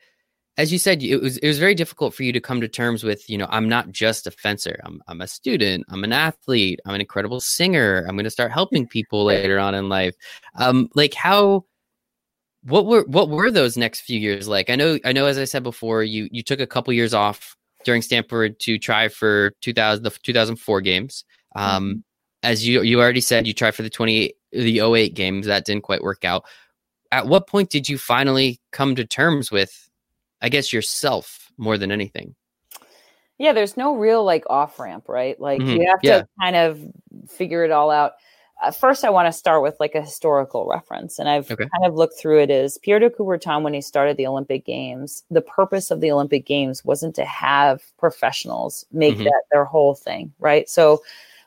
as 0.58 0.72
you 0.72 0.80
said, 0.80 1.04
it 1.04 1.22
was 1.22 1.38
it 1.38 1.48
was 1.48 1.60
very 1.60 1.76
difficult 1.76 2.14
for 2.14 2.24
you 2.24 2.32
to 2.32 2.40
come 2.40 2.62
to 2.62 2.68
terms 2.68 3.04
with, 3.04 3.30
you 3.30 3.38
know, 3.38 3.48
I'm 3.50 3.68
not 3.68 3.92
just 3.92 4.26
a 4.26 4.32
fencer. 4.32 4.80
I'm 4.86 5.02
I'm 5.08 5.22
a 5.22 5.28
student. 5.28 5.86
I'm 5.90 6.04
an 6.04 6.14
athlete. 6.14 6.80
I'm 6.86 6.96
an 6.96 7.02
incredible 7.02 7.42
singer. 7.42 8.06
I'm 8.08 8.16
going 8.16 8.24
to 8.24 8.30
start 8.30 8.52
helping 8.52 8.88
people 8.98 9.26
later 9.26 9.60
on 9.60 9.76
in 9.76 9.90
life. 9.90 10.16
Um, 10.56 10.90
like 10.96 11.14
how, 11.14 11.66
what 12.64 12.86
were 12.86 13.04
what 13.04 13.30
were 13.30 13.52
those 13.52 13.76
next 13.76 14.02
few 14.02 14.20
years 14.20 14.48
like? 14.48 14.70
I 14.70 14.76
know 14.76 14.98
I 15.04 15.12
know 15.12 15.26
as 15.26 15.38
I 15.38 15.44
said 15.44 15.64
before, 15.64 16.04
you 16.04 16.30
you 16.32 16.42
took 16.42 16.62
a 16.62 16.68
couple 16.68 16.94
years 16.94 17.14
off 17.14 17.58
during 17.84 18.02
Stanford 18.02 18.60
to 18.62 18.80
try 18.80 19.10
for 19.10 19.52
2000 19.62 20.04
the 20.04 20.10
2004 20.10 20.82
games. 20.82 21.26
Um, 21.56 21.90
mm-hmm. 21.90 22.00
as 22.44 22.66
you 22.66 22.82
you 22.82 23.02
already 23.02 23.22
said, 23.22 23.46
you 23.46 23.54
tried 23.54 23.76
for 23.76 23.84
the 23.84 23.90
28 23.90 24.36
the 24.54 24.80
08 24.80 25.16
games 25.16 25.48
that 25.48 25.66
didn't 25.66 25.84
quite 25.84 26.02
work 26.02 26.24
out. 26.24 26.46
At 27.12 27.28
what 27.28 27.48
point 27.48 27.70
did 27.70 27.90
you 27.90 27.98
finally 27.98 28.60
come 28.72 28.96
to 28.96 29.06
terms 29.06 29.52
with 29.52 29.85
I 30.46 30.50
guess 30.50 30.72
yourself 30.72 31.52
more 31.58 31.76
than 31.76 31.92
anything. 31.92 32.36
Yeah, 33.40 33.52
there's 33.52 33.76
no 33.78 33.96
real 33.96 34.24
like 34.24 34.44
off 34.48 34.78
ramp, 34.78 35.10
right? 35.10 35.40
Like 35.42 35.60
mm-hmm. 35.60 35.82
you 35.82 35.88
have 35.88 36.00
yeah. 36.04 36.20
to 36.20 36.28
kind 36.40 36.56
of 36.56 36.80
figure 37.28 37.66
it 37.66 37.72
all 37.72 37.90
out. 37.90 38.14
Uh, 38.62 38.70
first, 38.70 39.04
I 39.04 39.10
want 39.10 39.26
to 39.26 39.34
start 39.34 39.64
with 39.64 39.76
like 39.80 39.96
a 39.96 40.04
historical 40.04 40.68
reference, 40.68 41.18
and 41.18 41.28
I've 41.28 41.50
okay. 41.50 41.68
kind 41.76 41.86
of 41.88 41.96
looked 41.96 42.20
through 42.20 42.42
it. 42.42 42.52
Is 42.52 42.78
Pierre 42.78 43.00
de 43.00 43.10
Coubertin 43.10 43.64
when 43.64 43.74
he 43.74 43.82
started 43.82 44.18
the 44.18 44.28
Olympic 44.28 44.68
Games? 44.68 45.24
The 45.32 45.42
purpose 45.42 45.90
of 45.90 46.00
the 46.00 46.12
Olympic 46.12 46.46
Games 46.46 46.86
wasn't 46.86 47.16
to 47.16 47.26
have 47.26 47.82
professionals 47.98 48.86
make 48.92 49.16
mm-hmm. 49.16 49.24
that 49.24 49.42
their 49.52 49.66
whole 49.66 49.96
thing, 49.96 50.32
right? 50.38 50.70
So, 50.70 51.02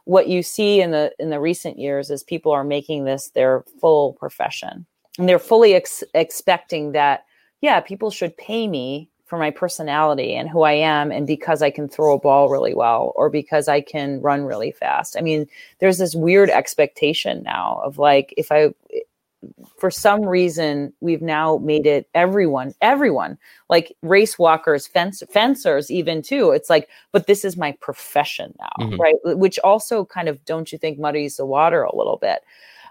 what 0.06 0.26
you 0.26 0.42
see 0.42 0.80
in 0.80 0.90
the 0.90 1.12
in 1.20 1.30
the 1.30 1.38
recent 1.38 1.78
years 1.78 2.10
is 2.10 2.24
people 2.24 2.50
are 2.50 2.64
making 2.64 3.04
this 3.04 3.28
their 3.28 3.62
full 3.80 4.14
profession, 4.14 4.86
and 5.18 5.28
they're 5.28 5.38
fully 5.38 5.76
ex- 5.76 6.02
expecting 6.14 6.90
that 6.92 7.26
yeah, 7.60 7.80
people 7.80 8.10
should 8.10 8.36
pay 8.36 8.68
me 8.68 9.08
for 9.28 9.38
my 9.38 9.50
personality 9.50 10.34
and 10.34 10.48
who 10.48 10.62
I 10.62 10.72
am 10.72 11.12
and 11.12 11.26
because 11.26 11.60
I 11.60 11.70
can 11.70 11.86
throw 11.86 12.14
a 12.14 12.18
ball 12.18 12.48
really 12.48 12.74
well 12.74 13.12
or 13.14 13.28
because 13.28 13.68
I 13.68 13.82
can 13.82 14.22
run 14.22 14.44
really 14.44 14.72
fast. 14.72 15.16
I 15.18 15.20
mean, 15.20 15.46
there's 15.80 15.98
this 15.98 16.14
weird 16.14 16.48
expectation 16.48 17.42
now 17.42 17.82
of 17.84 17.98
like 17.98 18.32
if 18.38 18.50
I 18.50 18.70
for 19.76 19.90
some 19.90 20.22
reason 20.22 20.92
we've 21.00 21.22
now 21.22 21.58
made 21.58 21.86
it 21.86 22.08
everyone 22.12 22.74
everyone 22.80 23.38
like 23.68 23.94
race 24.02 24.36
walkers 24.36 24.86
fence, 24.86 25.22
fencers 25.30 25.92
even 25.92 26.22
too 26.22 26.50
it's 26.50 26.68
like 26.68 26.88
but 27.12 27.28
this 27.28 27.44
is 27.44 27.56
my 27.56 27.70
profession 27.80 28.52
now 28.58 28.84
mm-hmm. 28.84 29.00
right 29.00 29.14
which 29.24 29.56
also 29.60 30.04
kind 30.04 30.28
of 30.28 30.44
don't 30.44 30.72
you 30.72 30.78
think 30.78 30.98
muddies 30.98 31.36
the 31.36 31.46
water 31.46 31.84
a 31.84 31.94
little 31.94 32.16
bit 32.16 32.40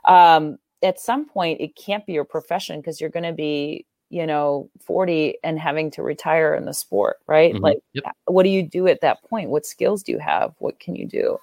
um 0.06 0.58
at 0.82 1.01
some 1.01 1.25
point 1.25 1.60
it 1.60 1.75
can't 1.75 2.06
be 2.06 2.13
your 2.13 2.23
profession 2.23 2.80
because 2.80 3.01
you're 3.01 3.10
going 3.10 3.23
to 3.23 3.34
be 3.34 3.86
you 4.10 4.26
know 4.26 4.70
40 4.82 5.38
and 5.43 5.60
having 5.60 5.91
to 5.91 6.04
retire 6.04 6.56
in 6.56 6.65
the 6.65 6.74
sport 6.74 7.17
right 7.28 7.54
mm-hmm. 7.54 7.63
like 7.63 7.80
yep. 7.93 8.15
what 8.26 8.43
do 8.43 8.50
you 8.50 8.63
do 8.63 8.88
at 8.88 9.02
that 9.02 9.24
point 9.24 9.50
what 9.50 9.65
skills 9.65 10.04
do 10.04 10.12
you 10.12 10.20
have 10.20 10.54
what 10.60 10.80
can 10.80 10.96
you 10.96 11.06
do 11.06 11.38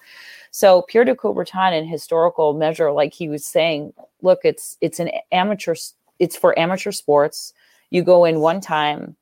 so 0.51 0.83
pierre 0.83 1.05
de 1.05 1.15
coubertin 1.15 1.77
in 1.77 1.87
historical 1.87 2.55
measure 2.55 2.91
like 2.91 3.13
he 3.13 3.29
was 3.29 3.45
saying 3.45 3.93
look 4.23 4.41
it's 4.45 4.77
it's 4.81 4.99
an 4.99 5.11
amateur 5.33 5.75
it's 6.19 6.37
for 6.37 6.59
amateur 6.59 6.93
sports 6.93 7.53
you 7.91 8.03
go 8.03 8.25
in 8.25 8.41
one 8.41 8.61
time 8.61 9.17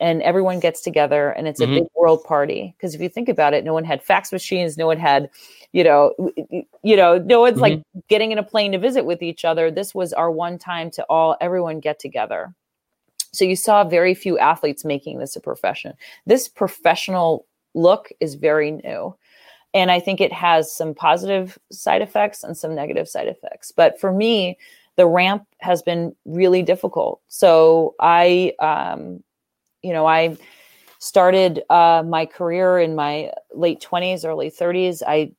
and 0.00 0.22
everyone 0.22 0.60
gets 0.60 0.80
together 0.80 1.30
and 1.30 1.46
it's 1.46 1.60
a 1.60 1.64
mm-hmm. 1.64 1.74
big 1.74 1.84
world 1.94 2.24
party 2.24 2.74
because 2.76 2.94
if 2.94 3.00
you 3.00 3.08
think 3.08 3.28
about 3.28 3.54
it 3.54 3.64
no 3.64 3.74
one 3.74 3.84
had 3.84 4.02
fax 4.02 4.32
machines 4.32 4.76
no 4.76 4.86
one 4.86 4.98
had 4.98 5.30
you 5.72 5.84
know 5.84 6.12
you 6.82 6.96
know 6.96 7.18
no 7.18 7.40
one's 7.40 7.54
mm-hmm. 7.54 7.62
like 7.62 7.82
getting 8.08 8.32
in 8.32 8.38
a 8.38 8.42
plane 8.42 8.72
to 8.72 8.78
visit 8.78 9.04
with 9.04 9.22
each 9.22 9.44
other 9.44 9.70
this 9.70 9.94
was 9.94 10.12
our 10.12 10.30
one 10.30 10.58
time 10.58 10.90
to 10.90 11.04
all 11.04 11.36
everyone 11.40 11.78
get 11.78 12.00
together 12.00 12.52
so 13.32 13.44
you 13.44 13.56
saw 13.56 13.84
very 13.84 14.14
few 14.14 14.38
athletes 14.38 14.84
making 14.84 15.18
this 15.18 15.36
a 15.36 15.40
profession. 15.40 15.94
This 16.26 16.48
professional 16.48 17.46
look 17.74 18.10
is 18.20 18.34
very 18.34 18.72
new. 18.72 19.14
And 19.72 19.90
I 19.90 20.00
think 20.00 20.20
it 20.20 20.32
has 20.32 20.72
some 20.72 20.94
positive 20.94 21.56
side 21.70 22.02
effects 22.02 22.42
and 22.42 22.56
some 22.56 22.74
negative 22.74 23.08
side 23.08 23.28
effects. 23.28 23.70
But 23.70 24.00
for 24.00 24.12
me, 24.12 24.58
the 24.96 25.06
ramp 25.06 25.46
has 25.58 25.80
been 25.80 26.14
really 26.24 26.62
difficult. 26.62 27.20
So 27.28 27.94
I, 28.00 28.54
um, 28.58 29.22
you 29.82 29.92
know, 29.92 30.06
I 30.06 30.36
started 30.98 31.62
uh, 31.70 32.02
my 32.04 32.26
career 32.26 32.80
in 32.80 32.96
my 32.96 33.30
late 33.54 33.80
20s, 33.80 34.24
early 34.24 34.50
30s. 34.50 35.02
I, 35.06 35.30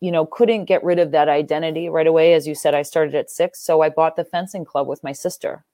you 0.00 0.12
know, 0.12 0.26
couldn't 0.26 0.66
get 0.66 0.84
rid 0.84 1.00
of 1.00 1.10
that 1.10 1.28
identity 1.28 1.88
right 1.88 2.06
away. 2.06 2.34
As 2.34 2.46
you 2.46 2.54
said, 2.54 2.74
I 2.74 2.82
started 2.82 3.16
at 3.16 3.30
six. 3.30 3.60
So 3.60 3.82
I 3.82 3.88
bought 3.88 4.14
the 4.14 4.24
fencing 4.24 4.64
club 4.64 4.86
with 4.86 5.02
my 5.02 5.12
sister 5.12 5.64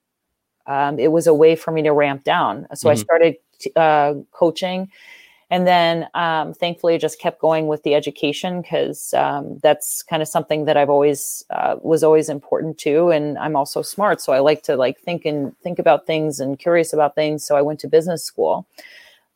um, 0.68 0.98
it 0.98 1.08
was 1.08 1.26
a 1.26 1.34
way 1.34 1.56
for 1.56 1.72
me 1.72 1.82
to 1.82 1.92
ramp 1.92 2.22
down. 2.22 2.66
So 2.74 2.88
mm-hmm. 2.88 2.88
I 2.88 2.94
started 2.94 3.36
uh, 3.74 4.14
coaching. 4.30 4.90
And 5.50 5.66
then 5.66 6.08
um, 6.12 6.52
thankfully, 6.52 6.94
I 6.94 6.98
just 6.98 7.18
kept 7.18 7.40
going 7.40 7.68
with 7.68 7.82
the 7.82 7.94
education 7.94 8.60
because 8.60 9.14
um, 9.14 9.58
that's 9.62 10.02
kind 10.02 10.20
of 10.20 10.28
something 10.28 10.66
that 10.66 10.76
I've 10.76 10.90
always 10.90 11.42
uh, 11.48 11.76
was 11.80 12.04
always 12.04 12.28
important 12.28 12.76
too. 12.76 13.08
And 13.10 13.38
I'm 13.38 13.56
also 13.56 13.80
smart, 13.80 14.20
so 14.20 14.34
I 14.34 14.40
like 14.40 14.62
to 14.64 14.76
like 14.76 15.00
think 15.00 15.24
and 15.24 15.58
think 15.60 15.78
about 15.78 16.06
things 16.06 16.38
and 16.38 16.58
curious 16.58 16.92
about 16.92 17.14
things. 17.14 17.46
So 17.46 17.56
I 17.56 17.62
went 17.62 17.80
to 17.80 17.88
business 17.88 18.22
school, 18.22 18.66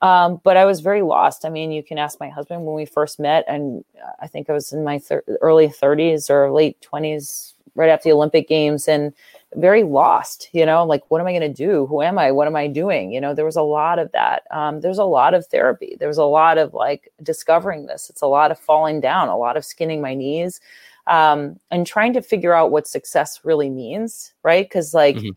um, 0.02 0.38
but 0.44 0.58
I 0.58 0.66
was 0.66 0.80
very 0.80 1.00
lost. 1.00 1.46
I 1.46 1.48
mean, 1.48 1.72
you 1.72 1.82
can 1.82 1.96
ask 1.96 2.20
my 2.20 2.28
husband 2.28 2.66
when 2.66 2.76
we 2.76 2.84
first 2.84 3.18
met, 3.18 3.46
and 3.48 3.82
I 4.20 4.26
think 4.26 4.50
I 4.50 4.52
was 4.52 4.70
in 4.70 4.84
my 4.84 4.98
thir- 4.98 5.24
early 5.40 5.68
30s 5.68 6.28
or 6.28 6.52
late 6.52 6.76
20s, 6.82 7.54
right 7.74 7.88
after 7.88 8.10
the 8.10 8.14
Olympic 8.14 8.48
Games, 8.48 8.86
and 8.86 9.14
very 9.56 9.82
lost, 9.82 10.48
you 10.52 10.64
know, 10.64 10.84
like, 10.84 11.02
what 11.10 11.20
am 11.20 11.26
I 11.26 11.32
going 11.32 11.42
to 11.42 11.48
do? 11.48 11.86
Who 11.86 12.02
am 12.02 12.18
I? 12.18 12.30
What 12.30 12.46
am 12.46 12.56
I 12.56 12.66
doing? 12.66 13.12
You 13.12 13.20
know, 13.20 13.34
there 13.34 13.44
was 13.44 13.56
a 13.56 13.62
lot 13.62 13.98
of 13.98 14.10
that. 14.12 14.44
Um, 14.50 14.80
there's 14.80 14.98
a 14.98 15.04
lot 15.04 15.34
of 15.34 15.46
therapy. 15.46 15.96
There 15.98 16.08
was 16.08 16.18
a 16.18 16.24
lot 16.24 16.58
of 16.58 16.74
like 16.74 17.12
discovering 17.22 17.86
this. 17.86 18.08
It's 18.10 18.22
a 18.22 18.26
lot 18.26 18.50
of 18.50 18.58
falling 18.58 19.00
down, 19.00 19.28
a 19.28 19.36
lot 19.36 19.56
of 19.56 19.64
skinning 19.64 20.00
my 20.00 20.14
knees, 20.14 20.60
um, 21.06 21.58
and 21.70 21.86
trying 21.86 22.12
to 22.14 22.22
figure 22.22 22.54
out 22.54 22.70
what 22.70 22.86
success 22.86 23.40
really 23.44 23.70
means, 23.70 24.32
right? 24.42 24.64
Because 24.64 24.94
like 24.94 25.16
mm-hmm. 25.16 25.30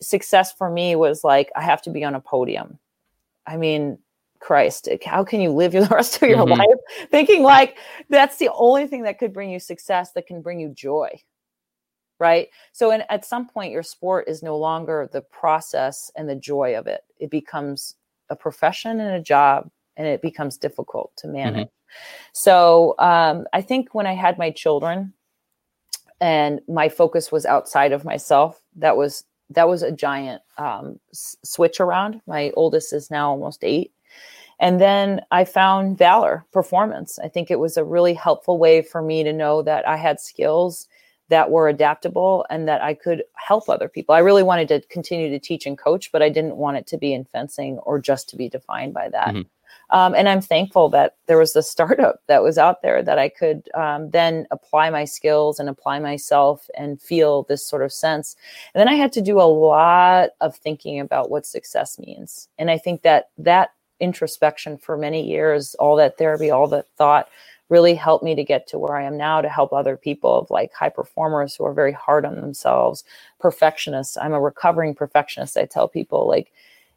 success 0.00 0.52
for 0.52 0.70
me 0.70 0.96
was 0.96 1.22
like, 1.22 1.50
I 1.54 1.62
have 1.62 1.82
to 1.82 1.90
be 1.90 2.04
on 2.04 2.14
a 2.14 2.20
podium. 2.20 2.78
I 3.46 3.56
mean, 3.56 3.98
Christ, 4.40 4.88
how 5.04 5.24
can 5.24 5.40
you 5.40 5.50
live 5.50 5.72
the 5.72 5.82
rest 5.82 6.16
of 6.16 6.28
your 6.28 6.38
mm-hmm. 6.38 6.58
life 6.60 7.08
thinking 7.10 7.42
like 7.42 7.78
that's 8.08 8.38
the 8.38 8.50
only 8.54 8.86
thing 8.86 9.02
that 9.02 9.18
could 9.18 9.32
bring 9.32 9.50
you 9.50 9.60
success, 9.60 10.12
that 10.12 10.26
can 10.26 10.42
bring 10.42 10.58
you 10.58 10.68
joy? 10.70 11.10
Right? 12.22 12.48
So, 12.70 12.92
in, 12.92 13.02
at 13.10 13.24
some 13.24 13.48
point, 13.48 13.72
your 13.72 13.82
sport 13.82 14.28
is 14.28 14.42
no 14.42 14.56
longer 14.56 15.10
the 15.12 15.22
process 15.22 16.10
and 16.16 16.28
the 16.28 16.36
joy 16.36 16.76
of 16.78 16.86
it. 16.86 17.02
It 17.18 17.30
becomes 17.30 17.96
a 18.30 18.36
profession 18.36 19.00
and 19.00 19.14
a 19.16 19.20
job, 19.20 19.68
and 19.96 20.06
it 20.06 20.22
becomes 20.22 20.56
difficult 20.56 21.10
to 21.16 21.26
mm-hmm. 21.26 21.36
manage. 21.36 21.66
Mm-hmm. 21.66 22.28
So, 22.32 22.94
um, 22.98 23.46
I 23.52 23.60
think 23.60 23.92
when 23.92 24.06
I 24.06 24.14
had 24.14 24.38
my 24.38 24.50
children, 24.50 25.12
and 26.20 26.60
my 26.68 26.88
focus 26.88 27.32
was 27.32 27.44
outside 27.44 27.90
of 27.90 28.04
myself, 28.04 28.62
that 28.76 28.96
was 28.96 29.24
that 29.50 29.68
was 29.68 29.82
a 29.82 29.90
giant 29.90 30.40
um, 30.56 31.00
s- 31.10 31.36
switch 31.42 31.80
around. 31.80 32.20
My 32.26 32.52
oldest 32.54 32.92
is 32.92 33.10
now 33.10 33.30
almost 33.30 33.64
eight. 33.64 33.92
And 34.60 34.80
then 34.80 35.20
I 35.32 35.44
found 35.44 35.98
Valor 35.98 36.46
Performance. 36.52 37.18
I 37.18 37.26
think 37.26 37.50
it 37.50 37.58
was 37.58 37.76
a 37.76 37.84
really 37.84 38.14
helpful 38.14 38.56
way 38.56 38.80
for 38.80 39.02
me 39.02 39.24
to 39.24 39.32
know 39.32 39.60
that 39.62 39.86
I 39.88 39.96
had 39.96 40.20
skills 40.20 40.86
that 41.28 41.50
were 41.50 41.68
adaptable 41.68 42.44
and 42.50 42.68
that 42.68 42.82
I 42.82 42.94
could 42.94 43.24
help 43.34 43.68
other 43.68 43.88
people. 43.88 44.14
I 44.14 44.18
really 44.18 44.42
wanted 44.42 44.68
to 44.68 44.80
continue 44.88 45.30
to 45.30 45.38
teach 45.38 45.66
and 45.66 45.78
coach, 45.78 46.12
but 46.12 46.22
I 46.22 46.28
didn't 46.28 46.56
want 46.56 46.76
it 46.76 46.86
to 46.88 46.98
be 46.98 47.14
in 47.14 47.24
fencing 47.24 47.78
or 47.78 47.98
just 47.98 48.28
to 48.30 48.36
be 48.36 48.48
defined 48.48 48.92
by 48.92 49.08
that. 49.08 49.28
Mm-hmm. 49.28 49.42
Um, 49.90 50.14
and 50.14 50.28
I'm 50.28 50.40
thankful 50.40 50.88
that 50.90 51.16
there 51.26 51.38
was 51.38 51.54
a 51.54 51.62
startup 51.62 52.20
that 52.26 52.42
was 52.42 52.56
out 52.56 52.80
there 52.80 53.02
that 53.02 53.18
I 53.18 53.28
could 53.28 53.68
um, 53.74 54.10
then 54.10 54.46
apply 54.50 54.88
my 54.90 55.04
skills 55.04 55.58
and 55.58 55.68
apply 55.68 55.98
myself 55.98 56.68
and 56.76 57.00
feel 57.00 57.42
this 57.44 57.66
sort 57.66 57.82
of 57.82 57.92
sense. 57.92 58.34
And 58.74 58.80
then 58.80 58.88
I 58.88 58.94
had 58.94 59.12
to 59.12 59.20
do 59.20 59.38
a 59.38 59.42
lot 59.42 60.30
of 60.40 60.56
thinking 60.56 60.98
about 60.98 61.30
what 61.30 61.46
success 61.46 61.98
means. 61.98 62.48
And 62.58 62.70
I 62.70 62.78
think 62.78 63.02
that 63.02 63.30
that 63.38 63.72
introspection 64.00 64.78
for 64.78 64.96
many 64.96 65.26
years, 65.26 65.74
all 65.76 65.96
that 65.96 66.18
therapy, 66.18 66.50
all 66.50 66.66
that 66.68 66.86
thought, 66.96 67.28
really 67.72 67.94
helped 67.94 68.22
me 68.22 68.34
to 68.34 68.44
get 68.44 68.66
to 68.66 68.78
where 68.78 68.96
I 68.96 69.04
am 69.04 69.16
now 69.16 69.40
to 69.40 69.48
help 69.48 69.72
other 69.72 69.96
people 69.96 70.38
of 70.38 70.50
like 70.50 70.74
high 70.74 70.90
performers 70.90 71.56
who 71.56 71.64
are 71.64 71.72
very 71.72 71.92
hard 71.92 72.26
on 72.26 72.36
themselves, 72.36 73.02
perfectionists. 73.40 74.18
I'm 74.18 74.34
a 74.34 74.40
recovering 74.40 74.94
perfectionist. 74.94 75.56
I 75.56 75.64
tell 75.64 75.88
people 75.88 76.28
like, 76.28 76.52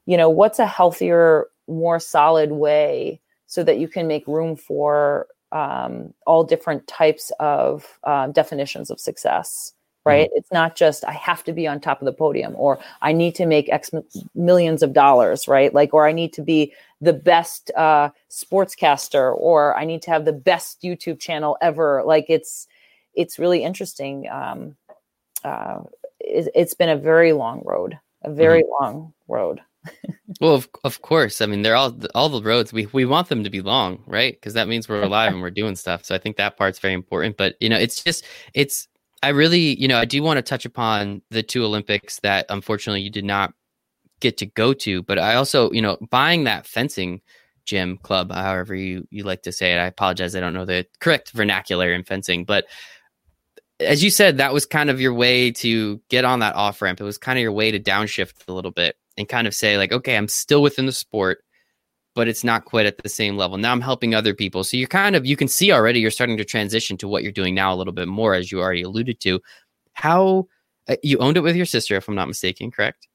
you 0.06 0.18
know, 0.18 0.30
what's 0.30 0.60
a 0.60 0.66
healthier, 0.66 1.48
more 1.68 1.98
solid 1.98 2.52
way 2.52 3.22
so 3.48 3.64
that 3.64 3.80
you 3.80 3.88
can 3.88 4.06
make 4.06 4.28
room 4.28 4.58
for 4.58 5.28
um, 5.54 6.14
all 6.28 6.44
different 6.44 6.86
types 6.88 7.32
of 7.40 7.98
uh, 8.04 8.28
definitions 8.28 8.90
of 8.90 9.00
success 9.00 9.72
right 10.06 10.28
mm-hmm. 10.28 10.38
it's 10.38 10.52
not 10.52 10.76
just 10.76 11.04
i 11.06 11.12
have 11.12 11.44
to 11.44 11.52
be 11.52 11.66
on 11.66 11.80
top 11.80 12.02
of 12.02 12.06
the 12.06 12.14
podium 12.14 12.54
or 12.58 12.80
i 13.02 13.12
need 13.12 13.34
to 13.34 13.46
make 13.46 13.72
x 13.72 13.90
millions 14.36 14.84
of 14.84 14.94
dollars 14.94 15.48
right 15.48 15.74
like 15.74 15.94
or 15.94 16.08
i 16.08 16.12
need 16.12 16.32
to 16.32 16.42
be 16.42 16.72
the 17.06 17.14
best 17.14 17.72
uh, 17.76 18.10
sportscaster 18.30 19.36
or 19.38 19.78
i 19.78 19.86
need 19.86 20.02
to 20.02 20.12
have 20.12 20.26
the 20.26 20.34
best 20.34 20.82
youtube 20.82 21.20
channel 21.20 21.58
ever 21.62 22.04
like 22.06 22.26
it's 22.30 22.68
it's 23.14 23.40
really 23.40 23.64
interesting 23.64 24.28
um, 24.30 24.76
uh, 25.44 25.80
it, 26.20 26.50
has 26.56 26.74
been 26.74 26.90
a 26.90 26.98
very 26.98 27.34
long 27.34 27.62
road 27.66 27.98
a 28.24 28.32
very 28.32 28.64
mm-hmm. 28.64 28.84
long 28.84 29.14
road 29.28 29.62
well, 30.42 30.56
of, 30.56 30.70
of 30.84 31.02
course. 31.02 31.42
I 31.42 31.46
mean, 31.46 31.62
they're 31.62 31.76
all 31.76 31.96
all 32.14 32.30
the 32.30 32.42
roads. 32.42 32.74
We 32.74 32.88
we 32.88 33.06
want 33.06 33.30
them 33.30 33.44
to 33.44 33.50
be 33.50 33.62
long, 33.62 34.02
right? 34.08 34.34
Because 34.34 34.54
that 34.54 34.68
means 34.68 34.90
we're 34.90 35.04
alive 35.04 35.32
and 35.32 35.42
we're 35.42 35.52
doing 35.52 35.76
stuff. 35.76 36.04
So 36.04 36.16
I 36.16 36.18
think 36.18 36.38
that 36.38 36.58
part's 36.58 36.80
very 36.80 36.94
important. 36.94 37.38
But 37.38 37.56
you 37.60 37.70
know, 37.70 37.78
it's 37.78 38.04
just 38.04 38.26
it's. 38.54 38.88
I 39.24 39.30
really, 39.30 39.80
you 39.80 39.88
know, 39.88 39.98
I 39.98 40.06
do 40.06 40.22
want 40.22 40.38
to 40.38 40.42
touch 40.44 40.66
upon 40.66 41.22
the 41.32 41.42
two 41.42 41.64
Olympics 41.64 42.20
that 42.20 42.46
unfortunately 42.50 43.02
you 43.02 43.10
did 43.10 43.26
not 43.26 43.54
get 44.26 44.38
to 44.38 44.46
go 44.46 44.74
to. 44.74 45.04
But 45.04 45.20
I 45.20 45.36
also, 45.36 45.72
you 45.72 45.82
know, 45.82 45.98
buying 46.10 46.46
that 46.46 46.66
fencing 46.66 47.22
gym 47.66 47.98
club, 47.98 48.32
however 48.32 48.76
you 48.76 49.08
you 49.10 49.24
like 49.24 49.44
to 49.44 49.52
say 49.52 49.74
it. 49.74 49.78
I 49.78 49.86
apologize, 49.86 50.36
I 50.36 50.40
don't 50.40 50.54
know 50.54 50.66
the 50.66 50.86
correct 51.00 51.32
vernacular 51.32 51.94
in 51.94 52.04
fencing, 52.04 52.46
but 52.46 52.66
as 53.80 54.04
you 54.04 54.10
said, 54.10 54.38
that 54.38 54.54
was 54.54 54.66
kind 54.66 54.90
of 54.90 55.02
your 55.02 55.14
way 55.14 55.52
to 55.52 56.00
get 56.10 56.24
on 56.24 56.40
that 56.40 56.56
off 56.56 56.82
ramp. 56.82 57.02
It 57.02 57.04
was 57.04 57.18
kind 57.18 57.38
of 57.38 57.42
your 57.42 57.52
way 57.52 57.72
to 57.72 57.80
downshift 57.80 58.48
a 58.48 58.54
little 58.54 58.72
bit 58.72 58.96
and 59.18 59.28
kind 59.28 59.48
of 59.48 59.54
say, 59.54 59.78
like, 59.78 59.92
okay, 59.92 60.16
I'm 60.16 60.30
still 60.30 60.62
within 60.62 60.86
the 60.86 60.92
sport, 60.94 61.44
but 62.14 62.28
it's 62.28 62.44
not 62.44 62.66
quite 62.66 62.86
at 62.86 62.98
the 62.98 63.10
same 63.10 63.36
level. 63.36 63.58
Now 63.58 63.74
I'm 63.74 63.82
helping 63.82 64.16
other 64.16 64.34
people. 64.34 64.64
So 64.64 64.78
you're 64.78 64.88
kind 64.88 65.16
of, 65.16 65.26
you 65.26 65.36
can 65.36 65.50
see 65.50 65.74
already 65.74 66.00
you're 66.00 66.12
starting 66.12 66.38
to 66.38 66.46
transition 66.46 66.96
to 66.98 67.08
what 67.08 67.24
you're 67.24 67.34
doing 67.34 67.54
now 67.54 67.74
a 67.74 67.76
little 67.76 67.94
bit 67.94 68.08
more, 68.08 68.34
as 68.34 68.52
you 68.52 68.62
already 68.62 68.84
alluded 68.84 69.20
to. 69.22 69.42
How 69.94 70.48
uh, 70.88 70.96
you 71.04 71.18
owned 71.18 71.36
it 71.36 71.44
with 71.44 71.58
your 71.58 71.66
sister, 71.66 71.96
if 71.98 72.08
I'm 72.08 72.16
not 72.16 72.30
mistaken, 72.30 72.72
correct? 72.72 73.10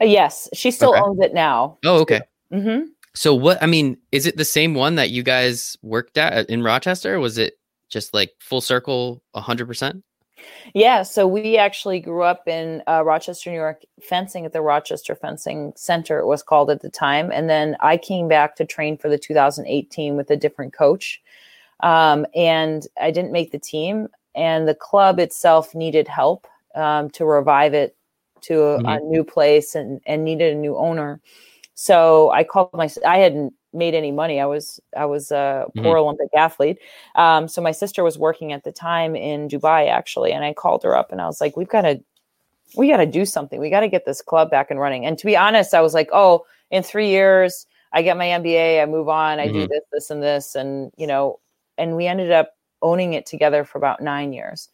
Uh, 0.00 0.06
yes, 0.06 0.48
she 0.52 0.70
still 0.70 0.90
okay. 0.90 1.00
owns 1.00 1.20
it 1.20 1.34
now. 1.34 1.78
Oh, 1.84 2.00
okay. 2.00 2.20
Mm-hmm. 2.52 2.86
So 3.14 3.34
what? 3.34 3.62
I 3.62 3.66
mean, 3.66 3.98
is 4.12 4.26
it 4.26 4.36
the 4.36 4.44
same 4.44 4.74
one 4.74 4.94
that 4.94 5.10
you 5.10 5.22
guys 5.22 5.76
worked 5.82 6.18
at 6.18 6.32
uh, 6.32 6.44
in 6.48 6.62
Rochester? 6.62 7.18
was 7.20 7.38
it 7.38 7.58
just 7.88 8.14
like 8.14 8.32
full 8.38 8.60
circle, 8.60 9.22
hundred 9.34 9.66
percent? 9.66 10.04
Yeah, 10.74 11.02
so 11.02 11.26
we 11.26 11.56
actually 11.56 12.00
grew 12.00 12.22
up 12.22 12.46
in 12.46 12.82
uh, 12.86 13.02
Rochester, 13.04 13.50
New 13.50 13.56
York, 13.56 13.82
fencing 14.00 14.44
at 14.44 14.52
the 14.52 14.60
Rochester 14.60 15.14
Fencing 15.14 15.72
Center, 15.76 16.18
it 16.20 16.26
was 16.26 16.42
called 16.42 16.70
at 16.70 16.80
the 16.80 16.90
time. 16.90 17.32
And 17.32 17.50
then 17.50 17.76
I 17.80 17.96
came 17.96 18.28
back 18.28 18.54
to 18.56 18.64
train 18.64 18.96
for 18.96 19.08
the 19.08 19.18
2018 19.18 20.16
with 20.16 20.30
a 20.30 20.36
different 20.36 20.72
coach. 20.72 21.20
Um, 21.80 22.26
and 22.34 22.86
I 23.00 23.10
didn't 23.10 23.32
make 23.32 23.52
the 23.52 23.58
team, 23.58 24.08
and 24.34 24.68
the 24.68 24.74
club 24.74 25.18
itself 25.18 25.74
needed 25.74 26.08
help 26.08 26.46
um, 26.74 27.10
to 27.10 27.24
revive 27.24 27.74
it 27.74 27.96
to 28.42 28.62
a, 28.62 28.78
mm-hmm. 28.78 28.86
a, 28.86 29.00
new 29.00 29.24
place 29.24 29.74
and, 29.74 30.00
and 30.06 30.24
needed 30.24 30.52
a 30.52 30.56
new 30.56 30.76
owner. 30.76 31.20
So 31.74 32.30
I 32.30 32.44
called 32.44 32.70
my, 32.72 32.88
I 33.06 33.18
hadn't 33.18 33.54
made 33.72 33.94
any 33.94 34.10
money. 34.10 34.40
I 34.40 34.46
was 34.46 34.80
I 34.96 35.04
was 35.04 35.30
a 35.30 35.66
poor 35.76 35.84
mm-hmm. 35.84 35.96
Olympic 35.96 36.28
athlete. 36.36 36.78
Um, 37.16 37.48
so 37.48 37.60
my 37.60 37.72
sister 37.72 38.02
was 38.02 38.18
working 38.18 38.52
at 38.52 38.64
the 38.64 38.72
time 38.72 39.14
in 39.14 39.48
Dubai 39.48 39.88
actually, 39.88 40.32
and 40.32 40.44
I 40.44 40.52
called 40.52 40.82
her 40.82 40.96
up 40.96 41.12
and 41.12 41.20
I 41.20 41.26
was 41.26 41.40
like, 41.40 41.56
"We've 41.56 41.68
got 41.68 41.82
to, 41.82 42.02
we 42.76 42.88
got 42.88 42.98
to 42.98 43.06
do 43.06 43.24
something. 43.24 43.60
We 43.60 43.70
got 43.70 43.80
to 43.80 43.88
get 43.88 44.06
this 44.06 44.22
club 44.22 44.50
back 44.50 44.70
and 44.70 44.80
running." 44.80 45.04
And 45.06 45.18
to 45.18 45.26
be 45.26 45.36
honest, 45.36 45.74
I 45.74 45.80
was 45.80 45.94
like, 45.94 46.08
"Oh, 46.12 46.46
in 46.70 46.82
three 46.82 47.08
years, 47.08 47.66
I 47.92 48.02
get 48.02 48.16
my 48.16 48.26
MBA, 48.26 48.82
I 48.82 48.86
move 48.86 49.08
on, 49.08 49.38
I 49.38 49.46
mm-hmm. 49.46 49.60
do 49.60 49.68
this, 49.68 49.82
this, 49.92 50.10
and 50.10 50.22
this," 50.22 50.54
and 50.54 50.90
you 50.96 51.06
know, 51.06 51.40
and 51.76 51.96
we 51.96 52.06
ended 52.06 52.30
up 52.30 52.54
owning 52.80 53.14
it 53.14 53.26
together 53.26 53.64
for 53.64 53.78
about 53.78 54.00
nine 54.00 54.32
years 54.32 54.68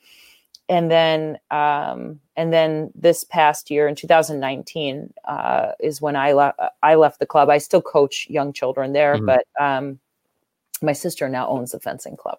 and 0.68 0.90
then 0.90 1.38
um, 1.50 2.20
and 2.36 2.52
then 2.52 2.90
this 2.94 3.24
past 3.24 3.70
year 3.70 3.86
in 3.86 3.94
2019 3.94 5.12
uh, 5.24 5.72
is 5.80 6.00
when 6.00 6.16
I 6.16 6.32
left. 6.32 6.58
I 6.82 6.94
left 6.94 7.20
the 7.20 7.26
club. 7.26 7.50
I 7.50 7.58
still 7.58 7.82
coach 7.82 8.26
young 8.28 8.52
children 8.52 8.92
there, 8.92 9.16
mm-hmm. 9.16 9.26
but 9.26 9.46
um, 9.60 9.98
my 10.82 10.92
sister 10.92 11.28
now 11.28 11.48
owns 11.48 11.72
the 11.72 11.80
fencing 11.80 12.16
club. 12.16 12.38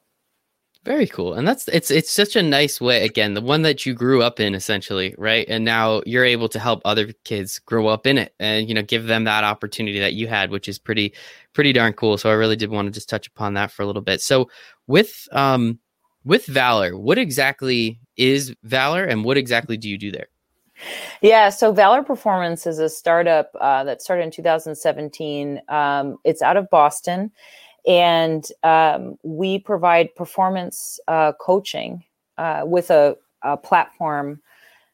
Very 0.84 1.08
cool, 1.08 1.34
and 1.34 1.48
that's 1.48 1.68
it's 1.70 1.90
it's 1.90 2.12
such 2.12 2.36
a 2.36 2.44
nice 2.44 2.80
way. 2.80 3.04
Again, 3.04 3.34
the 3.34 3.42
one 3.42 3.64
that 3.64 3.88
you 3.88 3.96
grew 3.96 4.22
up 4.22 4.40
in, 4.40 4.54
essentially, 4.54 5.16
right? 5.18 5.46
And 5.50 5.66
now 5.66 6.04
you're 6.06 6.26
able 6.26 6.48
to 6.50 6.60
help 6.60 6.82
other 6.86 7.12
kids 7.24 7.58
grow 7.58 7.88
up 7.88 8.06
in 8.06 8.20
it, 8.20 8.36
and 8.40 8.68
you 8.70 8.76
know, 8.76 8.84
give 8.84 9.08
them 9.08 9.24
that 9.24 9.44
opportunity 9.44 10.00
that 10.00 10.14
you 10.14 10.28
had, 10.28 10.52
which 10.52 10.68
is 10.68 10.78
pretty 10.78 11.14
pretty 11.54 11.74
darn 11.74 11.94
cool. 11.94 12.20
So 12.20 12.30
I 12.30 12.34
really 12.34 12.56
did 12.56 12.70
want 12.70 12.86
to 12.88 12.92
just 12.92 13.10
touch 13.10 13.26
upon 13.26 13.56
that 13.56 13.72
for 13.72 13.82
a 13.82 13.88
little 13.88 14.04
bit. 14.04 14.22
So 14.22 14.50
with 14.86 15.28
um 15.32 15.80
with 16.26 16.46
Valor, 16.48 16.98
what 16.98 17.18
exactly 17.18 18.00
is 18.18 18.54
Valor 18.64 19.04
and 19.04 19.24
what 19.24 19.38
exactly 19.38 19.78
do 19.78 19.88
you 19.88 19.98
do 19.98 20.12
there? 20.12 20.28
Yeah, 21.22 21.50
so 21.50 21.72
Valor 21.72 22.04
Performance 22.04 22.68
is 22.68 22.80
a 22.80 22.90
startup 22.90 23.52
uh, 23.62 23.84
that 23.86 24.02
started 24.02 24.24
in 24.24 24.32
2017. 24.32 25.62
Um, 25.70 26.18
it's 26.26 26.42
out 26.42 26.58
of 26.58 26.70
Boston, 26.70 27.32
and 27.88 28.46
um, 28.64 29.18
we 29.24 29.60
provide 29.60 30.14
performance 30.16 31.00
uh, 31.08 31.32
coaching 31.40 32.04
uh, 32.38 32.64
with 32.66 32.90
a, 32.90 33.16
a, 33.42 33.56
platform 33.56 34.42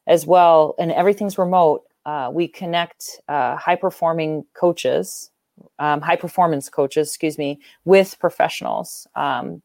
as 0.05 0.27
well, 0.27 0.75
and 0.77 0.91
everything's 0.91 1.37
remote. 1.37 1.83
Uh, 2.05 2.29
we 2.31 2.47
connect 2.47 3.19
uh, 3.27 3.55
high 3.55 3.75
performing 3.75 4.45
coaches, 4.53 5.31
um, 5.79 6.01
high 6.01 6.15
performance 6.15 6.69
coaches, 6.69 7.07
excuse 7.07 7.37
me, 7.39 7.59
with 7.85 8.17
professionals 8.19 9.07
um, 9.15 9.61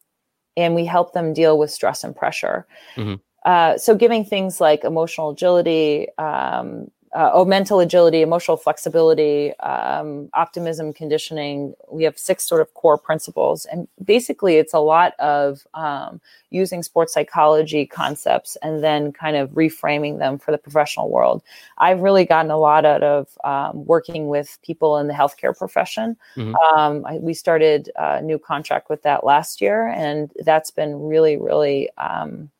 and 0.56 0.74
we 0.74 0.84
help 0.84 1.12
them 1.12 1.32
deal 1.32 1.58
with 1.58 1.70
stress 1.70 2.04
and 2.04 2.14
pressure. 2.14 2.66
Mm-hmm. 2.96 3.14
Uh, 3.44 3.78
so, 3.78 3.94
giving 3.94 4.24
things 4.24 4.60
like 4.60 4.82
emotional 4.82 5.30
agility, 5.30 6.08
um, 6.18 6.90
uh, 7.16 7.30
oh, 7.32 7.46
mental 7.46 7.80
agility, 7.80 8.20
emotional 8.20 8.58
flexibility, 8.58 9.58
um, 9.60 10.28
optimism, 10.34 10.92
conditioning. 10.92 11.72
We 11.90 12.04
have 12.04 12.18
six 12.18 12.46
sort 12.46 12.60
of 12.60 12.74
core 12.74 12.98
principles. 12.98 13.64
And 13.64 13.88
basically, 14.04 14.56
it's 14.56 14.74
a 14.74 14.80
lot 14.80 15.18
of 15.18 15.66
um, 15.72 16.20
using 16.50 16.82
sports 16.82 17.14
psychology 17.14 17.86
concepts 17.86 18.56
and 18.56 18.84
then 18.84 19.12
kind 19.12 19.34
of 19.34 19.52
reframing 19.52 20.18
them 20.18 20.38
for 20.38 20.50
the 20.50 20.58
professional 20.58 21.08
world. 21.08 21.42
I've 21.78 22.00
really 22.00 22.26
gotten 22.26 22.50
a 22.50 22.58
lot 22.58 22.84
out 22.84 23.02
of 23.02 23.28
um, 23.44 23.86
working 23.86 24.28
with 24.28 24.58
people 24.62 24.98
in 24.98 25.06
the 25.06 25.14
healthcare 25.14 25.56
profession. 25.56 26.18
Mm-hmm. 26.36 26.54
Um, 26.54 27.06
I, 27.06 27.16
we 27.16 27.32
started 27.32 27.90
a 27.96 28.20
new 28.20 28.38
contract 28.38 28.90
with 28.90 29.02
that 29.04 29.24
last 29.24 29.62
year, 29.62 29.88
and 29.88 30.30
that's 30.44 30.70
been 30.70 31.00
really, 31.00 31.38
really 31.38 31.88
um, 31.96 32.50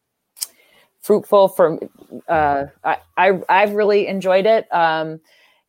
fruitful 1.07 1.49
for 1.49 1.79
uh, 2.29 2.67
I, 2.83 2.97
I 3.17 3.41
I've 3.49 3.73
really 3.73 4.09
enjoyed 4.09 4.45
it. 4.45 4.73
Um, 4.75 5.21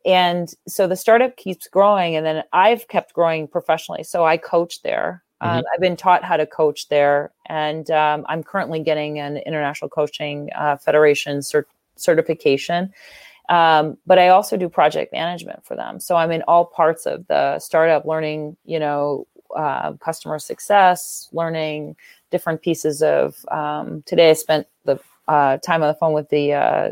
and 0.04 0.52
so 0.66 0.86
the 0.86 0.96
startup 0.96 1.36
keeps 1.36 1.68
growing, 1.68 2.16
and 2.16 2.26
then 2.26 2.42
I've 2.52 2.88
kept 2.88 3.14
growing 3.14 3.46
professionally. 3.46 4.02
So 4.02 4.24
I 4.24 4.36
coach 4.36 4.82
there. 4.82 5.22
Um, 5.40 5.50
mm-hmm. 5.50 5.66
I've 5.72 5.80
been 5.80 5.96
taught 5.96 6.24
how 6.24 6.36
to 6.36 6.46
coach 6.46 6.88
there, 6.88 7.30
and 7.46 7.88
um, 7.90 8.26
I'm 8.28 8.42
currently 8.42 8.80
getting 8.80 9.20
an 9.20 9.36
international 9.38 9.88
coaching 9.88 10.50
uh, 10.56 10.76
federation 10.76 11.38
cert- 11.38 11.66
certification. 11.94 12.92
Um, 13.48 13.96
but 14.06 14.18
I 14.18 14.28
also 14.28 14.56
do 14.56 14.68
project 14.68 15.12
management 15.12 15.64
for 15.64 15.74
them. 15.76 16.00
So 16.00 16.16
I'm 16.16 16.32
in 16.32 16.42
all 16.42 16.66
parts 16.66 17.06
of 17.06 17.26
the 17.28 17.58
startup, 17.60 18.04
learning, 18.04 18.56
you 18.64 18.78
know, 18.78 19.26
uh, 19.56 19.92
customer 19.94 20.38
success, 20.38 21.28
learning 21.32 21.96
different 22.30 22.60
pieces 22.60 23.02
of. 23.02 23.44
Um, 23.50 24.02
today, 24.06 24.30
I 24.30 24.34
spent 24.34 24.66
the 24.84 24.98
uh, 25.28 25.58
time 25.58 25.82
on 25.82 25.88
the 25.88 25.94
phone 25.94 26.12
with 26.12 26.28
the 26.30 26.52
uh, 26.52 26.90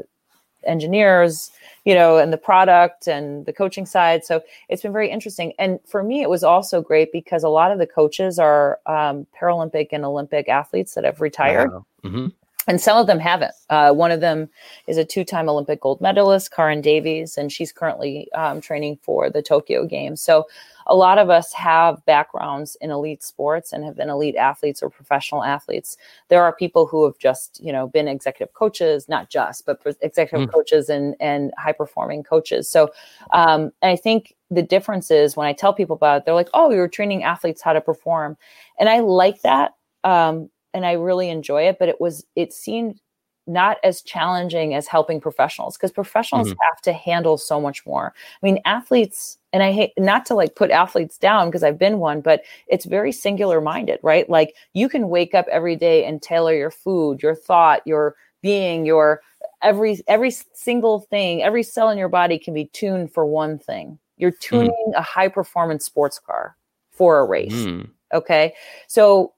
engineers, 0.65 1.51
you 1.85 1.95
know, 1.95 2.19
and 2.19 2.33
the 2.33 2.39
product 2.39 3.07
and 3.07 3.47
the 3.47 3.53
coaching 3.53 3.87
side. 3.87 4.25
So 4.25 4.43
it's 4.69 4.83
been 4.83 4.93
very 4.93 5.11
interesting. 5.11 5.53
And 5.59 5.81
for 5.87 6.03
me, 6.03 6.23
it 6.23 6.31
was 6.31 6.45
also 6.45 6.81
great 6.81 7.13
because 7.13 7.43
a 7.43 7.49
lot 7.49 7.73
of 7.73 7.79
the 7.79 7.87
coaches 7.87 8.39
are 8.39 8.79
um, 8.87 9.27
Paralympic 9.41 9.89
and 9.93 10.05
Olympic 10.05 10.49
athletes 10.49 10.95
that 10.95 11.05
have 11.05 11.21
retired. 11.21 11.73
Wow. 11.73 11.87
Mm-hmm 12.05 12.27
and 12.67 12.81
some 12.81 12.99
of 12.99 13.07
them 13.07 13.19
haven't. 13.19 13.53
Uh, 13.71 13.93
one 13.93 14.11
of 14.11 14.21
them 14.21 14.49
is 14.87 14.97
a 14.97 15.05
two-time 15.05 15.49
Olympic 15.49 15.81
gold 15.81 16.01
medalist, 16.01 16.51
Caryn 16.51 16.83
Davies, 16.83 17.37
and 17.39 17.53
she's 17.53 17.73
currently 17.73 18.31
um, 18.33 18.61
training 18.61 18.99
for 19.03 19.31
the 19.31 19.43
Tokyo 19.43 19.87
Games. 19.87 20.21
So, 20.21 20.47
a 20.89 20.95
lot 20.95 21.19
of 21.19 21.31
us 21.31 21.53
have 21.53 22.05
backgrounds 22.07 22.77
in 22.81 22.93
elite 22.93 23.25
sports 23.25 23.73
and 23.73 23.85
have 23.85 23.97
been 23.97 24.09
elite 24.09 24.37
athletes 24.37 24.85
or 24.85 24.89
professional 24.89 25.43
athletes. 25.43 25.97
There 26.29 26.45
are 26.45 26.55
people 26.55 26.87
who 26.87 27.05
have 27.05 27.19
just, 27.19 27.61
you 27.61 27.73
know, 27.73 27.89
been 27.89 28.07
executive 28.07 28.55
coaches, 28.55 29.09
not 29.09 29.29
just, 29.29 29.67
but 29.67 29.81
executive 30.01 30.49
mm. 30.49 30.53
coaches 30.53 30.89
and 30.89 31.17
and 31.19 31.53
high-performing 31.59 32.23
coaches. 32.23 32.69
So, 32.69 32.93
um, 33.33 33.73
I 33.83 33.97
think 33.97 34.35
the 34.51 34.63
difference 34.63 35.11
is 35.11 35.37
when 35.37 35.49
I 35.49 35.53
tell 35.53 35.75
people 35.75 35.97
about 35.97 36.19
it, 36.19 36.25
they're 36.25 36.35
like, 36.35 36.51
"Oh, 36.55 36.71
you're 36.71 36.89
training 36.89 37.25
athletes 37.25 37.63
how 37.63 37.73
to 37.73 37.81
perform," 37.81 38.37
and 38.79 38.89
I 38.89 39.01
like 39.01 39.43
that. 39.43 39.75
Um, 40.05 40.51
and 40.75 40.87
I 40.87 40.93
really 40.93 41.29
enjoy 41.29 41.69
it, 41.69 41.79
but 41.79 41.89
it 41.89 42.01
was 42.01 42.25
it 42.37 42.53
seemed 42.53 43.01
not 43.47 43.79
as 43.85 44.03
challenging 44.03 44.75
as 44.75 44.89
helping 44.89 45.21
professionals 45.21 45.77
because 45.77 45.93
professionals 45.93 46.49
mm-hmm. 46.49 46.59
have 46.69 46.81
to 46.83 46.93
handle 46.93 47.39
so 47.39 47.61
much 47.61 47.87
more. 47.87 48.13
I 48.43 48.47
mean, 48.47 48.59
athletes, 48.65 49.39
and 49.53 49.63
I 49.63 49.73
hate 49.73 49.93
not 49.97 50.27
to 50.27 50.35
like 50.35 50.57
put 50.57 50.71
athletes 50.71 51.17
down 51.17 51.49
because 51.49 51.63
I've 51.63 51.79
been 51.79 51.99
one, 51.99 52.21
but 52.21 52.43
it's 52.67 52.85
very 52.85 53.13
singular 53.13 53.61
minded, 53.61 54.01
right? 54.03 54.29
Like 54.29 54.55
you 54.75 54.89
can 54.89 55.09
wake 55.09 55.35
up 55.35 55.47
every 55.49 55.77
day 55.77 56.05
and 56.05 56.21
tailor 56.21 56.55
your 56.55 56.73
food, 56.73 57.23
your 57.23 57.35
thought, 57.35 57.87
your 57.87 58.17
being, 58.43 58.85
your 58.85 59.23
every 59.63 60.01
every 60.09 60.33
single 60.53 61.01
thing, 61.01 61.43
every 61.43 61.63
cell 61.63 61.91
in 61.91 61.99
your 61.99 62.09
body 62.09 62.39
can 62.39 62.55
be 62.55 62.67
tuned 62.67 63.13
for 63.13 63.25
one 63.25 63.59
thing. 63.59 63.99
You're 64.17 64.33
mm. 64.33 64.41
tuning 64.41 64.87
mm. 64.89 64.99
a 64.99 65.03
high 65.03 65.29
performance 65.29 65.85
sports 65.85 66.19
car 66.19 66.57
for 66.91 67.21
a 67.21 67.25
race. 67.25 67.53
Mm. 67.53 67.91
Okay. 68.13 68.55
So 68.89 69.33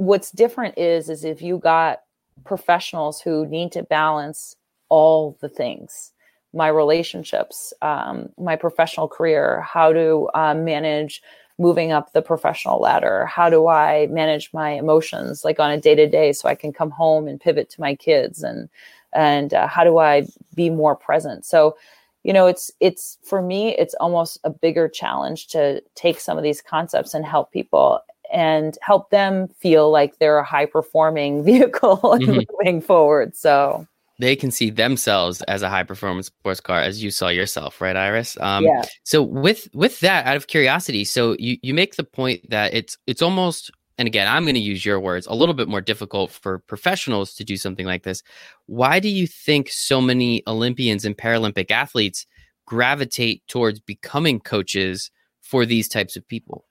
what's 0.00 0.30
different 0.30 0.78
is 0.78 1.10
is 1.10 1.24
if 1.24 1.42
you 1.42 1.58
got 1.58 2.00
professionals 2.44 3.20
who 3.20 3.46
need 3.46 3.70
to 3.70 3.82
balance 3.82 4.56
all 4.88 5.36
the 5.42 5.48
things 5.48 6.12
my 6.52 6.66
relationships, 6.66 7.72
um, 7.80 8.28
my 8.36 8.56
professional 8.56 9.06
career, 9.06 9.60
how 9.60 9.92
to 9.92 10.28
uh, 10.34 10.52
manage 10.52 11.22
moving 11.58 11.92
up 11.92 12.12
the 12.12 12.22
professional 12.22 12.80
ladder, 12.80 13.26
how 13.26 13.48
do 13.48 13.68
I 13.68 14.08
manage 14.10 14.50
my 14.52 14.70
emotions 14.70 15.44
like 15.44 15.60
on 15.60 15.70
a 15.70 15.78
day 15.78 15.94
to 15.94 16.08
day 16.08 16.32
so 16.32 16.48
I 16.48 16.54
can 16.54 16.72
come 16.72 16.90
home 16.90 17.28
and 17.28 17.38
pivot 17.38 17.68
to 17.70 17.80
my 17.80 17.94
kids 17.94 18.42
and 18.42 18.70
and 19.12 19.52
uh, 19.52 19.66
how 19.66 19.84
do 19.84 19.98
I 19.98 20.26
be 20.54 20.70
more 20.70 20.96
present? 20.96 21.44
So, 21.44 21.76
you 22.24 22.32
know, 22.32 22.46
it's 22.46 22.70
it's 22.80 23.18
for 23.22 23.42
me, 23.42 23.76
it's 23.76 23.94
almost 24.00 24.38
a 24.44 24.50
bigger 24.50 24.88
challenge 24.88 25.48
to 25.48 25.82
take 25.94 26.20
some 26.20 26.38
of 26.38 26.42
these 26.42 26.62
concepts 26.62 27.12
and 27.12 27.24
help 27.26 27.52
people 27.52 28.00
and 28.32 28.76
help 28.82 29.10
them 29.10 29.48
feel 29.48 29.90
like 29.90 30.18
they're 30.18 30.38
a 30.38 30.44
high 30.44 30.66
performing 30.66 31.44
vehicle 31.44 31.98
mm-hmm. 32.02 32.40
moving 32.58 32.80
forward. 32.80 33.36
So 33.36 33.86
they 34.20 34.36
can 34.36 34.50
see 34.50 34.70
themselves 34.70 35.40
as 35.42 35.62
a 35.62 35.68
high 35.68 35.82
performance 35.82 36.26
sports 36.26 36.60
car 36.60 36.80
as 36.80 37.02
you 37.02 37.10
saw 37.10 37.28
yourself 37.28 37.80
right 37.80 37.96
iris 37.96 38.36
um, 38.40 38.64
yeah. 38.64 38.82
so 39.02 39.22
with 39.22 39.68
with 39.72 39.98
that 40.00 40.26
out 40.26 40.36
of 40.36 40.46
curiosity 40.46 41.04
so 41.04 41.34
you 41.38 41.56
you 41.62 41.74
make 41.74 41.96
the 41.96 42.04
point 42.04 42.48
that 42.50 42.72
it's 42.74 42.98
it's 43.06 43.22
almost 43.22 43.70
and 43.98 44.06
again 44.06 44.28
i'm 44.28 44.44
going 44.44 44.54
to 44.54 44.60
use 44.60 44.84
your 44.84 45.00
words 45.00 45.26
a 45.26 45.34
little 45.34 45.54
bit 45.54 45.68
more 45.68 45.80
difficult 45.80 46.30
for 46.30 46.58
professionals 46.60 47.34
to 47.34 47.44
do 47.44 47.56
something 47.56 47.86
like 47.86 48.02
this 48.02 48.22
why 48.66 49.00
do 49.00 49.08
you 49.08 49.26
think 49.26 49.68
so 49.70 50.00
many 50.00 50.42
olympians 50.46 51.04
and 51.04 51.16
paralympic 51.16 51.70
athletes 51.70 52.26
gravitate 52.66 53.42
towards 53.48 53.80
becoming 53.80 54.38
coaches 54.38 55.10
for 55.40 55.66
these 55.66 55.88
types 55.88 56.14
of 56.14 56.28
people 56.28 56.64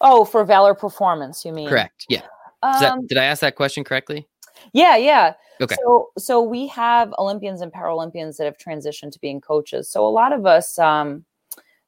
oh 0.00 0.24
for 0.24 0.44
valor 0.44 0.74
performance 0.74 1.44
you 1.44 1.52
mean 1.52 1.68
correct 1.68 2.06
yeah 2.08 2.22
um, 2.62 2.80
that, 2.80 2.98
did 3.08 3.18
i 3.18 3.24
ask 3.24 3.40
that 3.40 3.54
question 3.56 3.84
correctly 3.84 4.26
yeah 4.72 4.96
yeah 4.96 5.34
Okay. 5.60 5.76
So, 5.82 6.10
so 6.18 6.42
we 6.42 6.66
have 6.68 7.12
Olympians 7.18 7.60
and 7.60 7.72
Paralympians 7.72 8.36
that 8.36 8.44
have 8.44 8.58
transitioned 8.58 9.12
to 9.12 9.20
being 9.20 9.40
coaches. 9.40 9.90
So 9.90 10.06
a 10.06 10.10
lot 10.10 10.32
of 10.32 10.46
us, 10.46 10.78
um, 10.78 11.24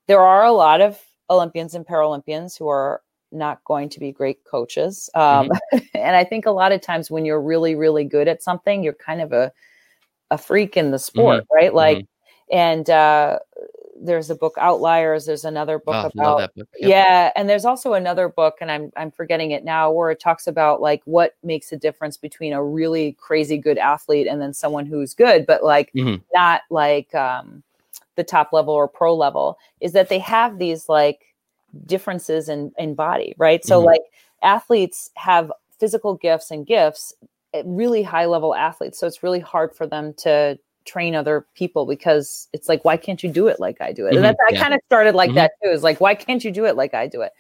there 0.07 0.21
are 0.21 0.45
a 0.45 0.53
lot 0.53 0.81
of 0.81 1.01
Olympians 1.29 1.75
and 1.75 1.87
Paralympians 1.87 2.59
who 2.59 2.69
are 2.69 3.03
not 3.33 3.63
going 3.65 3.89
to 3.91 4.01
be 4.01 4.11
great 4.11 4.45
coaches. 4.45 5.09
Um, 5.15 5.49
mm-hmm. 5.49 5.79
and 5.95 6.17
I 6.17 6.25
think 6.25 6.47
a 6.47 6.51
lot 6.51 6.73
of 6.73 6.81
times 6.81 7.11
when 7.11 7.25
you're 7.25 7.41
really, 7.41 7.77
really 7.77 8.05
good 8.05 8.27
at 8.27 8.43
something, 8.43 8.83
you're 8.83 8.93
kind 8.93 9.21
of 9.21 9.33
a, 9.33 9.53
a 10.33 10.39
freak 10.39 10.77
in 10.77 10.91
the 10.91 10.99
sport, 10.99 11.45
mm-hmm. 11.45 11.55
right? 11.55 11.75
Like, 11.75 11.99
mm-hmm. 11.99 12.57
and, 12.57 12.91
uh, 12.91 13.39
there's 14.01 14.31
a 14.31 14.35
book 14.35 14.55
outliers 14.59 15.27
there's 15.27 15.45
another 15.45 15.79
book 15.79 15.95
oh, 15.95 16.09
about 16.15 16.55
book. 16.55 16.69
Yep. 16.79 16.89
yeah 16.91 17.31
and 17.37 17.49
there's 17.49 17.65
also 17.65 17.93
another 17.93 18.29
book 18.29 18.57
and 18.61 18.71
i'm 18.71 18.91
i'm 18.97 19.11
forgetting 19.11 19.51
it 19.51 19.65
now 19.65 19.91
where 19.91 20.11
it 20.11 20.21
talks 20.21 20.47
about 20.47 20.81
like 20.81 21.03
what 21.05 21.37
makes 21.43 21.71
a 21.73 21.77
difference 21.77 22.17
between 22.17 22.53
a 22.53 22.65
really 22.65 23.13
crazy 23.21 23.59
good 23.59 23.79
athlete 23.79 24.27
and 24.27 24.41
then 24.41 24.55
someone 24.55 24.87
who's 24.87 25.15
good 25.15 25.47
but 25.47 25.63
like 25.63 25.93
mm-hmm. 25.93 26.23
not 26.33 26.63
like 26.71 27.15
um 27.15 27.63
the 28.17 28.25
top 28.25 28.53
level 28.53 28.75
or 28.75 28.89
pro 28.89 29.15
level 29.15 29.59
is 29.81 29.93
that 29.93 30.09
they 30.09 30.19
have 30.19 30.59
these 30.59 30.89
like 30.89 31.35
differences 31.87 32.49
in 32.49 32.73
in 32.79 32.95
body 32.95 33.35
right 33.39 33.65
so 33.65 33.79
mm-hmm. 33.79 33.87
like 33.87 34.03
athletes 34.43 35.11
have 35.15 35.53
physical 35.79 36.15
gifts 36.15 36.51
and 36.51 36.67
gifts 36.67 37.13
eh, 37.55 37.63
really 37.65 38.03
high 38.03 38.27
level 38.27 38.55
athletes 38.55 38.99
so 38.99 39.07
it's 39.07 39.23
really 39.23 39.41
hard 39.41 39.75
for 39.75 39.87
them 39.87 40.13
to 40.15 40.59
train 40.91 41.15
other 41.15 41.47
people 41.55 41.87
because 41.87 42.49
it's 42.53 42.69
like 42.69 42.85
why 42.85 42.97
can't 42.97 43.23
you 43.23 43.31
do 43.31 43.47
it 43.47 43.61
like 43.61 43.81
i 43.81 43.93
do 43.93 44.07
it 44.07 44.11
mm-hmm, 44.11 44.17
and 44.17 44.25
that's 44.25 44.39
i 44.49 44.53
yeah. 44.53 44.61
kind 44.61 44.75
of 44.75 44.81
started 44.87 45.15
like 45.15 45.29
mm-hmm. 45.29 45.37
that 45.37 45.53
too 45.63 45.71
is 45.71 45.85
like 45.85 46.01
why 46.01 46.17
can't 46.17 46.43
you 46.43 46.51
do 46.51 46.65
it 46.65 46.75
like 46.75 46.95
i 46.95 47.07
do 47.07 47.21
it 47.21 47.31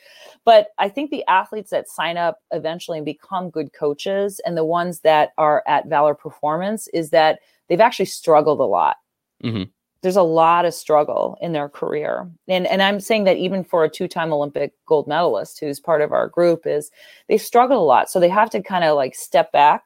but 0.44 0.68
i 0.78 0.88
think 0.88 1.11
the 1.11 1.26
athletes 1.26 1.70
that 1.70 1.88
sign 1.88 2.16
up 2.16 2.38
eventually 2.53 2.96
and 2.96 3.05
become 3.05 3.51
good 3.51 3.72
coaches 3.72 4.40
and 4.46 4.57
the 4.57 4.64
ones 4.64 5.01
that 5.01 5.30
are 5.36 5.64
at 5.66 5.88
valor 5.88 6.14
performance 6.14 6.86
is 6.94 7.11
that 7.11 7.40
they've 7.68 7.80
actually 7.80 8.05
struggled 8.05 8.61
a 8.61 8.64
lot 8.64 8.98
mm-hmm. 9.42 9.64
there's 10.03 10.14
a 10.14 10.22
lot 10.22 10.64
of 10.64 10.72
struggle 10.72 11.36
in 11.40 11.53
their 11.53 11.68
career 11.68 12.30
and 12.46 12.68
and 12.68 12.82
i'm 12.82 13.01
saying 13.01 13.24
that 13.24 13.36
even 13.36 13.64
for 13.64 13.82
a 13.82 13.90
two-time 13.90 14.32
olympic 14.32 14.72
gold 14.86 15.09
medalist 15.09 15.59
who's 15.59 15.80
part 15.80 16.03
of 16.03 16.12
our 16.12 16.28
group 16.28 16.68
is 16.68 16.92
they 17.26 17.36
struggle 17.36 17.82
a 17.82 17.84
lot 17.84 18.09
so 18.09 18.20
they 18.20 18.28
have 18.28 18.48
to 18.51 18.62
kind 18.62 18.84
of 18.84 18.94
like 18.94 19.16
step 19.16 19.51
back 19.51 19.82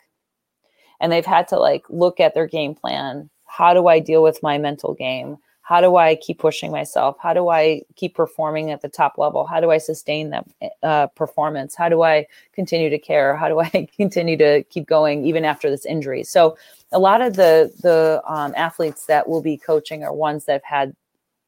and 1.01 1.11
they've 1.11 1.27
had 1.27 1.49
to 1.49 1.59
like 1.59 1.85
look 1.89 2.21
at 2.21 2.35
their 2.35 2.47
game 2.47 2.75
plan 2.75 3.31
how 3.57 3.73
do 3.73 3.87
I 3.87 4.01
deal 4.01 4.23
with 4.23 4.43
my 4.43 4.59
mental 4.59 4.95
game? 4.95 5.39
How 5.63 5.81
do 5.81 5.97
I 5.97 6.17
keep 6.17 6.41
pushing 6.41 6.73
myself? 6.73 7.17
How 7.21 7.33
do 7.33 7.51
I 7.51 7.83
keep 7.95 8.15
performing 8.15 8.73
at 8.73 8.83
the 8.83 8.89
top 8.89 9.17
level? 9.17 9.47
How 9.47 9.61
do 9.61 9.71
I 9.71 9.79
sustain 9.79 10.31
that 10.31 10.47
uh, 10.83 11.07
performance? 11.09 11.77
How 11.77 11.89
do 11.89 12.03
I 12.03 12.27
continue 12.53 12.91
to 12.91 12.99
care? 12.99 13.37
How 13.37 13.49
do 13.49 13.61
I 13.61 13.89
continue 13.97 14.37
to 14.39 14.65
keep 14.65 14.87
going 14.87 15.25
even 15.25 15.45
after 15.45 15.71
this 15.71 15.87
injury? 15.87 16.25
So, 16.25 16.59
a 16.91 16.99
lot 16.99 17.23
of 17.23 17.37
the 17.37 17.73
the 17.81 18.21
um, 18.27 18.53
athletes 18.57 19.07
that 19.07 19.29
will 19.29 19.41
be 19.41 19.57
coaching 19.57 20.03
are 20.03 20.13
ones 20.13 20.47
that 20.47 20.53
have 20.53 20.65
had 20.65 20.97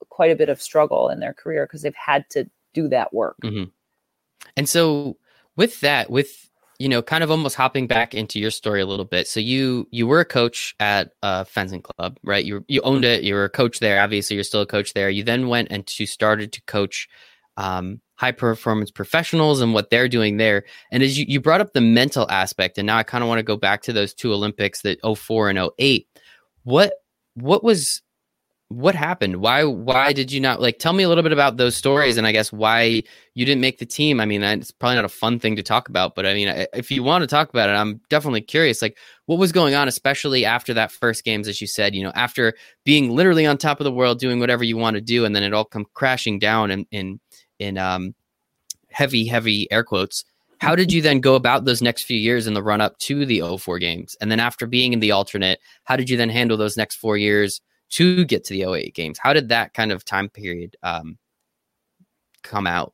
quite 0.08 0.30
a 0.30 0.36
bit 0.36 0.48
of 0.48 0.62
struggle 0.62 1.08
in 1.08 1.18
their 1.18 1.34
career 1.34 1.66
because 1.66 1.82
they've 1.82 1.94
had 1.94 2.28
to 2.30 2.48
do 2.72 2.88
that 2.88 3.12
work. 3.12 3.36
Mm-hmm. 3.42 3.64
And 4.56 4.68
so, 4.68 5.16
with 5.56 5.80
that, 5.80 6.08
with 6.08 6.48
you 6.78 6.88
know, 6.88 7.02
kind 7.02 7.24
of 7.24 7.30
almost 7.30 7.56
hopping 7.56 7.86
back 7.86 8.14
into 8.14 8.38
your 8.38 8.50
story 8.50 8.80
a 8.80 8.86
little 8.86 9.04
bit. 9.04 9.28
So 9.28 9.40
you 9.40 9.88
you 9.90 10.06
were 10.06 10.20
a 10.20 10.24
coach 10.24 10.74
at 10.80 11.12
a 11.22 11.44
fencing 11.44 11.82
club, 11.82 12.18
right? 12.22 12.44
You 12.44 12.64
you 12.68 12.80
owned 12.82 13.04
it. 13.04 13.24
You 13.24 13.34
were 13.34 13.44
a 13.44 13.50
coach 13.50 13.80
there. 13.80 14.00
Obviously, 14.00 14.36
you're 14.36 14.44
still 14.44 14.62
a 14.62 14.66
coach 14.66 14.94
there. 14.94 15.10
You 15.10 15.22
then 15.22 15.48
went 15.48 15.68
and 15.70 15.88
you 15.98 16.06
started 16.06 16.52
to 16.52 16.62
coach 16.62 17.08
um, 17.56 18.00
high 18.16 18.32
performance 18.32 18.90
professionals 18.90 19.60
and 19.60 19.74
what 19.74 19.90
they're 19.90 20.08
doing 20.08 20.36
there. 20.36 20.64
And 20.90 21.02
as 21.02 21.18
you, 21.18 21.24
you 21.28 21.40
brought 21.40 21.60
up 21.60 21.72
the 21.72 21.80
mental 21.80 22.30
aspect, 22.30 22.78
and 22.78 22.86
now 22.86 22.96
I 22.96 23.02
kind 23.02 23.22
of 23.22 23.28
want 23.28 23.38
to 23.38 23.44
go 23.44 23.56
back 23.56 23.82
to 23.82 23.92
those 23.92 24.14
two 24.14 24.32
Olympics, 24.32 24.82
that 24.82 24.98
04 25.02 25.50
and 25.50 25.70
08. 25.78 26.06
What 26.64 26.94
what 27.34 27.62
was 27.62 28.02
what 28.68 28.96
happened? 28.96 29.36
Why 29.36 29.62
why 29.62 30.12
did 30.12 30.32
you 30.32 30.40
not 30.40 30.60
like 30.60 30.78
tell 30.78 30.92
me 30.92 31.04
a 31.04 31.08
little 31.08 31.22
bit 31.22 31.32
about 31.32 31.56
those 31.56 31.76
stories 31.76 32.16
and 32.16 32.26
i 32.26 32.32
guess 32.32 32.52
why 32.52 33.02
you 33.34 33.46
didn't 33.46 33.60
make 33.60 33.78
the 33.78 33.86
team? 33.86 34.20
I 34.20 34.26
mean 34.26 34.42
it's 34.42 34.72
probably 34.72 34.96
not 34.96 35.04
a 35.04 35.08
fun 35.08 35.38
thing 35.38 35.54
to 35.54 35.62
talk 35.62 35.88
about 35.88 36.16
but 36.16 36.26
i 36.26 36.34
mean 36.34 36.48
if 36.74 36.90
you 36.90 37.04
want 37.04 37.22
to 37.22 37.28
talk 37.28 37.48
about 37.48 37.68
it 37.68 37.74
i'm 37.74 38.00
definitely 38.10 38.40
curious 38.40 38.82
like 38.82 38.98
what 39.26 39.38
was 39.38 39.52
going 39.52 39.74
on 39.74 39.86
especially 39.86 40.44
after 40.44 40.74
that 40.74 40.90
first 40.90 41.22
games 41.24 41.46
as 41.46 41.60
you 41.60 41.66
said 41.68 41.94
you 41.94 42.02
know 42.02 42.12
after 42.16 42.54
being 42.84 43.14
literally 43.14 43.46
on 43.46 43.56
top 43.56 43.78
of 43.78 43.84
the 43.84 43.92
world 43.92 44.18
doing 44.18 44.40
whatever 44.40 44.64
you 44.64 44.76
want 44.76 44.94
to 44.94 45.00
do 45.00 45.24
and 45.24 45.36
then 45.36 45.44
it 45.44 45.54
all 45.54 45.64
come 45.64 45.86
crashing 45.94 46.38
down 46.38 46.70
in 46.72 46.86
in 46.90 47.20
in 47.60 47.78
um 47.78 48.14
heavy 48.90 49.26
heavy 49.26 49.70
air 49.70 49.84
quotes. 49.84 50.24
How 50.58 50.74
did 50.74 50.90
you 50.90 51.02
then 51.02 51.20
go 51.20 51.34
about 51.34 51.66
those 51.66 51.82
next 51.82 52.04
few 52.04 52.16
years 52.16 52.46
in 52.46 52.54
the 52.54 52.62
run 52.62 52.80
up 52.80 52.96
to 53.00 53.26
the 53.26 53.42
04 53.58 53.78
games? 53.78 54.16
And 54.22 54.30
then 54.30 54.40
after 54.40 54.66
being 54.66 54.94
in 54.94 55.00
the 55.00 55.10
alternate 55.10 55.60
how 55.84 55.96
did 55.96 56.08
you 56.08 56.16
then 56.16 56.30
handle 56.30 56.56
those 56.56 56.78
next 56.78 56.96
four 56.96 57.18
years 57.18 57.60
to 57.90 58.24
get 58.24 58.44
to 58.44 58.54
the 58.54 58.64
08 58.64 58.94
games. 58.94 59.18
How 59.18 59.32
did 59.32 59.48
that 59.48 59.74
kind 59.74 59.92
of 59.92 60.04
time 60.04 60.28
period 60.28 60.76
um, 60.82 61.18
come 62.42 62.66
out? 62.66 62.92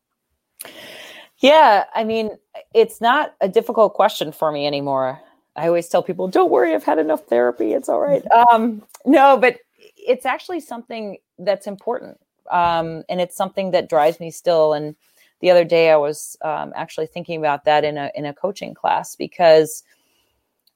Yeah, 1.39 1.85
I 1.95 2.05
mean, 2.05 2.31
it's 2.73 3.01
not 3.01 3.35
a 3.41 3.49
difficult 3.49 3.95
question 3.95 4.33
for 4.33 4.53
me 4.53 4.67
anymore. 4.67 5.21
I 5.57 5.67
always 5.67 5.89
tell 5.89 6.03
people, 6.03 6.29
"Don't 6.29 6.51
worry, 6.51 6.73
I've 6.75 6.85
had 6.85 6.99
enough 6.99 7.25
therapy. 7.27 7.73
It's 7.75 7.89
all 7.89 8.01
right." 8.01 8.25
Um, 8.53 8.83
no, 9.05 9.37
but 9.37 9.59
it's 9.97 10.25
actually 10.25 10.61
something 10.61 11.19
that's 11.39 11.67
important, 11.67 12.19
um, 12.51 13.03
and 13.09 13.21
it's 13.21 13.37
something 13.37 13.73
that 13.73 13.89
drives 13.89 14.21
me 14.21 14.31
still. 14.31 14.73
And 14.73 14.95
the 15.41 15.51
other 15.51 15.65
day, 15.65 15.91
I 15.91 15.97
was 15.97 16.37
um, 16.43 16.73
actually 16.77 17.07
thinking 17.07 17.39
about 17.39 17.65
that 17.65 17.85
in 17.85 17.99
a 17.99 18.11
in 18.15 18.25
a 18.25 18.33
coaching 18.33 18.73
class 18.73 19.17
because, 19.17 19.83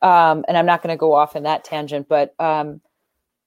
um, 0.02 0.44
and 0.48 0.58
I'm 0.58 0.66
not 0.66 0.82
going 0.82 0.92
to 0.92 0.98
go 0.98 1.14
off 1.14 1.36
in 1.36 1.44
that 1.44 1.64
tangent, 1.64 2.08
but 2.08 2.34
um, 2.40 2.80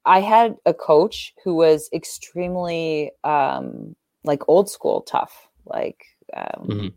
I 0.05 0.21
had 0.21 0.55
a 0.65 0.73
coach 0.73 1.33
who 1.43 1.55
was 1.55 1.89
extremely 1.93 3.11
um, 3.23 3.95
like 4.23 4.47
old 4.47 4.69
school 4.69 5.01
tough, 5.01 5.47
like 5.65 6.05
um, 6.35 6.67
mm-hmm. 6.67 6.87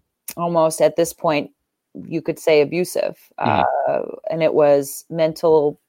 almost 0.41 0.81
at 0.81 0.97
this 0.97 1.13
point 1.13 1.51
you 2.09 2.23
could 2.23 2.39
say 2.39 2.61
abusive, 2.61 3.19
mm-hmm. 3.39 3.63
uh, 3.91 4.17
and 4.31 4.43
it 4.43 4.55
was 4.55 5.05
mental, 5.11 5.81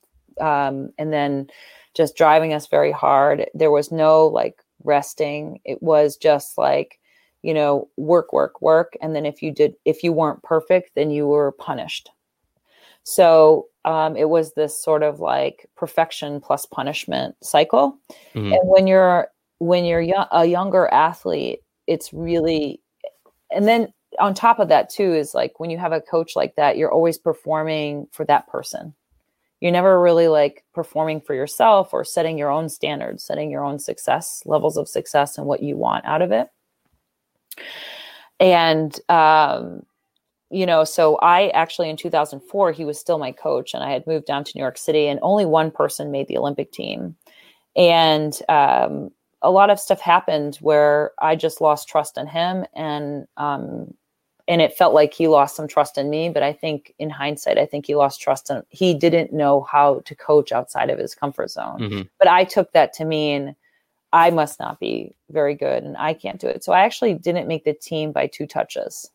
um, 0.42 0.92
and 0.98 1.14
then 1.14 1.48
just 1.94 2.18
driving 2.18 2.54
us 2.54 2.68
very 2.68 2.92
hard. 2.92 3.46
There 3.54 3.72
was 3.72 3.92
no 3.92 4.28
like 4.28 4.62
resting. 4.84 5.60
It 5.64 5.82
was 5.82 6.18
just 6.18 6.58
like 6.58 7.00
you 7.42 7.54
know 7.54 7.90
work, 7.98 8.34
work, 8.34 8.62
work, 8.62 8.98
and 9.02 9.16
then 9.16 9.26
if 9.26 9.42
you 9.42 9.52
did 9.52 9.76
if 9.86 10.04
you 10.04 10.12
weren't 10.12 10.44
perfect, 10.44 10.92
then 10.96 11.12
you 11.12 11.28
were 11.28 11.52
punished. 11.54 12.10
So 13.04 13.68
um, 13.86 14.16
it 14.16 14.30
was 14.30 14.54
this 14.54 14.82
sort 14.82 15.04
of 15.04 15.20
like 15.20 15.70
perfection 15.76 16.40
plus 16.40 16.66
punishment 16.66 17.36
cycle. 17.44 17.98
Mm-hmm. 18.34 18.54
And 18.54 18.62
when 18.64 18.88
you're 18.88 19.28
when 19.60 19.86
you're 19.86 20.02
young, 20.02 20.28
a 20.32 20.46
younger 20.46 20.88
athlete, 20.88 21.60
it's 21.88 22.14
really, 22.14 22.82
and 23.50 23.68
then 23.68 23.94
on 24.20 24.34
top 24.34 24.60
of 24.60 24.70
that 24.70 24.90
too 24.90 25.14
is 25.14 25.34
like 25.34 25.60
when 25.60 25.70
you 25.70 25.78
have 25.78 25.92
a 25.92 26.02
coach 26.02 26.36
like 26.36 26.56
that, 26.56 26.78
you're 26.78 26.92
always 26.92 27.18
performing 27.18 28.08
for 28.12 28.26
that 28.26 28.48
person. 28.48 28.94
You're 29.60 29.72
never 29.72 30.02
really 30.02 30.28
like 30.28 30.66
performing 30.74 31.22
for 31.22 31.34
yourself 31.34 31.94
or 31.94 32.04
setting 32.04 32.38
your 32.38 32.50
own 32.50 32.68
standards, 32.68 33.24
setting 33.24 33.50
your 33.50 33.64
own 33.64 33.80
success 33.80 34.44
levels 34.46 34.76
of 34.76 34.90
success 34.90 35.38
and 35.38 35.48
what 35.48 35.64
you 35.64 35.78
want 35.78 36.06
out 36.06 36.22
of 36.22 36.32
it. 36.32 36.50
And 38.40 39.00
um, 39.10 39.86
you 40.54 40.66
know, 40.66 40.84
so 40.84 41.18
I 41.18 41.50
actually 41.50 41.90
in 41.90 41.98
2004, 41.98 42.72
he 42.72 42.86
was 42.86 43.00
still 43.00 43.18
my 43.18 43.32
coach, 43.32 43.74
and 43.74 43.84
I 43.84 43.92
had 43.92 44.08
moved 44.08 44.26
down 44.26 44.44
to 44.44 44.52
New 44.56 44.62
York 44.62 44.78
City, 44.78 45.08
and 45.08 45.20
only 45.22 45.46
one 45.46 45.72
person 45.72 46.12
made 46.12 46.28
the 46.28 46.38
Olympic 46.38 46.72
team. 46.72 47.16
and 47.76 48.40
um, 48.50 49.12
a 49.44 49.52
lot 49.52 49.70
of 49.70 49.80
stuff 49.80 50.00
happened 50.00 50.56
where 50.62 51.12
I 51.20 51.36
just 51.36 51.60
lost 51.60 51.88
trust 51.88 52.18
in 52.18 52.28
him, 52.28 52.66
and 52.74 53.28
um, 53.38 53.94
and 54.48 54.62
it 54.62 54.74
felt 54.74 54.94
like 54.94 55.14
he 55.14 55.28
lost 55.28 55.56
some 55.56 55.68
trust 55.68 55.98
in 55.98 56.10
me. 56.10 56.30
But 56.30 56.44
I 56.44 56.54
think 56.54 56.94
in 56.98 57.10
hindsight, 57.10 57.58
I 57.58 57.66
think 57.66 57.86
he 57.86 57.96
lost 57.96 58.22
trust 58.22 58.50
in. 58.50 58.64
He 58.70 58.94
didn't 58.94 59.34
know 59.34 59.62
how 59.62 60.02
to 60.06 60.16
coach 60.16 60.52
outside 60.52 60.90
of 60.90 60.98
his 60.98 61.14
comfort 61.14 61.52
zone. 61.52 61.80
Mm-hmm. 61.80 62.02
But 62.20 62.30
I 62.30 62.46
took 62.46 62.72
that 62.72 62.94
to 62.94 63.06
mean 63.06 63.56
I 64.14 64.30
must 64.30 64.60
not 64.60 64.80
be 64.80 65.16
very 65.30 65.56
good, 65.56 65.84
and 65.84 65.98
I 65.98 66.14
can't 66.14 66.40
do 66.40 66.48
it. 66.48 66.64
So 66.64 66.72
I 66.72 66.82
actually 66.82 67.14
didn't 67.14 67.48
make 67.48 67.66
the 67.66 67.74
team 67.74 68.12
by 68.12 68.28
two 68.28 68.48
touches. 68.48 69.10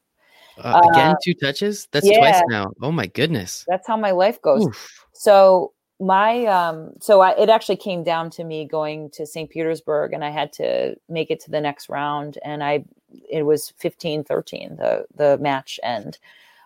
Uh, 0.59 0.81
again, 0.93 1.13
uh, 1.13 1.17
two 1.23 1.35
touches. 1.35 1.89
That's 1.93 2.07
yeah, 2.07 2.19
twice 2.19 2.43
now. 2.49 2.73
Oh 2.83 2.93
my 2.93 3.07
goodness. 3.07 3.65
That's 3.69 3.87
how 3.87 3.97
my 3.97 4.11
life 4.11 4.41
goes. 4.43 4.67
Oof. 4.67 5.07
So 5.13 5.73
my 6.01 6.45
um 6.47 6.93
so 7.01 7.21
I, 7.21 7.37
it 7.37 7.49
actually 7.49 7.77
came 7.77 8.05
down 8.05 8.31
to 8.31 8.45
me 8.45 8.65
going 8.65 9.11
to 9.11 9.27
st 9.27 9.51
petersburg 9.51 10.13
and 10.13 10.25
i 10.25 10.31
had 10.31 10.53
to 10.55 10.97
make 11.09 11.31
it 11.31 11.41
to 11.41 11.51
the 11.51 11.61
next 11.61 11.89
round 11.89 12.39
and 12.45 12.63
i 12.63 12.85
it 13.29 13.43
was 13.43 13.71
15 13.79 14.23
13 14.23 14.77
the 14.77 15.07
the 15.17 15.39
match 15.39 15.81
end 15.83 16.19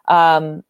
um 0.09 0.63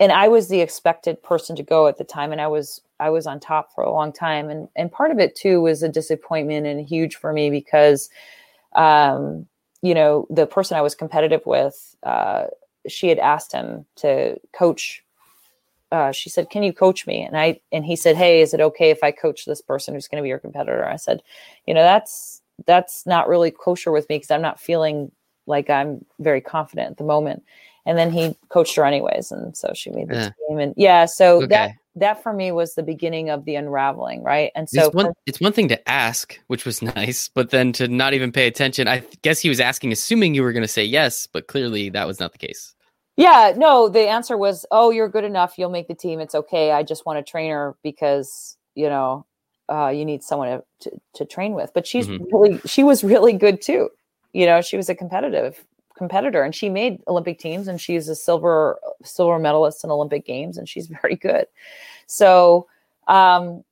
and 0.00 0.12
i 0.12 0.28
was 0.28 0.48
the 0.48 0.60
expected 0.60 1.22
person 1.22 1.56
to 1.56 1.62
go 1.62 1.88
at 1.88 1.98
the 1.98 2.04
time 2.04 2.32
and 2.32 2.40
i 2.40 2.46
was 2.46 2.80
i 3.00 3.10
was 3.10 3.26
on 3.26 3.38
top 3.38 3.74
for 3.74 3.84
a 3.84 3.92
long 3.92 4.12
time 4.12 4.48
and 4.48 4.68
and 4.76 4.90
part 4.90 5.10
of 5.10 5.18
it 5.18 5.36
too 5.36 5.60
was 5.60 5.82
a 5.82 5.88
disappointment 5.88 6.66
and 6.66 6.88
huge 6.88 7.16
for 7.16 7.34
me 7.34 7.50
because 7.50 8.08
um 8.76 9.46
you 9.82 9.94
know 9.94 10.26
the 10.30 10.46
person 10.46 10.78
i 10.78 10.82
was 10.82 10.94
competitive 10.94 11.44
with 11.44 11.94
uh 12.02 12.46
she 12.88 13.08
had 13.08 13.18
asked 13.18 13.52
him 13.52 13.86
to 13.96 14.38
coach 14.52 15.04
uh, 15.92 16.12
she 16.12 16.28
said, 16.28 16.50
"Can 16.50 16.62
you 16.62 16.72
coach 16.72 17.06
me?" 17.06 17.22
And 17.22 17.36
I 17.36 17.60
and 17.70 17.84
he 17.84 17.96
said, 17.96 18.16
"Hey, 18.16 18.40
is 18.40 18.52
it 18.52 18.60
okay 18.60 18.90
if 18.90 19.02
I 19.02 19.12
coach 19.12 19.44
this 19.44 19.60
person 19.60 19.94
who's 19.94 20.08
going 20.08 20.20
to 20.20 20.22
be 20.22 20.28
your 20.28 20.38
competitor?" 20.38 20.84
I 20.84 20.96
said, 20.96 21.22
"You 21.66 21.74
know, 21.74 21.82
that's 21.82 22.42
that's 22.66 23.06
not 23.06 23.28
really 23.28 23.50
kosher 23.50 23.92
with 23.92 24.08
me 24.08 24.16
because 24.16 24.30
I'm 24.30 24.42
not 24.42 24.60
feeling 24.60 25.12
like 25.46 25.70
I'm 25.70 26.04
very 26.18 26.40
confident 26.40 26.90
at 26.90 26.96
the 26.96 27.04
moment." 27.04 27.44
And 27.84 27.96
then 27.96 28.10
he 28.10 28.34
coached 28.48 28.74
her 28.74 28.84
anyways, 28.84 29.30
and 29.30 29.56
so 29.56 29.70
she 29.74 29.90
made 29.90 30.08
the 30.08 30.16
yeah. 30.16 30.30
team. 30.48 30.58
And 30.58 30.74
yeah, 30.76 31.04
so 31.04 31.36
okay. 31.36 31.46
that 31.46 31.72
that 31.94 32.22
for 32.22 32.32
me 32.32 32.50
was 32.50 32.74
the 32.74 32.82
beginning 32.82 33.30
of 33.30 33.44
the 33.44 33.54
unraveling, 33.54 34.24
right? 34.24 34.50
And 34.56 34.68
so 34.68 34.86
it's 34.86 34.94
one, 34.94 35.12
it's 35.24 35.40
one 35.40 35.52
thing 35.52 35.68
to 35.68 35.88
ask, 35.88 36.38
which 36.48 36.64
was 36.66 36.82
nice, 36.96 37.28
but 37.28 37.50
then 37.50 37.72
to 37.74 37.86
not 37.86 38.12
even 38.12 38.32
pay 38.32 38.48
attention. 38.48 38.88
I 38.88 39.04
guess 39.22 39.38
he 39.38 39.48
was 39.48 39.60
asking, 39.60 39.92
assuming 39.92 40.34
you 40.34 40.42
were 40.42 40.52
going 40.52 40.62
to 40.62 40.68
say 40.68 40.84
yes, 40.84 41.28
but 41.28 41.46
clearly 41.46 41.90
that 41.90 42.08
was 42.08 42.18
not 42.18 42.32
the 42.32 42.38
case. 42.38 42.74
Yeah, 43.16 43.54
no, 43.56 43.88
the 43.88 44.08
answer 44.08 44.36
was, 44.36 44.66
"Oh, 44.70 44.90
you're 44.90 45.08
good 45.08 45.24
enough. 45.24 45.58
You'll 45.58 45.70
make 45.70 45.88
the 45.88 45.94
team. 45.94 46.20
It's 46.20 46.34
okay. 46.34 46.72
I 46.72 46.82
just 46.82 47.06
want 47.06 47.18
a 47.18 47.22
trainer 47.22 47.74
because, 47.82 48.56
you 48.74 48.88
know, 48.88 49.24
uh, 49.70 49.88
you 49.88 50.04
need 50.04 50.22
someone 50.22 50.48
to, 50.48 50.64
to, 50.80 51.00
to 51.14 51.24
train 51.24 51.54
with." 51.54 51.72
But 51.74 51.86
she's 51.86 52.06
mm-hmm. 52.06 52.24
really 52.34 52.60
she 52.66 52.84
was 52.84 53.02
really 53.02 53.32
good 53.32 53.62
too. 53.62 53.88
You 54.32 54.46
know, 54.46 54.60
she 54.60 54.76
was 54.76 54.88
a 54.90 54.94
competitive 54.94 55.64
competitor 55.96 56.42
and 56.42 56.54
she 56.54 56.68
made 56.68 57.02
Olympic 57.08 57.38
teams 57.38 57.68
and 57.68 57.80
she's 57.80 58.08
a 58.08 58.14
silver 58.14 58.78
silver 59.02 59.38
medalist 59.38 59.82
in 59.82 59.90
Olympic 59.90 60.26
games 60.26 60.58
and 60.58 60.68
she's 60.68 60.86
very 61.02 61.16
good. 61.16 61.46
So, 62.06 62.66
um 63.08 63.64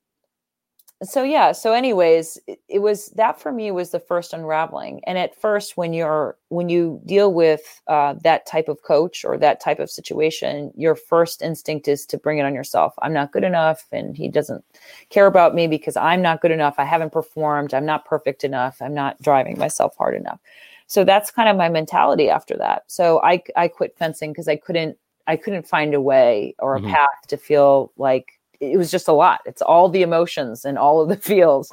so 1.03 1.23
yeah 1.23 1.53
so 1.53 1.73
anyways 1.73 2.39
it, 2.47 2.61
it, 2.69 2.79
was 2.79 3.09
that 3.11 3.41
for 3.41 3.51
me 3.53 3.71
was 3.71 3.91
the 3.91 3.99
first 3.99 4.33
unraveling. 4.33 5.01
And 5.07 5.19
at 5.19 5.35
first 5.35 5.77
when 5.77 5.93
you're 5.93 6.37
when 6.49 6.69
you 6.69 7.01
deal 7.05 7.33
with 7.33 7.83
uh, 7.89 8.15
that 8.23 8.47
type 8.47 8.69
of 8.69 8.83
coach 8.83 9.25
or 9.25 9.37
that 9.39 9.61
type 9.61 9.81
of 9.81 9.91
situation 9.91 10.73
your 10.77 10.95
first 10.95 11.43
instinct 11.43 11.89
is 11.89 12.07
to 12.07 12.19
bring 12.19 12.39
it 12.39 12.45
on 12.45 12.55
yourself. 12.55 12.95
I'm 13.03 13.13
not 13.13 13.33
good 13.33 13.45
enough 13.45 13.85
and 13.93 14.17
he 14.17 14.29
doesn't 14.29 14.65
care 15.11 15.27
about 15.27 15.55
me 15.55 15.67
because 15.67 15.97
i'm 15.97 16.23
not 16.23 16.41
good 16.41 16.53
enough. 16.53 16.77
I 16.79 16.85
haven't 16.85 17.13
performed. 17.13 17.75
I'm 17.75 17.87
not 17.87 18.05
perfect 18.05 18.45
enough. 18.45 18.81
I'm 18.81 18.95
not 18.95 19.21
driving 19.21 19.59
myself 19.59 19.97
hard 19.97 20.15
enough. 20.15 20.41
So 20.87 21.03
that's 21.03 21.31
kind 21.31 21.49
of 21.49 21.57
my 21.57 21.69
mentality 21.69 22.31
after 22.31 22.57
that. 22.59 22.85
So 22.87 23.21
i 23.23 23.43
i 23.57 23.69
quit 23.69 23.97
fencing 23.99 24.31
because 24.33 24.49
i 24.49 24.57
couldn't 24.57 24.97
i 25.27 25.37
couldn't 25.37 25.67
find 25.67 25.93
a 25.95 26.01
way 26.01 26.55
or 26.61 26.77
a 26.77 26.81
mm-hmm. 26.81 26.91
path 26.91 27.27
to 27.29 27.37
feel 27.37 27.93
like 27.97 28.41
it 28.73 28.77
was 28.77 28.91
just 28.91 29.09
a 29.09 29.13
lot. 29.13 29.41
It's 29.47 29.63
all 29.63 29.89
the 29.89 30.03
emotions 30.03 30.65
and 30.65 30.79
all 30.79 31.01
of 31.01 31.09
the 31.09 31.17
feels. 31.31 31.73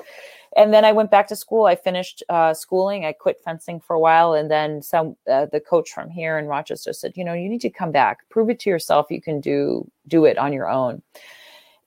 And 0.58 0.74
then 0.74 0.84
I 0.84 0.92
went 0.92 1.12
back 1.12 1.28
to 1.28 1.36
school. 1.36 1.66
I 1.66 1.76
finished 1.76 2.24
uh, 2.28 2.54
schooling. 2.54 3.06
I 3.06 3.14
quit 3.14 3.40
fencing 3.44 3.80
for 3.80 3.96
a 3.96 4.00
while, 4.00 4.34
and 4.34 4.52
then 4.52 4.82
some 4.82 5.16
uh, 5.30 5.46
the 5.46 5.62
coach 5.62 5.92
from 5.92 6.10
here 6.10 6.38
in 6.38 6.48
Rochester 6.48 6.92
said, 6.92 7.14
"You 7.16 7.24
know, 7.24 7.34
you 7.34 7.48
need 7.48 7.62
to 7.62 7.70
come 7.70 7.92
back. 7.92 8.28
Prove 8.30 8.50
it 8.50 8.60
to 8.62 8.70
yourself. 8.70 9.08
You 9.10 9.22
can 9.22 9.40
do 9.40 9.90
do 10.08 10.26
it 10.26 10.38
on 10.38 10.52
your 10.52 10.70
own." 10.70 11.02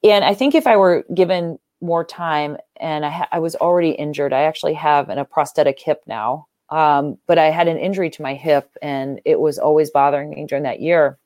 And 0.03 0.25
I 0.25 0.33
think 0.35 0.55
if 0.55 0.67
I 0.67 0.77
were 0.77 1.05
given 1.13 1.59
more 1.83 2.05
time, 2.05 2.57
and 2.81 3.05
I, 3.05 3.11
ha- 3.11 3.29
I 3.33 3.39
was 3.39 3.55
already 3.57 3.91
injured, 3.91 4.33
I 4.33 4.43
actually 4.43 4.75
have 4.75 5.11
an, 5.11 5.19
a 5.19 5.25
prosthetic 5.25 5.79
hip 5.79 6.03
now. 6.07 6.47
Um, 6.71 7.19
but 7.27 7.39
I 7.39 7.47
had 7.47 7.69
an 7.69 7.77
injury 7.77 8.09
to 8.11 8.23
my 8.23 8.35
hip, 8.35 8.71
and 8.81 9.21
it 9.27 9.41
was 9.41 9.59
always 9.59 9.91
bothering 9.91 10.31
me 10.31 10.47
during 10.47 10.65
that 10.65 10.81
year. 10.81 11.19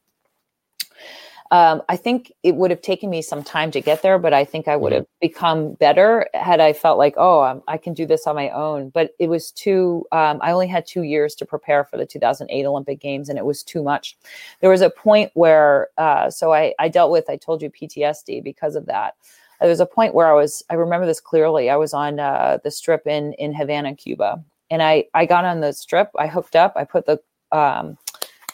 Um, 1.51 1.83
I 1.89 1.97
think 1.97 2.31
it 2.43 2.57
would 2.57 2.71
have 2.71 2.83
taken 2.83 3.09
me 3.09 3.23
some 3.23 3.43
time 3.43 3.71
to 3.71 3.81
get 3.81 4.03
there, 4.03 4.19
but 4.19 4.35
I 4.35 4.45
think 4.45 4.69
I 4.69 4.77
would 4.77 4.93
have 4.93 5.07
become 5.21 5.73
better 5.75 6.29
had 6.35 6.61
I 6.61 6.75
felt 6.75 6.99
like, 6.99 7.15
oh, 7.17 7.41
I'm, 7.41 7.63
i 7.69 7.79
can 7.79 7.95
do 7.95 8.05
this 8.05 8.27
on 8.27 8.35
my 8.35 8.51
own. 8.51 8.91
But 8.91 9.13
it 9.19 9.29
was 9.29 9.51
too, 9.51 10.07
um, 10.13 10.39
I 10.43 10.53
only 10.53 10.67
had 10.67 10.87
two 10.87 11.03
years 11.03 11.35
to 11.37 11.47
prepare 11.47 11.85
for 11.85 11.97
the 11.97 12.05
2008 12.05 12.67
Olympic 12.67 13.01
Games, 13.01 13.31
and 13.31 13.39
it 13.39 13.47
was 13.47 13.63
too 13.63 13.83
much. 13.83 14.17
There 14.61 14.69
was 14.69 14.83
a 14.83 14.91
point 14.91 15.31
where, 15.35 15.89
uh, 15.97 16.31
so 16.31 16.53
I, 16.53 16.75
I 16.79 16.89
dealt 16.89 17.11
with, 17.11 17.31
I 17.31 17.37
told 17.37 17.63
you 17.63 17.71
PTSD 17.71 18.45
because 18.45 18.77
of 18.77 18.85
that. 18.87 19.15
There 19.61 19.71
was 19.71 19.81
a 19.81 19.87
point 19.87 20.15
where 20.15 20.29
I 20.29 20.35
was, 20.35 20.63
I 20.69 20.75
remember 20.75 21.07
this 21.07 21.21
clearly. 21.21 21.71
I 21.71 21.77
was 21.77 21.95
on 21.95 22.21
uh, 22.21 22.59
the 22.63 22.71
strip 22.71 23.07
in, 23.07 23.33
in 23.35 23.55
Havana, 23.55 23.95
Cuba. 23.95 24.45
And 24.71 24.83
I, 24.83 25.07
I 25.15 25.25
got 25.25 25.47
on 25.47 25.61
the 25.61 25.73
strip, 25.73 26.11
I 26.19 26.27
hooked 26.27 26.55
up, 26.55 26.75
I 26.77 26.85
put 26.85 27.07
the, 27.07 27.19
um, 27.53 27.97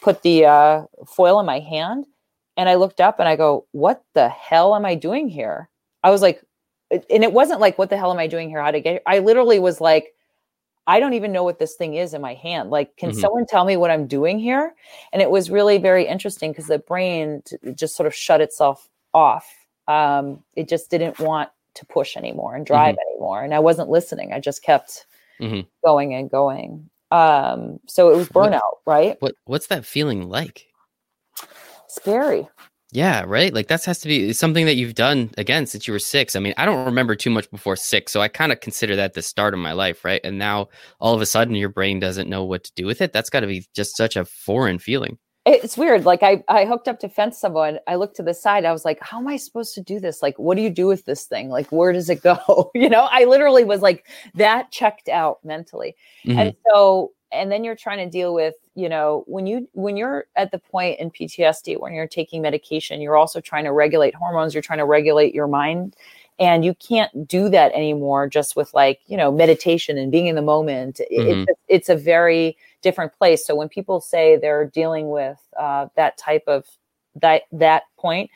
put 0.01 0.21
the 0.21 0.45
uh, 0.45 0.83
foil 1.05 1.41
in 1.41 1.45
my 1.45 1.59
hand 1.59 2.05
and 2.57 2.69
I 2.69 2.75
looked 2.75 3.01
up 3.01 3.19
and 3.19 3.27
I 3.27 3.35
go, 3.35 3.65
what 3.71 4.03
the 4.13 4.29
hell 4.29 4.75
am 4.75 4.85
I 4.85 4.95
doing 4.95 5.27
here? 5.27 5.69
I 6.03 6.09
was 6.11 6.21
like, 6.21 6.41
and 6.91 7.23
it 7.23 7.33
wasn't 7.33 7.59
like, 7.59 7.77
what 7.77 7.89
the 7.89 7.97
hell 7.97 8.11
am 8.11 8.19
I 8.19 8.27
doing 8.27 8.49
here? 8.49 8.61
How 8.61 8.71
to 8.71 8.79
get 8.79 8.91
here? 8.91 9.01
I 9.05 9.19
literally 9.19 9.59
was 9.59 9.81
like, 9.81 10.13
I 10.87 10.99
don't 10.99 11.13
even 11.13 11.31
know 11.31 11.43
what 11.43 11.57
this 11.57 11.73
thing 11.73 11.95
is 11.95 12.13
in 12.13 12.21
my 12.21 12.35
hand. 12.35 12.69
Like, 12.69 12.95
can 12.97 13.09
mm-hmm. 13.09 13.19
someone 13.19 13.45
tell 13.47 13.65
me 13.65 13.75
what 13.75 13.89
I'm 13.89 14.05
doing 14.05 14.39
here? 14.39 14.73
And 15.11 15.21
it 15.21 15.31
was 15.31 15.49
really 15.49 15.79
very 15.79 16.05
interesting 16.05 16.51
because 16.51 16.67
the 16.67 16.79
brain 16.79 17.41
t- 17.43 17.57
just 17.73 17.95
sort 17.95 18.05
of 18.05 18.13
shut 18.13 18.39
itself 18.39 18.87
off. 19.13 19.51
Um, 19.87 20.43
it 20.55 20.69
just 20.69 20.91
didn't 20.91 21.19
want 21.19 21.49
to 21.73 21.85
push 21.85 22.15
anymore 22.15 22.55
and 22.55 22.65
drive 22.65 22.95
mm-hmm. 22.95 23.11
anymore. 23.13 23.43
And 23.43 23.53
I 23.53 23.59
wasn't 23.59 23.89
listening. 23.89 24.31
I 24.31 24.39
just 24.39 24.61
kept 24.61 25.07
mm-hmm. 25.41 25.61
going 25.83 26.13
and 26.13 26.29
going. 26.29 26.89
Um, 27.11 27.79
so 27.87 28.11
it 28.11 28.17
was 28.17 28.29
burnout, 28.29 28.61
what, 28.83 28.93
right? 28.93 29.17
What 29.21 29.35
What's 29.45 29.67
that 29.67 29.85
feeling 29.85 30.29
like? 30.29 30.67
Scary. 31.95 32.47
Yeah, 32.91 33.25
right. 33.27 33.53
Like 33.53 33.67
that 33.67 33.83
has 33.85 33.99
to 33.99 34.07
be 34.07 34.31
something 34.31 34.65
that 34.67 34.75
you've 34.75 34.95
done 34.95 35.31
again 35.37 35.65
since 35.65 35.85
you 35.85 35.91
were 35.91 35.99
six. 35.99 36.35
I 36.35 36.39
mean, 36.39 36.53
I 36.57 36.65
don't 36.65 36.85
remember 36.85 37.15
too 37.15 37.29
much 37.29 37.49
before 37.51 37.75
six, 37.75 38.11
so 38.11 38.21
I 38.21 38.29
kind 38.29 38.51
of 38.51 38.61
consider 38.61 38.95
that 38.95 39.15
the 39.15 39.21
start 39.21 39.53
of 39.53 39.59
my 39.59 39.73
life, 39.73 40.05
right? 40.05 40.21
And 40.23 40.37
now 40.37 40.69
all 41.01 41.13
of 41.13 41.21
a 41.21 41.25
sudden 41.25 41.55
your 41.55 41.69
brain 41.69 41.99
doesn't 41.99 42.29
know 42.29 42.45
what 42.45 42.63
to 42.63 42.71
do 42.75 42.85
with 42.85 43.01
it. 43.01 43.11
That's 43.11 43.29
got 43.29 43.41
to 43.41 43.47
be 43.47 43.65
just 43.75 43.97
such 43.97 44.15
a 44.15 44.23
foreign 44.23 44.79
feeling. 44.79 45.17
It's 45.45 45.77
weird. 45.77 46.05
Like 46.05 46.23
I, 46.23 46.43
I 46.47 46.65
hooked 46.65 46.87
up 46.87 46.99
to 47.01 47.09
fence 47.09 47.37
someone. 47.37 47.79
I 47.87 47.95
looked 47.95 48.15
to 48.15 48.23
the 48.23 48.33
side. 48.33 48.65
I 48.65 48.71
was 48.71 48.83
like, 48.85 48.97
how 49.01 49.19
am 49.19 49.27
I 49.27 49.37
supposed 49.37 49.75
to 49.75 49.81
do 49.81 49.99
this? 49.99 50.23
Like, 50.23 50.39
what 50.39 50.55
do 50.55 50.63
you 50.63 50.71
do 50.71 50.87
with 50.87 51.05
this 51.05 51.25
thing? 51.25 51.49
Like, 51.49 51.71
where 51.71 51.91
does 51.91 52.09
it 52.09 52.23
go? 52.23 52.71
you 52.75 52.89
know, 52.89 53.07
I 53.11 53.25
literally 53.25 53.63
was 53.63 53.81
like 53.81 54.07
that 54.35 54.71
checked 54.71 55.09
out 55.09 55.39
mentally. 55.43 55.95
Mm-hmm. 56.25 56.39
And 56.39 56.55
so 56.71 57.11
and 57.35 57.51
then 57.51 57.63
you're 57.63 57.75
trying 57.75 57.97
to 57.97 58.09
deal 58.09 58.33
with 58.33 58.55
you 58.75 58.89
know 58.89 59.23
when 59.27 59.45
you 59.45 59.67
when 59.73 59.97
you're 59.97 60.25
at 60.35 60.51
the 60.51 60.59
point 60.59 60.99
in 60.99 61.11
ptsd 61.11 61.79
when 61.79 61.93
you're 61.93 62.07
taking 62.07 62.41
medication 62.41 63.01
you're 63.01 63.17
also 63.17 63.39
trying 63.39 63.63
to 63.63 63.71
regulate 63.71 64.15
hormones 64.15 64.53
you're 64.53 64.63
trying 64.63 64.79
to 64.79 64.85
regulate 64.85 65.33
your 65.33 65.47
mind 65.47 65.95
and 66.37 66.65
you 66.65 66.73
can't 66.75 67.27
do 67.27 67.47
that 67.49 67.71
anymore 67.73 68.27
just 68.27 68.55
with 68.55 68.73
like 68.73 68.99
you 69.07 69.17
know 69.17 69.31
meditation 69.31 69.97
and 69.97 70.11
being 70.11 70.27
in 70.27 70.35
the 70.35 70.41
moment 70.41 70.99
mm-hmm. 71.11 71.43
it's, 71.47 71.59
it's 71.67 71.89
a 71.89 71.95
very 71.95 72.57
different 72.81 73.13
place 73.13 73.45
so 73.45 73.55
when 73.55 73.69
people 73.69 74.01
say 74.01 74.37
they're 74.37 74.65
dealing 74.65 75.09
with 75.09 75.39
uh, 75.57 75.87
that 75.95 76.17
type 76.17 76.43
of 76.47 76.65
that 77.15 77.43
that 77.51 77.83
point 77.97 78.29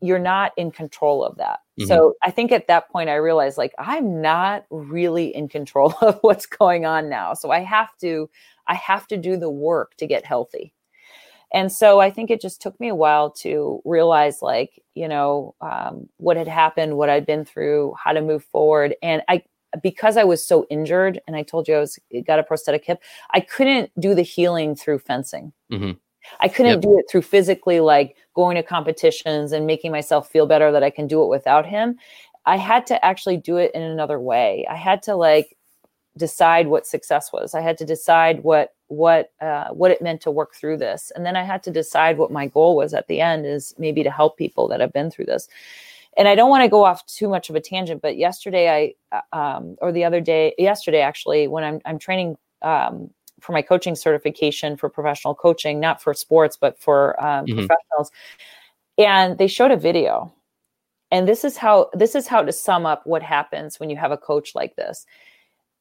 you're 0.00 0.18
not 0.18 0.52
in 0.56 0.70
control 0.70 1.24
of 1.24 1.36
that. 1.36 1.60
Mm-hmm. 1.78 1.88
So 1.88 2.14
I 2.22 2.30
think 2.30 2.52
at 2.52 2.68
that 2.68 2.90
point 2.90 3.08
I 3.08 3.14
realized 3.14 3.58
like 3.58 3.74
I'm 3.78 4.20
not 4.20 4.66
really 4.70 5.34
in 5.34 5.48
control 5.48 5.94
of 6.00 6.18
what's 6.22 6.46
going 6.46 6.84
on 6.86 7.08
now. 7.08 7.34
So 7.34 7.50
I 7.50 7.60
have 7.60 7.96
to 7.98 8.28
I 8.66 8.74
have 8.74 9.06
to 9.08 9.16
do 9.16 9.36
the 9.36 9.50
work 9.50 9.96
to 9.96 10.06
get 10.06 10.24
healthy. 10.24 10.72
And 11.52 11.72
so 11.72 11.98
I 11.98 12.10
think 12.10 12.30
it 12.30 12.40
just 12.40 12.62
took 12.62 12.78
me 12.78 12.88
a 12.88 12.94
while 12.94 13.30
to 13.30 13.82
realize 13.84 14.40
like, 14.40 14.80
you 14.94 15.08
know, 15.08 15.56
um, 15.60 16.08
what 16.18 16.36
had 16.36 16.46
happened, 16.46 16.96
what 16.96 17.10
I'd 17.10 17.26
been 17.26 17.44
through, 17.44 17.94
how 17.98 18.12
to 18.12 18.20
move 18.20 18.44
forward. 18.44 18.94
And 19.02 19.22
I 19.28 19.42
because 19.82 20.16
I 20.16 20.24
was 20.24 20.44
so 20.44 20.66
injured 20.68 21.20
and 21.26 21.36
I 21.36 21.42
told 21.42 21.68
you 21.68 21.76
I 21.76 21.80
was 21.80 21.98
got 22.26 22.38
a 22.38 22.42
prosthetic 22.42 22.84
hip, 22.84 23.02
I 23.30 23.40
couldn't 23.40 23.90
do 23.98 24.14
the 24.14 24.22
healing 24.22 24.74
through 24.74 24.98
fencing. 25.00 25.52
Mm-hmm. 25.72 25.92
I 26.40 26.48
couldn't 26.48 26.72
yep. 26.72 26.80
do 26.82 26.98
it 26.98 27.06
through 27.10 27.22
physically 27.22 27.80
like 27.80 28.16
going 28.34 28.56
to 28.56 28.62
competitions 28.62 29.52
and 29.52 29.66
making 29.66 29.92
myself 29.92 30.30
feel 30.30 30.46
better 30.46 30.72
that 30.72 30.82
I 30.82 30.90
can 30.90 31.06
do 31.06 31.22
it 31.22 31.28
without 31.28 31.66
him. 31.66 31.98
I 32.46 32.56
had 32.56 32.86
to 32.86 33.04
actually 33.04 33.36
do 33.36 33.56
it 33.56 33.70
in 33.74 33.82
another 33.82 34.18
way. 34.18 34.66
I 34.70 34.76
had 34.76 35.02
to 35.04 35.14
like 35.14 35.56
decide 36.16 36.66
what 36.68 36.86
success 36.86 37.32
was. 37.32 37.54
I 37.54 37.60
had 37.60 37.78
to 37.78 37.84
decide 37.84 38.42
what 38.42 38.74
what 38.88 39.32
uh, 39.40 39.68
what 39.68 39.90
it 39.90 40.02
meant 40.02 40.20
to 40.22 40.30
work 40.30 40.54
through 40.54 40.78
this, 40.78 41.12
and 41.14 41.24
then 41.24 41.36
I 41.36 41.44
had 41.44 41.62
to 41.64 41.70
decide 41.70 42.18
what 42.18 42.32
my 42.32 42.46
goal 42.46 42.76
was 42.76 42.92
at 42.94 43.06
the 43.06 43.20
end 43.20 43.46
is 43.46 43.74
maybe 43.78 44.02
to 44.02 44.10
help 44.10 44.36
people 44.36 44.68
that 44.68 44.80
have 44.80 44.92
been 44.92 45.10
through 45.10 45.26
this. 45.26 45.48
And 46.16 46.26
I 46.26 46.34
don't 46.34 46.50
want 46.50 46.64
to 46.64 46.68
go 46.68 46.84
off 46.84 47.06
too 47.06 47.28
much 47.28 47.50
of 47.50 47.56
a 47.56 47.60
tangent, 47.60 48.02
but 48.02 48.16
yesterday 48.16 48.94
I 49.12 49.16
uh, 49.16 49.36
um, 49.36 49.76
or 49.80 49.92
the 49.92 50.04
other 50.04 50.20
day, 50.20 50.54
yesterday 50.58 51.00
actually, 51.00 51.46
when 51.46 51.62
I'm 51.62 51.80
I'm 51.84 51.98
training 51.98 52.36
um, 52.62 53.10
for 53.40 53.52
my 53.52 53.62
coaching 53.62 53.94
certification 53.94 54.76
for 54.76 54.88
professional 54.88 55.34
coaching, 55.34 55.80
not 55.80 56.02
for 56.02 56.14
sports 56.14 56.56
but 56.56 56.78
for 56.78 57.20
um, 57.22 57.46
mm-hmm. 57.46 57.66
professionals, 57.66 58.10
and 58.98 59.38
they 59.38 59.46
showed 59.46 59.70
a 59.70 59.76
video 59.76 60.32
and 61.10 61.26
this 61.26 61.44
is 61.44 61.56
how 61.56 61.90
this 61.92 62.14
is 62.14 62.26
how 62.26 62.42
to 62.42 62.52
sum 62.52 62.86
up 62.86 63.06
what 63.06 63.22
happens 63.22 63.80
when 63.80 63.90
you 63.90 63.96
have 63.96 64.12
a 64.12 64.16
coach 64.16 64.54
like 64.54 64.76
this 64.76 65.06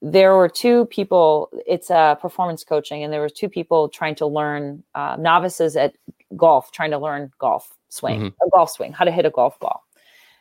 there 0.01 0.36
were 0.36 0.49
two 0.49 0.86
people 0.86 1.49
it's 1.68 1.89
a 1.89 2.18
performance 2.22 2.64
coaching 2.64 3.03
and 3.03 3.12
there 3.12 3.22
were 3.22 3.30
two 3.30 3.49
people 3.49 3.89
trying 3.89 4.16
to 4.16 4.26
learn 4.26 4.84
uh, 4.95 5.16
novices 5.20 5.76
at 5.76 5.93
golf 6.36 6.72
trying 6.72 6.91
to 6.91 6.97
learn 6.97 7.32
golf 7.39 7.76
swing 7.89 8.20
mm-hmm. 8.20 8.47
a 8.47 8.49
golf 8.51 8.72
swing 8.72 8.91
how 8.91 9.05
to 9.05 9.12
hit 9.12 9.26
a 9.26 9.30
golf 9.30 9.60
ball 9.60 9.84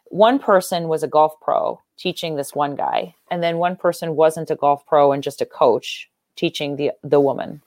one 0.06 0.38
person 0.38 0.88
was 0.88 1.02
a 1.02 1.08
golf 1.08 1.34
pro 1.40 1.80
teaching 1.98 2.36
this 2.36 2.54
one 2.54 2.76
guy 2.76 3.14
and 3.30 3.42
then 3.42 3.58
one 3.58 3.76
person 3.76 4.14
wasn't 4.14 4.50
a 4.50 4.56
golf 4.56 4.86
pro 4.86 5.12
and 5.12 5.22
just 5.22 5.40
a 5.40 5.46
coach 5.46 6.08
teaching 6.38 6.76
the 6.76 6.92
the 7.02 7.20
woman 7.20 7.60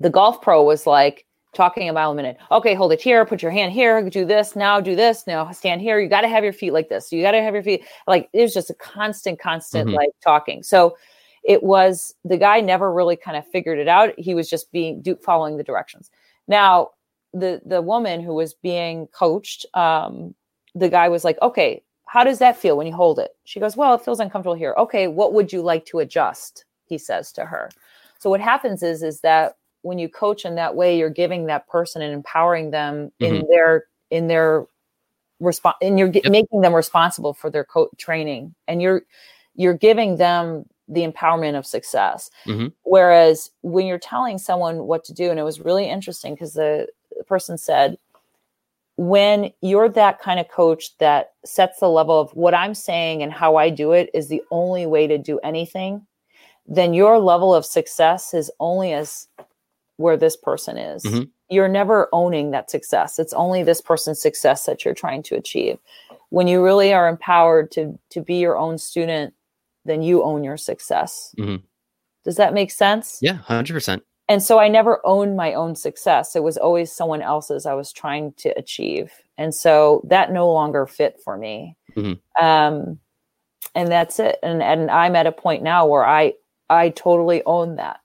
the 0.00 0.10
golf 0.10 0.40
pro 0.40 0.64
was 0.64 0.86
like 0.86 1.26
talking 1.52 1.88
about 1.88 2.12
a 2.12 2.14
minute. 2.14 2.38
Okay, 2.50 2.74
hold 2.74 2.92
it 2.92 3.00
here, 3.00 3.24
put 3.24 3.42
your 3.42 3.50
hand 3.50 3.72
here, 3.72 4.08
do 4.08 4.24
this, 4.24 4.56
now 4.56 4.80
do 4.80 4.96
this, 4.96 5.26
now 5.26 5.50
stand 5.50 5.80
here. 5.80 6.00
You 6.00 6.08
got 6.08 6.20
to 6.22 6.28
have 6.28 6.44
your 6.44 6.52
feet 6.52 6.72
like 6.72 6.88
this. 6.88 7.12
You 7.12 7.22
got 7.22 7.32
to 7.32 7.42
have 7.42 7.54
your 7.54 7.62
feet 7.62 7.84
like 8.06 8.28
it 8.32 8.42
was 8.42 8.54
just 8.54 8.70
a 8.70 8.74
constant, 8.74 9.38
constant 9.38 9.88
mm-hmm. 9.88 9.96
like 9.96 10.10
talking. 10.22 10.62
So 10.62 10.96
it 11.44 11.62
was 11.62 12.14
the 12.24 12.36
guy 12.36 12.60
never 12.60 12.92
really 12.92 13.16
kind 13.16 13.36
of 13.36 13.46
figured 13.48 13.78
it 13.78 13.88
out. 13.88 14.18
He 14.18 14.34
was 14.34 14.48
just 14.48 14.70
being 14.72 15.02
do, 15.02 15.16
following 15.16 15.56
the 15.56 15.64
directions. 15.64 16.10
Now 16.48 16.90
the 17.32 17.60
the 17.64 17.82
woman 17.82 18.20
who 18.20 18.34
was 18.34 18.54
being 18.54 19.06
coached, 19.08 19.66
um, 19.74 20.34
the 20.74 20.88
guy 20.88 21.08
was 21.08 21.24
like, 21.24 21.40
okay, 21.42 21.82
how 22.06 22.24
does 22.24 22.38
that 22.38 22.56
feel 22.56 22.76
when 22.76 22.86
you 22.86 22.94
hold 22.94 23.18
it? 23.18 23.30
She 23.44 23.60
goes, 23.60 23.76
well, 23.76 23.94
it 23.94 24.04
feels 24.04 24.20
uncomfortable 24.20 24.56
here. 24.56 24.74
Okay, 24.78 25.08
what 25.08 25.32
would 25.32 25.52
you 25.52 25.62
like 25.62 25.84
to 25.86 25.98
adjust? 25.98 26.64
He 26.90 26.98
says 26.98 27.32
to 27.32 27.46
her. 27.46 27.70
So 28.18 28.28
what 28.28 28.40
happens 28.40 28.82
is 28.82 29.02
is 29.02 29.20
that 29.20 29.56
when 29.82 29.98
you 29.98 30.10
coach 30.10 30.44
in 30.44 30.56
that 30.56 30.74
way, 30.74 30.98
you're 30.98 31.08
giving 31.08 31.46
that 31.46 31.66
person 31.68 32.02
and 32.02 32.12
empowering 32.12 32.70
them 32.70 33.12
mm-hmm. 33.20 33.34
in 33.36 33.46
their 33.48 33.84
in 34.10 34.28
their 34.28 34.66
response, 35.38 35.76
and 35.80 35.98
you're 35.98 36.10
yep. 36.10 36.26
making 36.26 36.60
them 36.60 36.74
responsible 36.74 37.32
for 37.32 37.48
their 37.48 37.64
co- 37.64 37.88
training, 37.96 38.54
and 38.68 38.82
you're 38.82 39.02
you're 39.54 39.74
giving 39.74 40.16
them 40.16 40.66
the 40.88 41.06
empowerment 41.06 41.56
of 41.56 41.64
success. 41.64 42.30
Mm-hmm. 42.46 42.68
Whereas 42.82 43.50
when 43.62 43.86
you're 43.86 43.98
telling 43.98 44.38
someone 44.38 44.86
what 44.86 45.04
to 45.04 45.14
do, 45.14 45.30
and 45.30 45.38
it 45.38 45.44
was 45.44 45.60
really 45.60 45.88
interesting 45.88 46.34
because 46.34 46.54
the, 46.54 46.88
the 47.16 47.24
person 47.24 47.56
said, 47.56 47.96
when 48.96 49.50
you're 49.62 49.88
that 49.88 50.20
kind 50.20 50.40
of 50.40 50.48
coach 50.48 50.98
that 50.98 51.32
sets 51.44 51.78
the 51.80 51.88
level 51.88 52.20
of 52.20 52.30
what 52.32 52.54
I'm 52.54 52.74
saying 52.74 53.22
and 53.22 53.32
how 53.32 53.56
I 53.56 53.70
do 53.70 53.92
it 53.92 54.10
is 54.12 54.28
the 54.28 54.42
only 54.50 54.84
way 54.84 55.06
to 55.06 55.16
do 55.16 55.38
anything, 55.44 56.06
then 56.70 56.94
your 56.94 57.18
level 57.18 57.54
of 57.54 57.66
success 57.66 58.32
is 58.32 58.50
only 58.60 58.92
as 58.92 59.26
where 59.96 60.16
this 60.16 60.36
person 60.36 60.78
is. 60.78 61.02
Mm-hmm. 61.02 61.24
You're 61.50 61.68
never 61.68 62.08
owning 62.12 62.52
that 62.52 62.70
success. 62.70 63.18
It's 63.18 63.32
only 63.34 63.64
this 63.64 63.80
person's 63.80 64.22
success 64.22 64.64
that 64.64 64.84
you're 64.84 64.94
trying 64.94 65.24
to 65.24 65.34
achieve. 65.34 65.78
When 66.30 66.46
you 66.46 66.62
really 66.62 66.92
are 66.92 67.08
empowered 67.08 67.72
to 67.72 67.98
to 68.10 68.22
be 68.22 68.36
your 68.36 68.56
own 68.56 68.78
student, 68.78 69.34
then 69.84 70.00
you 70.02 70.22
own 70.22 70.44
your 70.44 70.56
success. 70.56 71.34
Mm-hmm. 71.36 71.64
Does 72.24 72.36
that 72.36 72.54
make 72.54 72.70
sense? 72.70 73.18
Yeah, 73.20 73.38
100%. 73.48 74.00
And 74.28 74.42
so 74.42 74.60
I 74.60 74.68
never 74.68 75.04
owned 75.04 75.36
my 75.36 75.54
own 75.54 75.74
success. 75.74 76.36
It 76.36 76.44
was 76.44 76.56
always 76.56 76.92
someone 76.92 77.20
else's 77.20 77.66
I 77.66 77.74
was 77.74 77.92
trying 77.92 78.32
to 78.34 78.50
achieve. 78.50 79.10
And 79.36 79.52
so 79.52 80.06
that 80.08 80.30
no 80.30 80.52
longer 80.52 80.86
fit 80.86 81.18
for 81.24 81.36
me. 81.36 81.76
Mm-hmm. 81.96 82.44
Um, 82.44 83.00
and 83.74 83.88
that's 83.88 84.20
it. 84.20 84.38
And, 84.42 84.62
and 84.62 84.88
I'm 84.88 85.16
at 85.16 85.26
a 85.26 85.32
point 85.32 85.64
now 85.64 85.86
where 85.86 86.06
I, 86.06 86.34
I 86.70 86.90
totally 86.90 87.42
own 87.44 87.76
that. 87.76 88.00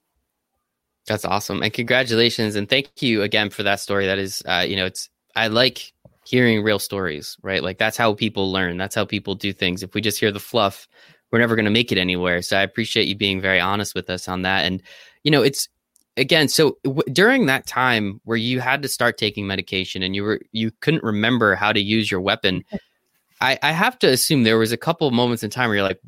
That's 1.07 1.23
awesome. 1.23 1.61
And 1.61 1.71
congratulations. 1.71 2.55
And 2.55 2.67
thank 2.67 3.01
you 3.01 3.21
again 3.21 3.51
for 3.51 3.63
that 3.63 3.79
story. 3.79 4.07
That 4.07 4.17
is, 4.17 4.41
uh, 4.47 4.65
you 4.67 4.75
know, 4.75 4.85
it's, 4.85 5.07
I 5.35 5.47
like 5.47 5.93
hearing 6.25 6.63
real 6.63 6.79
stories, 6.79 7.37
right? 7.43 7.61
Like 7.61 7.77
that's 7.77 7.95
how 7.95 8.15
people 8.15 8.51
learn. 8.51 8.77
That's 8.77 8.95
how 8.95 9.05
people 9.05 9.35
do 9.35 9.53
things. 9.53 9.83
If 9.83 9.93
we 9.93 10.01
just 10.01 10.19
hear 10.19 10.31
the 10.31 10.39
fluff, 10.39 10.87
we're 11.31 11.39
never 11.39 11.55
going 11.55 11.65
to 11.65 11.71
make 11.71 11.91
it 11.91 11.99
anywhere. 11.99 12.41
So 12.41 12.57
I 12.57 12.63
appreciate 12.63 13.07
you 13.07 13.15
being 13.15 13.39
very 13.39 13.59
honest 13.59 13.93
with 13.93 14.09
us 14.09 14.27
on 14.27 14.41
that. 14.41 14.65
And, 14.65 14.81
you 15.23 15.31
know, 15.31 15.43
it's, 15.43 15.69
again 16.17 16.47
so 16.47 16.77
w- 16.85 17.03
during 17.11 17.45
that 17.45 17.67
time 17.67 18.21
where 18.23 18.37
you 18.37 18.61
had 18.61 18.81
to 18.81 18.87
start 18.87 19.17
taking 19.17 19.45
medication 19.45 20.01
and 20.01 20.15
you 20.15 20.23
were 20.23 20.39
you 20.53 20.71
couldn't 20.79 21.03
remember 21.03 21.55
how 21.55 21.73
to 21.73 21.81
use 21.81 22.09
your 22.09 22.21
weapon 22.21 22.63
I, 23.41 23.59
I 23.61 23.71
have 23.71 23.99
to 23.99 24.07
assume 24.07 24.43
there 24.43 24.57
was 24.57 24.71
a 24.71 24.77
couple 24.77 25.07
of 25.07 25.13
moments 25.13 25.43
in 25.43 25.49
time 25.49 25.69
where 25.69 25.77
you're 25.77 25.87
like 25.87 25.99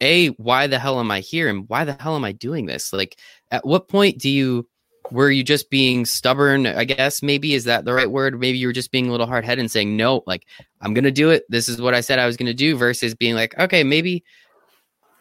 a 0.00 0.28
why 0.28 0.66
the 0.66 0.78
hell 0.78 1.00
am 1.00 1.10
i 1.10 1.20
here 1.20 1.48
and 1.48 1.68
why 1.68 1.84
the 1.84 1.96
hell 2.00 2.16
am 2.16 2.24
i 2.24 2.32
doing 2.32 2.66
this? 2.66 2.92
Like 2.92 3.18
at 3.50 3.66
what 3.66 3.88
point 3.88 4.18
do 4.18 4.28
you 4.28 4.66
were 5.10 5.30
you 5.30 5.42
just 5.42 5.70
being 5.70 6.04
stubborn 6.04 6.66
i 6.66 6.84
guess 6.84 7.22
maybe? 7.22 7.54
Is 7.54 7.64
that 7.64 7.84
the 7.84 7.94
right 7.94 8.10
word? 8.10 8.38
Maybe 8.38 8.58
you 8.58 8.66
were 8.66 8.72
just 8.72 8.90
being 8.90 9.08
a 9.08 9.10
little 9.10 9.26
hard-headed 9.26 9.60
and 9.60 9.70
saying 9.70 9.96
no 9.96 10.22
like 10.26 10.46
i'm 10.80 10.94
gonna 10.94 11.10
do 11.10 11.30
it. 11.30 11.44
This 11.48 11.68
is 11.68 11.80
what 11.80 11.94
i 11.94 12.00
said 12.00 12.18
i 12.18 12.26
was 12.26 12.36
gonna 12.36 12.54
do 12.54 12.76
versus 12.76 13.14
being 13.14 13.34
like 13.34 13.58
okay 13.58 13.84
maybe 13.84 14.24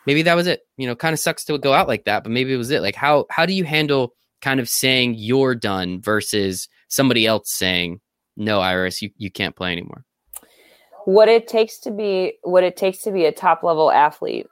maybe 0.05 0.21
that 0.23 0.35
was 0.35 0.47
it. 0.47 0.61
You 0.77 0.87
know 0.87 0.95
kind 0.95 1.13
of 1.13 1.19
sucks 1.19 1.45
to 1.45 1.57
go 1.57 1.73
out 1.73 1.87
like 1.87 2.05
that 2.05 2.23
but 2.23 2.31
maybe 2.31 2.53
it 2.53 2.57
was 2.57 2.71
it. 2.71 2.81
Like 2.81 2.95
how 2.95 3.25
how 3.29 3.45
do 3.45 3.53
you 3.53 3.63
handle 3.63 4.13
kind 4.41 4.59
of 4.59 4.69
saying 4.69 5.15
you're 5.17 5.55
done 5.55 6.01
versus 6.01 6.69
somebody 6.87 7.25
else 7.25 7.51
saying 7.51 7.99
no 8.37 8.61
iris 8.61 9.01
you, 9.01 9.11
you 9.17 9.29
can't 9.29 9.55
play 9.55 9.71
anymore 9.71 10.05
what 11.09 11.27
it 11.27 11.47
takes 11.47 11.79
to 11.79 11.89
be 11.89 12.33
what 12.43 12.63
it 12.63 12.77
takes 12.77 12.99
to 12.99 13.11
be 13.11 13.25
a 13.25 13.31
top 13.31 13.63
level 13.63 13.91
athlete 13.91 14.45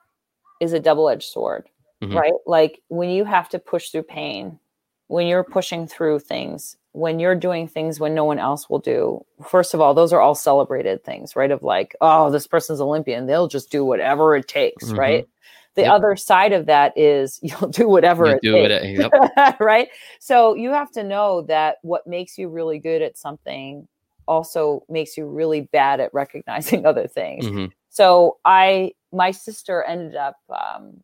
is 0.59 0.73
a 0.73 0.79
double-edged 0.79 1.29
sword 1.29 1.69
mm-hmm. 2.01 2.17
right 2.17 2.33
like 2.47 2.81
when 2.87 3.09
you 3.09 3.23
have 3.23 3.47
to 3.47 3.59
push 3.59 3.89
through 3.89 4.01
pain 4.01 4.57
when 5.05 5.27
you're 5.27 5.43
pushing 5.43 5.87
through 5.87 6.17
things 6.17 6.75
when 6.93 7.19
you're 7.19 7.35
doing 7.35 7.67
things 7.67 7.99
when 7.99 8.15
no 8.15 8.25
one 8.25 8.39
else 8.39 8.71
will 8.71 8.79
do 8.79 9.23
first 9.47 9.75
of 9.75 9.81
all 9.81 9.93
those 9.93 10.11
are 10.11 10.19
all 10.19 10.33
celebrated 10.33 11.03
things 11.03 11.35
right 11.35 11.51
of 11.51 11.61
like 11.61 11.95
oh 12.01 12.31
this 12.31 12.47
person's 12.47 12.81
olympian 12.81 13.27
they'll 13.27 13.47
just 13.47 13.69
do 13.69 13.85
whatever 13.85 14.35
it 14.35 14.47
takes 14.47 14.85
mm-hmm. 14.85 14.99
right 14.99 15.29
the 15.75 15.83
yep. 15.83 15.91
other 15.91 16.15
side 16.15 16.53
of 16.53 16.65
that 16.65 16.91
is 16.97 17.39
you'll 17.43 17.69
do 17.69 17.87
whatever 17.87 18.25
you 18.25 18.31
it 18.31 18.41
do 18.41 18.53
takes 18.67 18.99
it, 18.99 19.11
yep. 19.37 19.59
right 19.59 19.89
so 20.19 20.55
you 20.55 20.71
have 20.71 20.91
to 20.91 21.03
know 21.03 21.43
that 21.43 21.77
what 21.83 22.07
makes 22.07 22.35
you 22.35 22.49
really 22.49 22.79
good 22.79 23.03
at 23.03 23.15
something 23.15 23.87
also 24.27 24.83
makes 24.89 25.17
you 25.17 25.25
really 25.25 25.61
bad 25.61 25.99
at 25.99 26.13
recognizing 26.13 26.85
other 26.85 27.07
things. 27.07 27.45
Mm-hmm. 27.45 27.65
So 27.89 28.37
I, 28.45 28.91
my 29.11 29.31
sister 29.31 29.83
ended 29.83 30.15
up, 30.15 30.37
um, 30.49 31.01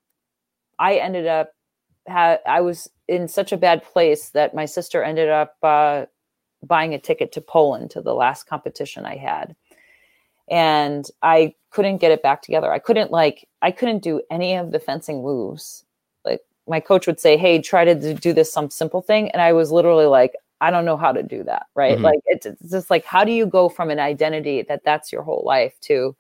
I 0.78 0.96
ended 0.96 1.28
up, 1.28 1.52
ha- 2.08 2.40
I 2.46 2.62
was 2.62 2.90
in 3.08 3.28
such 3.28 3.52
a 3.52 3.58
bad 3.58 3.84
place 3.84 4.30
that 4.32 4.54
my 4.54 4.66
sister 4.66 5.04
ended 5.04 5.30
up 5.30 5.56
uh, 5.64 6.06
buying 6.62 6.94
a 6.94 7.00
ticket 7.00 7.32
to 7.34 7.42
Poland 7.42 7.92
to 7.92 8.02
the 8.02 8.14
last 8.14 8.48
competition 8.48 9.06
I 9.06 9.18
had. 9.18 9.56
And 10.50 11.06
I 11.22 11.56
couldn't 11.72 11.98
get 11.98 12.12
it 12.12 12.22
back 12.22 12.42
together. 12.42 12.72
I 12.72 12.80
couldn't 12.80 13.12
like, 13.12 13.48
I 13.62 13.72
couldn't 13.72 14.04
do 14.04 14.22
any 14.30 14.56
of 14.56 14.72
the 14.72 14.80
fencing 14.80 15.24
moves. 15.24 15.86
Like 16.26 16.42
my 16.68 16.80
coach 16.80 17.08
would 17.08 17.20
say, 17.20 17.38
Hey, 17.38 17.62
try 17.62 17.86
to 17.86 18.14
do 18.14 18.34
this 18.34 18.52
some 18.52 18.70
simple 18.70 19.02
thing. 19.02 19.32
And 19.32 19.42
I 19.42 19.54
was 19.54 19.72
literally 19.72 20.06
like, 20.06 20.34
I 20.64 20.72
don't 20.72 20.86
know 20.86 20.96
how 20.96 21.12
to 21.12 21.22
do 21.22 21.44
that, 21.44 21.66
right? 21.76 21.96
Mm-hmm. 21.96 22.06
Like 22.06 22.20
it's, 22.26 22.46
it's 22.46 22.72
just 22.72 22.90
like 22.90 23.04
how 23.04 23.26
do 23.26 23.34
you 23.34 23.46
go 23.46 23.68
from 23.68 23.90
an 23.90 24.00
identity 24.00 24.62
that 24.62 24.86
that's 24.86 25.12
your 25.12 25.22
whole 25.22 25.44
life 25.46 25.78
to 25.82 26.16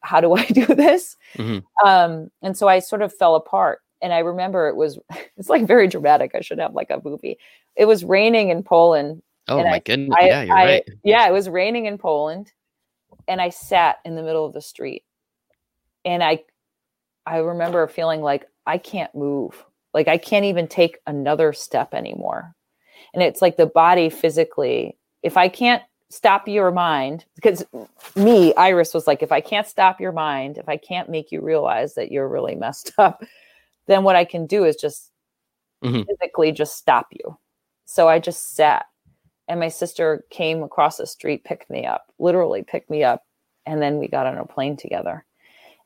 how 0.00 0.20
do 0.20 0.34
I 0.34 0.44
do 0.52 0.66
this? 0.66 1.16
Mm-hmm. 1.34 1.88
Um, 1.88 2.30
and 2.42 2.54
so 2.54 2.68
I 2.68 2.80
sort 2.80 3.00
of 3.00 3.14
fell 3.14 3.36
apart. 3.36 3.80
And 4.02 4.12
I 4.12 4.18
remember 4.18 4.68
it 4.68 4.76
was 4.76 4.98
it's 5.38 5.48
like 5.48 5.66
very 5.66 5.88
dramatic. 5.88 6.32
I 6.34 6.42
should 6.42 6.58
have 6.58 6.74
like 6.74 6.90
a 6.90 7.00
movie. 7.02 7.38
It 7.74 7.86
was 7.86 8.04
raining 8.04 8.50
in 8.50 8.62
Poland. 8.62 9.22
Oh 9.48 9.62
my 9.62 9.76
I, 9.76 9.78
goodness! 9.78 10.14
I, 10.20 10.26
yeah, 10.26 10.42
you're 10.42 10.56
I, 10.56 10.64
right. 10.64 10.88
Yeah, 11.02 11.26
it 11.26 11.32
was 11.32 11.48
raining 11.48 11.86
in 11.86 11.96
Poland, 11.96 12.52
and 13.26 13.40
I 13.40 13.48
sat 13.48 13.96
in 14.04 14.14
the 14.14 14.22
middle 14.22 14.44
of 14.44 14.52
the 14.52 14.60
street, 14.60 15.04
and 16.04 16.22
I, 16.22 16.44
I 17.24 17.38
remember 17.38 17.88
feeling 17.88 18.20
like 18.20 18.46
I 18.66 18.76
can't 18.76 19.14
move, 19.14 19.64
like 19.94 20.06
I 20.06 20.18
can't 20.18 20.44
even 20.44 20.68
take 20.68 20.98
another 21.06 21.54
step 21.54 21.94
anymore 21.94 22.54
and 23.14 23.22
it's 23.22 23.42
like 23.42 23.56
the 23.56 23.66
body 23.66 24.08
physically 24.08 24.96
if 25.22 25.36
i 25.36 25.48
can't 25.48 25.82
stop 26.10 26.48
your 26.48 26.70
mind 26.70 27.24
because 27.34 27.64
me 28.16 28.54
iris 28.54 28.94
was 28.94 29.06
like 29.06 29.22
if 29.22 29.32
i 29.32 29.40
can't 29.40 29.66
stop 29.66 30.00
your 30.00 30.12
mind 30.12 30.56
if 30.56 30.68
i 30.68 30.76
can't 30.76 31.10
make 31.10 31.30
you 31.30 31.40
realize 31.40 31.94
that 31.94 32.10
you're 32.10 32.28
really 32.28 32.54
messed 32.54 32.92
up 32.98 33.22
then 33.86 34.02
what 34.02 34.16
i 34.16 34.24
can 34.24 34.46
do 34.46 34.64
is 34.64 34.76
just 34.76 35.10
mm-hmm. 35.84 36.02
physically 36.02 36.52
just 36.52 36.76
stop 36.76 37.06
you. 37.10 37.38
So 37.84 38.08
i 38.08 38.18
just 38.18 38.54
sat 38.54 38.86
and 39.48 39.60
my 39.60 39.68
sister 39.68 40.24
came 40.30 40.62
across 40.62 40.96
the 40.96 41.06
street 41.06 41.44
picked 41.44 41.70
me 41.70 41.86
up 41.86 42.06
literally 42.18 42.62
picked 42.62 42.90
me 42.90 43.04
up 43.04 43.24
and 43.68 43.82
then 43.82 43.98
we 43.98 44.08
got 44.08 44.26
on 44.26 44.38
a 44.38 44.46
plane 44.46 44.76
together. 44.76 45.24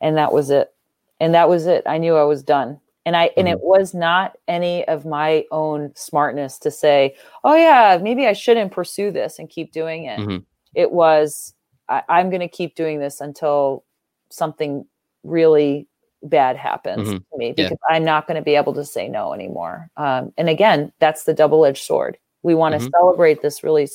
And 0.01 0.17
that 0.17 0.33
was 0.33 0.51
it. 0.51 0.73
And 1.21 1.35
that 1.35 1.49
was 1.49 1.67
it. 1.67 1.83
I 1.87 1.99
knew 1.99 2.15
i 2.15 2.23
was 2.23 2.43
done 2.43 2.81
and 3.05 3.17
i 3.17 3.31
and 3.37 3.49
it 3.49 3.59
mm-hmm. 3.59 3.67
was 3.67 3.95
not 3.95 4.37
any 4.49 4.87
of 4.89 5.05
my 5.05 5.45
own 5.51 5.93
smartness 5.95 6.59
to 6.59 6.71
say 6.71 7.15
oh 7.45 7.55
yeah 7.55 7.99
maybe 8.01 8.27
i 8.27 8.33
shouldn't 8.33 8.73
pursue 8.73 9.11
this 9.11 9.39
and 9.39 9.49
keep 9.49 9.73
doing 9.73 10.05
it 10.05 10.19
mm-hmm. 10.19 10.39
it 10.75 10.93
was 10.93 11.55
I, 11.89 12.03
i'm 12.09 12.31
going 12.31 12.41
to 12.41 12.49
keep 12.49 12.75
doing 12.75 13.01
this 13.01 13.21
until 13.21 13.85
something 14.31 14.87
really 15.25 15.89
bad 16.23 16.57
happens 16.57 17.09
mm-hmm. 17.09 17.17
to 17.17 17.39
me 17.39 17.53
because 17.53 17.79
yeah. 17.89 17.97
i'm 17.97 18.05
not 18.05 18.27
going 18.27 18.37
to 18.37 18.43
be 18.43 18.55
able 18.55 18.75
to 18.75 18.85
say 18.85 19.09
no 19.09 19.33
anymore 19.33 19.89
um, 19.97 20.33
and 20.39 20.49
again 20.49 20.93
that's 21.01 21.25
the 21.25 21.35
double-edged 21.35 21.83
sword 21.83 22.17
we 22.43 22.55
want 22.55 22.73
to 22.73 22.79
mm-hmm. 22.79 22.91
celebrate 22.97 23.43
this 23.43 23.65
really 23.65 23.89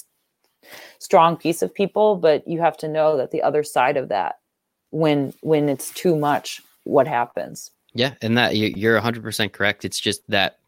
strong 1.00 1.38
piece 1.38 1.62
of 1.62 1.74
people 1.74 2.18
but 2.18 2.46
you 2.48 2.60
have 2.60 2.76
to 2.76 2.88
know 2.88 3.16
that 3.16 3.32
the 3.32 3.42
other 3.42 3.64
side 3.64 3.96
of 3.96 4.10
that 4.10 4.36
when 4.90 5.34
when 5.42 5.70
it's 5.70 5.92
too 5.92 6.16
much 6.16 6.62
what 6.84 7.08
happens 7.08 7.72
yeah 7.98 8.14
and 8.22 8.38
that 8.38 8.56
you're 8.56 9.00
100% 9.00 9.52
correct. 9.52 9.86
It's 9.86 10.00
just 10.00 10.22
that 10.30 10.60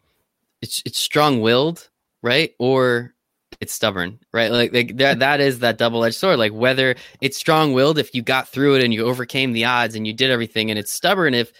it's 0.60 0.82
it's 0.84 0.98
strong-willed 0.98 1.88
right? 2.22 2.54
Or 2.58 3.14
it's 3.60 3.72
stubborn 3.72 4.18
right? 4.32 4.50
Like, 4.50 4.72
like 4.72 4.96
that 4.98 5.20
that 5.20 5.40
is 5.40 5.60
that 5.60 5.78
double-edged 5.78 6.16
sword. 6.16 6.38
Like 6.38 6.52
whether 6.52 6.96
it's 7.20 7.38
strong-willed 7.38 7.98
if 7.98 8.14
you 8.14 8.22
got 8.22 8.48
through 8.48 8.76
it 8.76 8.84
and 8.84 8.92
you 8.92 9.04
overcame 9.04 9.52
the 9.52 9.64
odds 9.64 9.94
and 9.94 10.06
you 10.06 10.12
did 10.12 10.30
everything 10.30 10.70
and 10.70 10.78
it's 10.78 10.92
stubborn 10.92 11.34
if 11.34 11.52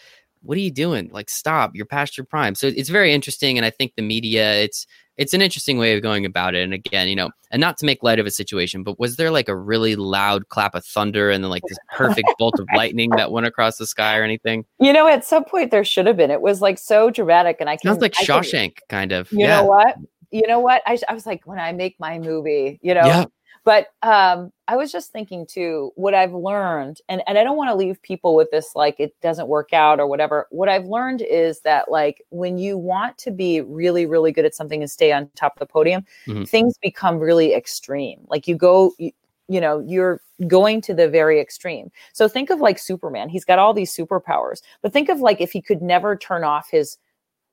what 0.43 0.57
are 0.57 0.61
you 0.61 0.71
doing 0.71 1.09
like 1.13 1.29
stop 1.29 1.71
you're 1.75 1.87
past 1.87 2.17
your 2.17 2.25
prime 2.25 2.55
so 2.55 2.67
it's 2.67 2.89
very 2.89 3.13
interesting 3.13 3.57
and 3.59 3.65
i 3.65 3.71
think 3.71 3.95
the 3.97 4.03
media 4.03 4.55
it's 4.55 4.87
it's 5.21 5.35
an 5.35 5.43
interesting 5.43 5.77
way 5.77 5.95
of 5.95 6.01
going 6.01 6.25
about 6.25 6.55
it. 6.55 6.65
And 6.65 6.73
again, 6.73 7.07
you 7.07 7.15
know, 7.15 7.31
and 7.51 7.61
not 7.61 7.77
to 7.79 7.87
make 7.87 8.03
light 8.03 8.19
of 8.19 8.25
a 8.25 8.31
situation, 8.31 8.83
but 8.83 8.99
was 8.99 9.17
there 9.17 9.31
like 9.31 9.51
a 9.51 9.55
really 9.55 9.95
loud 9.95 10.49
clap 10.49 10.75
of 10.75 10.83
thunder 10.83 11.31
and 11.31 11.45
then 11.45 11.51
like 11.51 11.63
this 11.69 11.77
perfect 11.95 12.33
bolt 12.39 12.59
of 12.59 12.67
lightning 12.75 13.11
that 13.11 13.31
went 13.31 13.47
across 13.47 13.77
the 13.77 13.87
sky 13.87 14.17
or 14.17 14.23
anything? 14.23 14.65
You 14.81 14.95
know, 14.95 15.07
at 15.07 15.23
some 15.23 15.45
point 15.45 15.71
there 15.71 15.85
should 15.85 16.07
have 16.07 16.17
been. 16.17 16.31
It 16.31 16.41
was 16.41 16.63
like 16.63 16.79
so 16.79 17.11
dramatic, 17.11 17.59
and 17.61 17.69
I 17.69 17.77
can, 17.77 17.91
sounds 17.91 18.01
like 18.01 18.15
Shawshank 18.15 18.77
can, 18.77 18.87
kind 18.89 19.13
of. 19.13 19.31
You 19.31 19.41
yeah. 19.41 19.61
know 19.61 19.67
what? 19.67 19.97
You 20.31 20.47
know 20.47 20.61
what? 20.61 20.81
I, 20.87 20.97
I 21.07 21.13
was 21.13 21.27
like, 21.27 21.47
when 21.47 21.59
I 21.59 21.73
make 21.73 21.97
my 22.01 22.19
movie, 22.19 22.79
you 22.81 22.95
know, 22.95 23.05
yeah. 23.05 23.25
But 23.65 23.89
um, 24.03 24.53
I 24.69 24.77
was 24.77 24.91
just 24.91 25.13
thinking 25.13 25.47
too, 25.47 25.93
what 25.95 26.15
I've 26.15 26.33
learned, 26.33 27.01
and, 27.09 27.23
and 27.27 27.37
I 27.37 27.45
don't 27.45 27.57
want 27.57 27.69
to 27.71 27.75
leave 27.75 28.01
people 28.03 28.35
with 28.35 28.51
this 28.51 28.75
like 28.75 28.99
it 28.99 29.15
doesn't 29.21 29.49
work 29.49 29.73
out 29.73 30.01
or 30.01 30.07
whatever. 30.07 30.47
What 30.51 30.69
I've 30.69 30.87
learned 30.87 31.21
is 31.23 31.61
that 31.61 31.91
like 31.91 32.25
when 32.31 32.57
you 32.57 32.79
want 32.79 33.19
to 33.19 33.31
be 33.31 33.61
really, 33.61 34.07
really 34.07 34.33
good 34.33 34.47
at 34.47 34.55
something 34.55 34.81
and 34.81 34.91
stay 34.91 35.13
on 35.13 35.29
top 35.37 35.57
of 35.57 35.61
the 35.61 35.67
podium, 35.67 36.05
mm-hmm. 36.27 36.45
things 36.45 36.79
become 36.79 37.19
really 37.19 37.55
extreme. 37.55 38.21
Like 38.29 38.49
you 38.49 38.57
go, 38.57 38.93
you, 38.99 39.13
you 39.49 39.61
know, 39.61 39.81
you're 39.81 40.23
going 40.47 40.81
to 40.83 40.95
the 40.95 41.09
very 41.09 41.39
extreme. 41.39 41.91
So 42.13 42.29
think 42.29 42.49
of 42.51 42.61
like 42.61 42.79
Superman. 42.79 43.29
He's 43.29 43.45
got 43.45 43.59
all 43.59 43.75
these 43.75 43.95
superpowers, 43.95 44.63
but 44.81 44.93
think 44.93 45.11
of 45.11 45.21
like 45.21 45.41
if 45.41 45.53
he 45.53 45.61
could 45.61 45.83
never 45.83 46.17
turn 46.17 46.45
off 46.45 46.71
his 46.71 46.97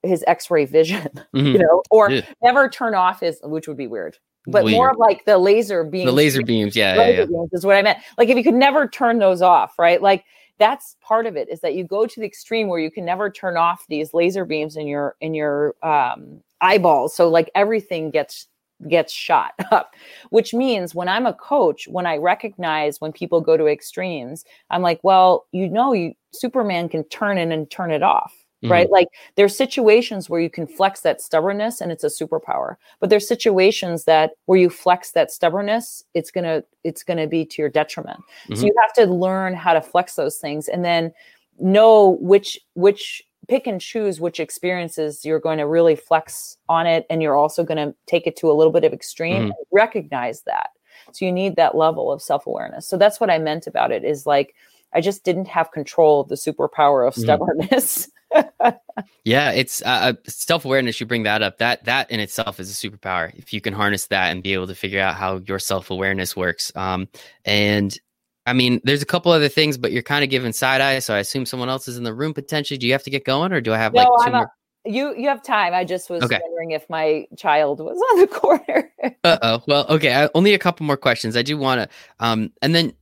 his 0.04 0.24
x-ray 0.28 0.64
vision 0.64 1.02
mm-hmm. 1.36 1.48
you 1.48 1.58
know 1.58 1.82
or 1.90 2.12
yeah. 2.12 2.22
never 2.44 2.70
turn 2.70 2.94
off 2.94 3.20
his 3.20 3.40
which 3.44 3.68
would 3.68 3.76
be 3.76 3.88
weird 3.88 4.16
but 4.48 4.64
Weird. 4.64 4.76
more 4.76 4.90
of 4.92 4.98
like 4.98 5.26
the 5.26 5.38
laser 5.38 5.84
beams. 5.84 6.06
The 6.06 6.12
laser 6.12 6.42
beams, 6.42 6.76
yeah, 6.76 6.96
laser 6.96 7.12
yeah, 7.12 7.20
yeah. 7.20 7.26
Beams 7.26 7.50
is 7.52 7.66
what 7.66 7.76
I 7.76 7.82
meant. 7.82 8.00
Like 8.18 8.30
if 8.30 8.38
you 8.38 8.44
could 8.44 8.54
never 8.54 8.88
turn 8.88 9.20
those 9.20 9.42
off, 9.42 9.78
right? 9.78 10.02
Like 10.02 10.24
that's 10.58 10.96
part 11.02 11.26
of 11.26 11.36
it 11.36 11.50
is 11.50 11.60
that 11.62 11.76
you 11.76 11.84
go 11.84 12.08
to 12.08 12.20
the 12.20 12.26
extreme 12.26 12.68
where 12.68 12.80
you 12.80 12.90
can 12.90 13.06
never 13.06 13.30
turn 13.30 13.58
off 13.58 13.86
these 13.90 14.14
laser 14.14 14.46
beams 14.46 14.76
in 14.76 14.88
your 14.88 15.16
in 15.22 15.34
your 15.34 15.76
um, 15.84 16.42
eyeballs. 16.62 17.16
So 17.16 17.28
like 17.30 17.52
everything 17.54 18.10
gets 18.10 18.48
gets 18.88 19.12
shot 19.12 19.54
up 19.72 19.96
which 20.30 20.54
means 20.54 20.94
when 20.94 21.08
i'm 21.08 21.26
a 21.26 21.34
coach 21.34 21.88
when 21.88 22.06
i 22.06 22.16
recognize 22.16 23.02
when 23.02 23.12
people 23.12 23.42
go 23.42 23.58
to 23.58 23.66
extremes 23.66 24.46
i'm 24.70 24.84
like 24.84 25.00
well 25.02 25.48
you 25.52 25.68
know 25.68 25.94
you 25.94 26.14
superman 26.32 26.88
can 26.88 27.04
turn 27.06 27.40
it 27.40 27.52
and 27.52 27.72
turn 27.72 27.90
it 27.90 28.04
off 28.04 28.32
mm-hmm. 28.64 28.72
right? 28.72 28.90
Like 28.90 29.08
there's 29.36 29.56
situations 29.56 30.30
where 30.30 30.42
you 30.42 30.50
can 30.50 30.68
flex 30.68 31.02
that 31.02 31.22
stubbornness 31.22 31.82
and 31.82 31.92
it's 31.92 32.04
a 32.04 32.08
superpower. 32.08 32.76
But 33.00 33.10
there's 33.10 33.28
situations 33.28 34.06
that 34.06 34.32
where 34.46 34.60
you 34.60 34.70
flex 34.70 35.12
that 35.12 35.32
stubbornness, 35.32 36.04
it's 36.14 36.32
going 36.32 36.46
to 36.46 36.64
it's 36.84 37.04
going 37.04 37.18
to 37.18 37.28
be 37.28 37.46
to 37.46 37.62
your 37.62 37.70
detriment. 37.70 38.20
Mm-hmm. 38.20 38.56
So 38.56 38.66
you 38.66 38.74
have 38.82 38.94
to 38.94 39.12
learn 39.12 39.54
how 39.54 39.74
to 39.74 39.82
flex 39.82 40.16
those 40.16 40.38
things 40.38 40.68
and 40.68 40.84
then 40.84 41.14
know 41.60 42.18
which 42.20 42.60
which 42.74 43.24
pick 43.48 43.68
and 43.68 43.80
choose 43.80 44.20
which 44.20 44.40
experiences 44.40 45.24
you're 45.24 45.40
going 45.40 45.58
to 45.58 45.68
really 45.68 45.96
flex 45.96 46.58
on 46.68 46.86
it 46.86 47.06
and 47.10 47.22
you're 47.22 47.36
also 47.36 47.64
going 47.64 47.78
to 47.78 47.96
take 48.06 48.28
it 48.28 48.36
to 48.36 48.52
a 48.52 48.54
little 48.54 48.74
bit 48.74 48.84
of 48.84 48.94
extreme 48.94 49.44
mm-hmm. 49.44 49.52
recognize 49.72 50.42
that 50.42 50.72
so 51.14 51.24
you 51.24 51.32
need 51.32 51.56
that 51.56 51.76
level 51.76 52.12
of 52.12 52.22
self-awareness 52.22 52.88
so 52.88 52.98
that's 52.98 53.20
what 53.20 53.30
i 53.30 53.38
meant 53.38 53.66
about 53.66 53.92
it 53.92 54.04
is 54.04 54.26
like 54.26 54.54
i 54.98 55.02
just 55.02 55.24
didn't 55.24 55.48
have 55.48 55.72
control 55.72 56.22
of 56.22 56.28
the 56.30 56.36
superpower 56.36 57.08
of 57.08 57.14
mm-hmm. 57.14 57.22
stubbornness 57.22 58.10
yeah, 59.24 59.52
it's 59.52 59.82
uh, 59.84 59.86
uh 59.86 60.14
self 60.28 60.66
awareness. 60.66 61.00
You 61.00 61.06
bring 61.06 61.24
that 61.24 61.42
up. 61.42 61.60
That 61.60 61.86
that 61.86 62.12
in 62.12 62.20
itself 62.20 62.60
is 62.60 62.70
a 62.70 62.90
superpower. 62.90 63.34
If 63.36 63.54
you 63.54 63.62
can 63.62 63.74
harness 63.74 64.08
that 64.08 64.32
and 64.32 64.44
be 64.44 64.54
able 64.54 64.68
to 64.68 64.76
figure 64.76 65.00
out 65.00 65.16
how 65.16 65.42
your 65.48 65.60
self 65.60 65.90
awareness 65.90 66.36
works. 66.36 66.72
Um, 66.76 67.08
and 67.46 67.98
I 68.46 68.54
mean, 68.54 68.82
there's 68.84 69.02
a 69.02 69.06
couple 69.06 69.32
other 69.32 69.50
things, 69.50 69.78
but 69.78 69.92
you're 69.92 70.04
kind 70.04 70.24
of 70.24 70.30
giving 70.30 70.54
side 70.54 70.82
eye. 70.82 71.00
So 71.00 71.14
I 71.14 71.20
assume 71.20 71.46
someone 71.46 71.70
else 71.70 71.88
is 71.88 71.98
in 71.98 72.04
the 72.04 72.14
room 72.14 72.34
potentially. 72.34 72.78
Do 72.78 72.86
you 72.86 72.94
have 72.94 73.04
to 73.04 73.10
get 73.10 73.26
going, 73.26 73.52
or 73.52 73.62
do 73.62 73.74
I 73.74 73.78
have 73.78 73.94
no, 73.94 74.04
like 74.04 74.26
2 74.26 74.32
more? 74.32 74.52
you 74.88 75.16
you 75.18 75.28
have 75.28 75.44
time. 75.44 75.74
I 75.74 75.84
just 75.84 76.10
was 76.10 76.24
okay. 76.24 76.40
wondering 76.42 76.72
if 76.72 76.90
my 76.90 77.26
child 77.38 77.80
was 77.80 77.98
on 78.12 78.20
the 78.22 78.28
corner. 78.28 78.92
uh 79.24 79.38
oh. 79.42 79.64
Well, 79.68 79.86
okay. 79.90 80.14
I, 80.14 80.30
only 80.34 80.54
a 80.54 80.60
couple 80.60 80.86
more 80.86 80.98
questions. 80.98 81.36
I 81.36 81.42
do 81.42 81.58
want 81.58 81.82
to. 81.82 81.90
Um, 82.20 82.52
and 82.62 82.74
then 82.74 82.94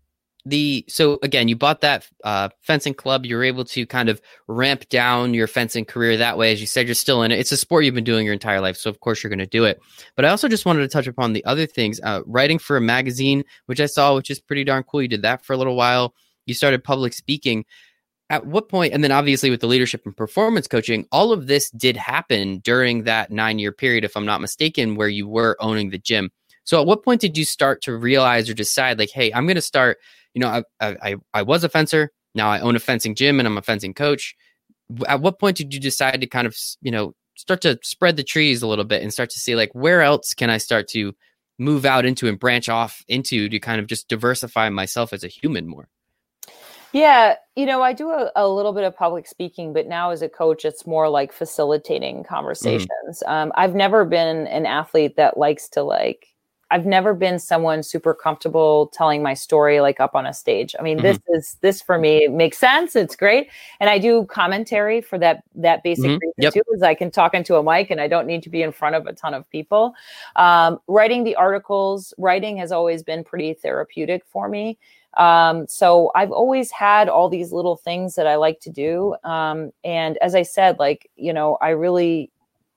the 0.46 0.86
so 0.88 1.18
again 1.24 1.48
you 1.48 1.56
bought 1.56 1.82
that 1.82 2.08
uh, 2.24 2.50
fencing 2.62 2.94
club 2.94 3.26
you 3.26 3.36
were 3.36 3.44
able 3.44 3.66
to 3.66 3.86
kind 3.86 4.10
of 4.10 4.22
ramp 4.48 4.88
down 4.90 5.34
your 5.34 5.48
fencing 5.48 5.86
career 5.86 6.18
that 6.18 6.38
way. 6.38 6.52
As 6.52 6.62
you 6.62 6.68
said 6.68 6.88
you're 6.88 6.96
still 6.96 7.24
in 7.24 7.32
it. 7.32 7.40
It's 7.40 7.52
a 7.52 7.58
sport 7.58 7.84
you've 7.84 7.96
been 7.96 8.04
doing 8.04 8.26
your 8.26 8.34
entire 8.34 8.62
life 8.62 8.78
so 8.78 8.90
of 8.90 9.00
course 9.00 9.24
you're 9.24 9.30
going 9.30 9.40
to 9.40 9.48
do 9.48 9.66
it. 9.66 9.80
But 10.16 10.26
i 10.26 10.30
also 10.30 10.48
just 10.48 10.66
wanted 10.66 10.82
to 10.82 10.88
touch 10.88 11.08
upon 11.08 11.34
the 11.34 11.44
other 11.46 11.66
things 11.66 12.00
uh, 12.04 12.22
writing 12.26 12.60
for 12.60 12.78
a 12.78 12.82
magazine 12.82 13.44
which 13.66 13.80
i 13.80 13.88
saw 13.88 14.16
which 14.16 14.30
is 14.30 14.40
pretty 14.40 14.64
darn 14.64 14.84
cool. 14.84 15.02
You 15.02 15.08
did 15.08 15.24
that 15.24 15.44
for 15.44 15.54
a 15.54 15.58
little 15.58 15.76
while. 15.76 16.14
You 16.46 16.54
started 16.54 16.84
public 16.84 17.14
speaking. 17.14 17.66
At 18.30 18.46
what 18.46 18.70
point 18.70 18.94
and 18.94 19.04
then 19.04 19.12
obviously 19.12 19.50
with 19.50 19.62
the 19.62 19.68
leadership 19.68 20.02
and 20.06 20.16
performance 20.16 20.68
coaching 20.68 21.06
all 21.12 21.32
of 21.32 21.48
this 21.48 21.70
did 21.72 21.96
happen 21.96 22.58
during 22.60 23.04
that 23.04 23.32
nine 23.32 23.60
year 23.60 23.72
period 23.72 24.04
if 24.04 24.18
i'm 24.18 24.26
not 24.26 24.42
mistaken 24.42 24.96
where 24.96 25.08
you 25.08 25.28
were 25.28 25.58
owning 25.60 25.90
the 25.90 26.00
gym. 26.00 26.32
So 26.64 26.82
at 26.82 26.88
what 26.88 27.04
point 27.04 27.22
did 27.22 27.38
you 27.38 27.46
start 27.46 27.84
to 27.84 27.96
realize 27.96 28.50
or 28.50 28.56
decide 28.56 28.98
like 29.00 29.12
hey 29.12 29.32
i'm 29.34 29.46
going 29.46 29.56
to 29.56 29.62
start 29.62 29.98
you 30.36 30.42
know, 30.42 30.64
I, 30.80 30.98
I, 31.02 31.16
I 31.34 31.42
was 31.42 31.64
a 31.64 31.70
fencer. 31.70 32.12
Now 32.36 32.52
I 32.52 32.60
own 32.60 32.76
a 32.76 32.80
fencing 32.80 33.16
gym 33.16 33.40
and 33.40 33.48
I'm 33.48 33.58
a 33.58 33.64
fencing 33.64 33.94
coach. 33.94 34.36
At 35.08 35.22
what 35.22 35.40
point 35.40 35.58
did 35.58 35.74
you 35.74 35.80
decide 35.80 36.22
to 36.22 36.28
kind 36.28 36.46
of, 36.46 36.56
you 36.82 36.92
know, 36.92 37.16
start 37.36 37.62
to 37.62 37.80
spread 37.82 38.18
the 38.18 38.24
trees 38.24 38.62
a 38.62 38.68
little 38.68 38.86
bit 38.86 39.02
and 39.02 39.12
start 39.12 39.30
to 39.32 39.40
see 39.40 39.56
like 39.56 39.74
where 39.74 40.02
else 40.02 40.34
can 40.34 40.50
I 40.50 40.58
start 40.58 40.88
to 40.90 41.16
move 41.58 41.86
out 41.86 42.06
into 42.06 42.28
and 42.28 42.38
branch 42.38 42.68
off 42.70 43.04
into 43.08 43.50
to 43.50 43.60
kind 43.60 43.80
of 43.80 43.88
just 43.88 44.10
diversify 44.10 44.70
myself 44.70 45.14
as 45.14 45.24
a 45.24 45.30
human 45.30 45.68
more? 45.68 45.88
Yeah, 46.92 47.36
you 47.56 47.66
know, 47.66 47.82
I 47.82 47.92
do 47.92 48.10
a, 48.10 48.32
a, 48.38 48.48
little 48.48 48.72
bit 48.72 48.86
of 48.86 48.96
public 48.96 49.28
speaking, 49.28 49.74
but 49.74 49.86
now 49.86 50.12
as 50.12 50.22
a 50.22 50.30
coach, 50.30 50.64
it's 50.64 50.88
more 50.88 51.10
like 51.10 51.34
facilitating 51.34 52.18
mm-hmm. 52.18 52.34
conversations. 52.34 52.90
Mm-hmm. 53.10 53.32
Um, 53.32 53.52
I've 53.56 53.76
never 53.76 54.06
been 54.06 54.48
an 54.48 54.66
athlete 54.66 55.18
that 55.18 55.38
likes 55.38 55.68
to 55.70 55.84
like 55.84 56.28
I've 56.76 56.86
never 56.86 57.14
been 57.14 57.40
someone 57.40 57.84
super 57.84 58.14
comfortable 58.14 58.88
telling 58.88 59.24
my 59.24 59.34
story 59.34 59.80
like 59.80 60.02
up 60.02 60.14
on 60.14 60.26
a 60.26 60.34
stage. 60.34 60.76
I 60.78 60.84
mean, 60.84 60.98
mm-hmm. 60.98 61.06
this 61.06 61.20
is 61.30 61.58
this 61.62 61.82
for 61.82 61.98
me 61.98 62.28
makes 62.28 62.58
sense. 62.58 62.98
It's 62.98 63.16
great, 63.16 63.50
and 63.80 63.90
I 63.90 63.98
do 63.98 64.26
commentary 64.26 65.00
for 65.00 65.18
that 65.20 65.44
that 65.56 65.84
basic 65.84 66.04
mm-hmm. 66.04 66.18
reason 66.22 66.34
yep. 66.38 66.54
too, 66.54 66.64
is 66.74 66.84
I 66.84 66.94
can 66.94 67.12
talk 67.12 67.34
into 67.34 67.56
a 67.56 67.64
mic 67.64 67.92
and 67.92 68.02
I 68.02 68.10
don't 68.10 68.28
need 68.28 68.44
to 68.44 68.50
be 68.50 68.62
in 68.62 68.74
front 68.74 68.94
of 68.94 69.08
a 69.08 69.14
ton 69.14 69.34
of 69.34 69.50
people. 69.50 69.94
Um, 70.36 70.80
writing 70.88 71.24
the 71.24 71.38
articles, 71.38 72.14
writing 72.18 72.58
has 72.58 72.74
always 72.74 73.04
been 73.04 73.24
pretty 73.24 73.54
therapeutic 73.54 74.26
for 74.26 74.50
me. 74.50 74.78
Um, 75.16 75.66
so 75.70 76.12
I've 76.14 76.32
always 76.32 76.72
had 76.72 77.08
all 77.08 77.30
these 77.30 77.54
little 77.54 77.78
things 77.78 78.16
that 78.16 78.28
I 78.28 78.36
like 78.36 78.60
to 78.60 78.70
do. 78.70 79.16
Um, 79.24 79.72
and 79.86 80.18
as 80.18 80.36
I 80.36 80.42
said, 80.42 80.78
like 80.78 81.10
you 81.16 81.32
know, 81.32 81.58
I 81.62 81.70
really 81.70 82.32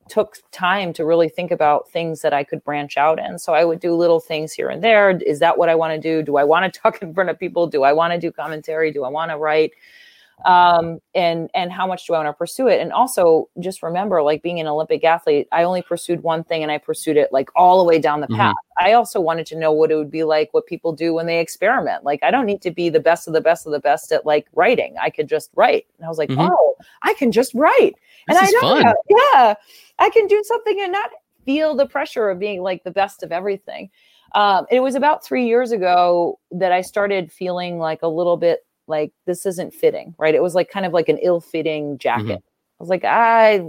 took 0.08 0.38
time 0.52 0.92
to 0.94 1.04
really 1.04 1.28
think 1.28 1.50
about 1.50 1.88
things 1.90 2.22
that 2.22 2.32
I 2.32 2.44
could 2.44 2.62
branch 2.64 2.96
out 2.96 3.18
in. 3.18 3.38
So 3.38 3.54
I 3.54 3.64
would 3.64 3.80
do 3.80 3.94
little 3.94 4.20
things 4.20 4.52
here 4.52 4.68
and 4.68 4.82
there. 4.82 5.10
Is 5.10 5.38
that 5.40 5.58
what 5.58 5.68
I 5.68 5.74
want 5.74 5.94
to 5.94 6.00
do? 6.00 6.22
Do 6.22 6.36
I 6.36 6.44
want 6.44 6.72
to 6.72 6.80
talk 6.82 7.02
in 7.02 7.14
front 7.14 7.30
of 7.30 7.38
people? 7.38 7.66
Do 7.66 7.82
I 7.82 7.92
want 7.92 8.12
to 8.12 8.18
do 8.18 8.32
commentary? 8.32 8.92
Do 8.92 9.04
I 9.04 9.08
want 9.08 9.30
to 9.30 9.36
write? 9.36 9.72
Um, 10.44 11.00
and 11.14 11.50
and 11.54 11.72
how 11.72 11.86
much 11.86 12.06
do 12.06 12.14
I 12.14 12.18
want 12.18 12.28
to 12.28 12.32
pursue 12.32 12.68
it? 12.68 12.80
And 12.80 12.92
also 12.92 13.48
just 13.58 13.82
remember, 13.82 14.22
like 14.22 14.42
being 14.42 14.60
an 14.60 14.68
Olympic 14.68 15.02
athlete, 15.02 15.48
I 15.50 15.64
only 15.64 15.82
pursued 15.82 16.22
one 16.22 16.44
thing 16.44 16.62
and 16.62 16.70
I 16.70 16.78
pursued 16.78 17.16
it 17.16 17.32
like 17.32 17.50
all 17.56 17.78
the 17.78 17.84
way 17.84 17.98
down 17.98 18.20
the 18.20 18.28
mm-hmm. 18.28 18.36
path. 18.36 18.56
I 18.78 18.92
also 18.92 19.20
wanted 19.20 19.46
to 19.46 19.58
know 19.58 19.72
what 19.72 19.90
it 19.90 19.96
would 19.96 20.10
be 20.10 20.22
like, 20.22 20.54
what 20.54 20.66
people 20.66 20.92
do 20.92 21.12
when 21.12 21.26
they 21.26 21.40
experiment. 21.40 22.04
Like 22.04 22.22
I 22.22 22.30
don't 22.30 22.46
need 22.46 22.62
to 22.62 22.70
be 22.70 22.88
the 22.88 23.00
best 23.00 23.26
of 23.26 23.34
the 23.34 23.40
best 23.40 23.66
of 23.66 23.72
the 23.72 23.80
best 23.80 24.12
at 24.12 24.24
like 24.24 24.46
writing. 24.54 24.94
I 25.00 25.10
could 25.10 25.28
just 25.28 25.50
write. 25.56 25.86
And 25.96 26.06
I 26.06 26.08
was 26.08 26.18
like, 26.18 26.30
mm-hmm. 26.30 26.52
oh, 26.52 26.67
I 27.02 27.14
can 27.14 27.32
just 27.32 27.54
write. 27.54 27.94
This 28.26 28.36
and 28.36 28.38
I 28.38 28.50
know, 28.50 28.94
yeah, 29.08 29.54
I 29.98 30.10
can 30.10 30.26
do 30.26 30.42
something 30.46 30.80
and 30.80 30.92
not 30.92 31.10
feel 31.44 31.74
the 31.74 31.86
pressure 31.86 32.28
of 32.28 32.38
being 32.38 32.62
like 32.62 32.84
the 32.84 32.90
best 32.90 33.22
of 33.22 33.32
everything. 33.32 33.90
Um, 34.34 34.66
it 34.70 34.80
was 34.80 34.94
about 34.94 35.24
three 35.24 35.46
years 35.46 35.72
ago 35.72 36.38
that 36.50 36.72
I 36.72 36.82
started 36.82 37.32
feeling 37.32 37.78
like 37.78 38.02
a 38.02 38.08
little 38.08 38.36
bit 38.36 38.60
like 38.86 39.12
this 39.26 39.46
isn't 39.46 39.72
fitting, 39.72 40.14
right? 40.18 40.34
It 40.34 40.42
was 40.42 40.54
like 40.54 40.70
kind 40.70 40.86
of 40.86 40.92
like 40.92 41.08
an 41.08 41.18
ill-fitting 41.18 41.98
jacket. 41.98 42.24
Mm-hmm. 42.24 42.32
I 42.34 42.80
was 42.80 42.88
like, 42.88 43.04
I 43.04 43.62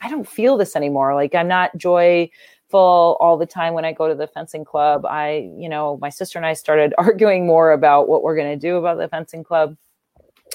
I 0.00 0.10
don't 0.10 0.28
feel 0.28 0.56
this 0.56 0.76
anymore. 0.76 1.14
Like 1.14 1.34
I'm 1.34 1.48
not 1.48 1.76
joyful 1.76 2.30
all 2.72 3.36
the 3.36 3.46
time 3.46 3.74
when 3.74 3.84
I 3.84 3.92
go 3.92 4.08
to 4.08 4.14
the 4.14 4.26
fencing 4.26 4.64
club. 4.64 5.04
I, 5.04 5.50
you 5.56 5.68
know, 5.68 5.98
my 6.00 6.08
sister 6.08 6.38
and 6.38 6.46
I 6.46 6.54
started 6.54 6.94
arguing 6.98 7.46
more 7.46 7.72
about 7.72 8.08
what 8.08 8.22
we're 8.22 8.36
going 8.36 8.58
to 8.58 8.66
do 8.66 8.76
about 8.76 8.98
the 8.98 9.08
fencing 9.08 9.44
club 9.44 9.76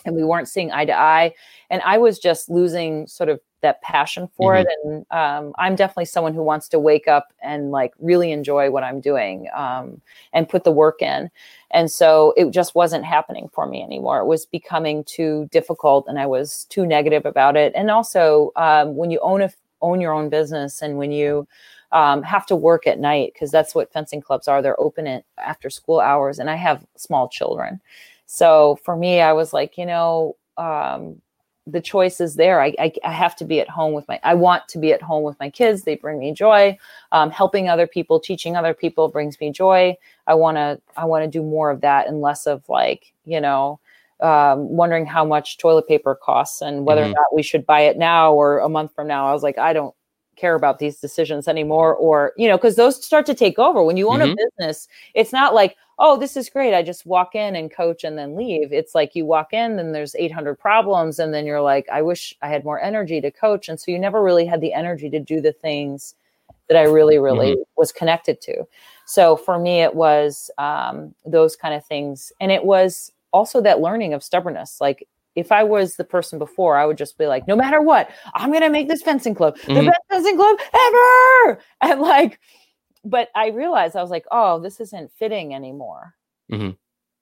and 0.05 0.15
we 0.15 0.23
weren't 0.23 0.47
seeing 0.47 0.71
eye 0.71 0.85
to 0.85 0.97
eye. 0.97 1.33
And 1.69 1.81
i 1.85 1.97
was 1.97 2.19
just 2.19 2.49
losing 2.49 3.07
sort 3.07 3.29
of 3.29 3.39
that 3.63 3.81
passion 3.81 4.29
for 4.35 4.53
mm-hmm. 4.53 4.67
it 4.67 4.77
and 4.83 5.05
um, 5.09 5.53
i'm 5.57 5.75
definitely 5.75 6.05
someone 6.05 6.33
who 6.33 6.43
wants 6.43 6.67
to 6.67 6.77
wake 6.77 7.07
up 7.07 7.33
and 7.41 7.71
like 7.71 7.93
really 7.97 8.31
enjoy 8.31 8.69
what 8.69 8.83
i'm 8.83 8.99
doing 8.99 9.47
um, 9.55 9.99
and 10.33 10.47
put 10.49 10.63
the 10.63 10.71
work 10.71 11.01
in. 11.01 11.31
And 11.71 11.89
so 11.89 12.35
it 12.37 12.51
just 12.51 12.75
wasn't 12.75 13.03
happening 13.03 13.49
for 13.51 13.65
me 13.65 13.81
anymore. 13.81 14.19
It 14.19 14.27
was 14.27 14.45
becoming 14.45 15.03
too 15.05 15.49
difficult 15.51 16.05
and 16.07 16.19
i 16.19 16.27
was 16.27 16.65
too 16.65 16.85
negative 16.85 17.25
about 17.25 17.55
it. 17.55 17.73
And 17.75 17.89
also 17.89 18.51
um, 18.55 18.95
when 18.95 19.09
you 19.09 19.19
own 19.21 19.41
a 19.41 19.49
own 19.81 19.99
your 19.99 20.13
own 20.13 20.29
business 20.29 20.81
and 20.81 20.97
when 20.97 21.11
you 21.11 21.47
um, 21.91 22.23
have 22.23 22.45
to 22.47 22.55
work 22.55 22.87
at 22.87 22.99
night 22.99 23.31
because 23.33 23.51
that's 23.51 23.75
what 23.75 23.91
fencing 23.93 24.21
clubs 24.21 24.47
are. 24.47 24.61
They're 24.61 24.79
open 24.79 25.07
at 25.07 25.25
after 25.37 25.69
school 25.69 25.99
hours. 25.99 26.39
And 26.39 26.49
i 26.49 26.55
have 26.55 26.85
small 26.95 27.27
children 27.29 27.81
so 28.26 28.80
for 28.84 28.95
me, 28.95 29.21
I 29.21 29.34
was 29.34 29.53
like, 29.53 29.78
you 29.78 29.86
know, 29.86 30.36
um, 30.57 31.21
the 31.65 31.82
choice 31.82 32.19
is 32.19 32.36
there. 32.36 32.61
I, 32.61 32.74
I, 32.78 32.91
I, 33.05 33.11
have 33.11 33.36
to 33.38 33.45
be 33.45 33.61
at 33.61 33.69
home 33.69 33.93
with 33.93 34.05
my, 34.07 34.19
I 34.24 34.34
want 34.34 34.67
to 34.69 34.78
be 34.78 34.91
at 34.91 35.01
home 35.01 35.24
with 35.24 35.39
my 35.39 35.49
kids. 35.49 35.84
They 35.84 35.95
bring 35.95 36.19
me 36.19 36.34
joy. 36.34 36.78
Um, 37.13 37.32
helping 37.32 37.69
other 37.69 37.88
people, 37.88 38.19
teaching 38.19 38.57
other 38.57 38.74
people 38.74 39.07
brings 39.07 39.39
me 39.39 39.51
joy. 39.51 39.95
I 40.28 40.34
want 40.34 40.57
to, 40.57 40.82
I 40.97 41.05
want 41.05 41.24
to 41.24 41.30
do 41.30 41.41
more 41.41 41.69
of 41.69 41.82
that 41.82 42.07
and 42.07 42.21
less 42.21 42.47
of 42.47 42.67
like, 42.67 43.13
you 43.26 43.39
know, 43.39 43.80
um, 44.19 44.69
wondering 44.69 45.05
how 45.05 45.24
much 45.24 45.57
toilet 45.57 45.88
paper 45.88 46.15
costs 46.15 46.61
and 46.61 46.86
whether 46.86 47.01
mm-hmm. 47.01 47.11
or 47.11 47.15
not 47.15 47.34
we 47.34 47.43
should 47.43 47.65
buy 47.65 47.82
it 47.82 47.97
now 47.97 48.34
or 48.34 48.59
a 48.59 48.69
month 48.69 48.93
from 48.93 49.07
now. 49.07 49.28
I 49.28 49.34
was 49.34 49.43
like, 49.43 49.57
I 49.57 49.74
don't 49.74 49.95
care 50.43 50.55
about 50.55 50.79
these 50.79 50.99
decisions 50.99 51.47
anymore. 51.47 51.95
Or, 51.95 52.33
you 52.35 52.49
know, 52.49 52.57
cause 52.57 52.75
those 52.75 53.03
start 53.03 53.25
to 53.27 53.33
take 53.33 53.57
over 53.57 53.81
when 53.81 53.95
you 53.95 54.09
own 54.09 54.19
mm-hmm. 54.19 54.33
a 54.33 54.35
business. 54.35 54.89
It's 55.13 55.31
not 55.31 55.53
like, 55.53 55.77
oh, 55.99 56.19
this 56.19 56.35
is 56.35 56.49
great. 56.49 56.73
I 56.73 56.83
just 56.83 57.05
walk 57.05 57.33
in 57.33 57.55
and 57.55 57.71
coach 57.71 58.03
and 58.03 58.17
then 58.17 58.35
leave. 58.35 58.73
It's 58.73 58.93
like 58.93 59.15
you 59.15 59.25
walk 59.25 59.53
in 59.53 59.79
and 59.79 59.95
there's 59.95 60.15
800 60.15 60.55
problems. 60.55 61.19
And 61.19 61.33
then 61.33 61.45
you're 61.45 61.61
like, 61.61 61.87
I 61.89 62.01
wish 62.01 62.35
I 62.41 62.49
had 62.49 62.65
more 62.65 62.81
energy 62.81 63.21
to 63.21 63.31
coach. 63.31 63.69
And 63.69 63.79
so 63.79 63.89
you 63.89 63.97
never 63.97 64.21
really 64.21 64.45
had 64.45 64.59
the 64.59 64.73
energy 64.73 65.09
to 65.11 65.19
do 65.19 65.39
the 65.39 65.53
things 65.53 66.15
that 66.67 66.77
I 66.77 66.83
really, 66.83 67.19
really 67.19 67.53
mm-hmm. 67.53 67.61
was 67.77 67.93
connected 67.93 68.41
to. 68.41 68.67
So 69.05 69.37
for 69.37 69.57
me, 69.59 69.81
it 69.81 69.95
was 69.95 70.51
um, 70.57 71.15
those 71.25 71.55
kind 71.55 71.73
of 71.73 71.85
things. 71.85 72.33
And 72.41 72.51
it 72.51 72.65
was 72.65 73.13
also 73.31 73.61
that 73.61 73.79
learning 73.79 74.13
of 74.13 74.23
stubbornness. 74.23 74.81
Like 74.81 75.07
if 75.36 75.51
I 75.51 75.63
was 75.63 75.95
the 75.95 76.03
person 76.03 76.39
before, 76.39 76.77
I 76.77 76.86
would 76.86 76.97
just 76.97 77.17
be 77.17 77.25
like, 77.25 77.47
no 77.47 77.55
matter 77.55 77.81
what, 77.81 78.09
I'm 78.34 78.49
going 78.49 78.61
to 78.61 78.69
make 78.69 78.88
this 78.88 79.01
fencing 79.01 79.36
club 79.36 79.57
mm-hmm. 79.57 79.73
the 79.73 79.84
best 79.84 80.01
fencing 80.09 80.38
club 80.38 80.57
ever. 80.73 81.59
And 81.81 82.01
like, 82.01 82.39
but 83.03 83.29
I 83.36 83.47
realized 83.49 83.95
I 83.95 84.01
was 84.01 84.11
like, 84.11 84.25
oh, 84.31 84.59
this 84.59 84.79
isn't 84.79 85.11
fitting 85.17 85.53
anymore. 85.53 86.15
Mm-hmm. 86.51 86.71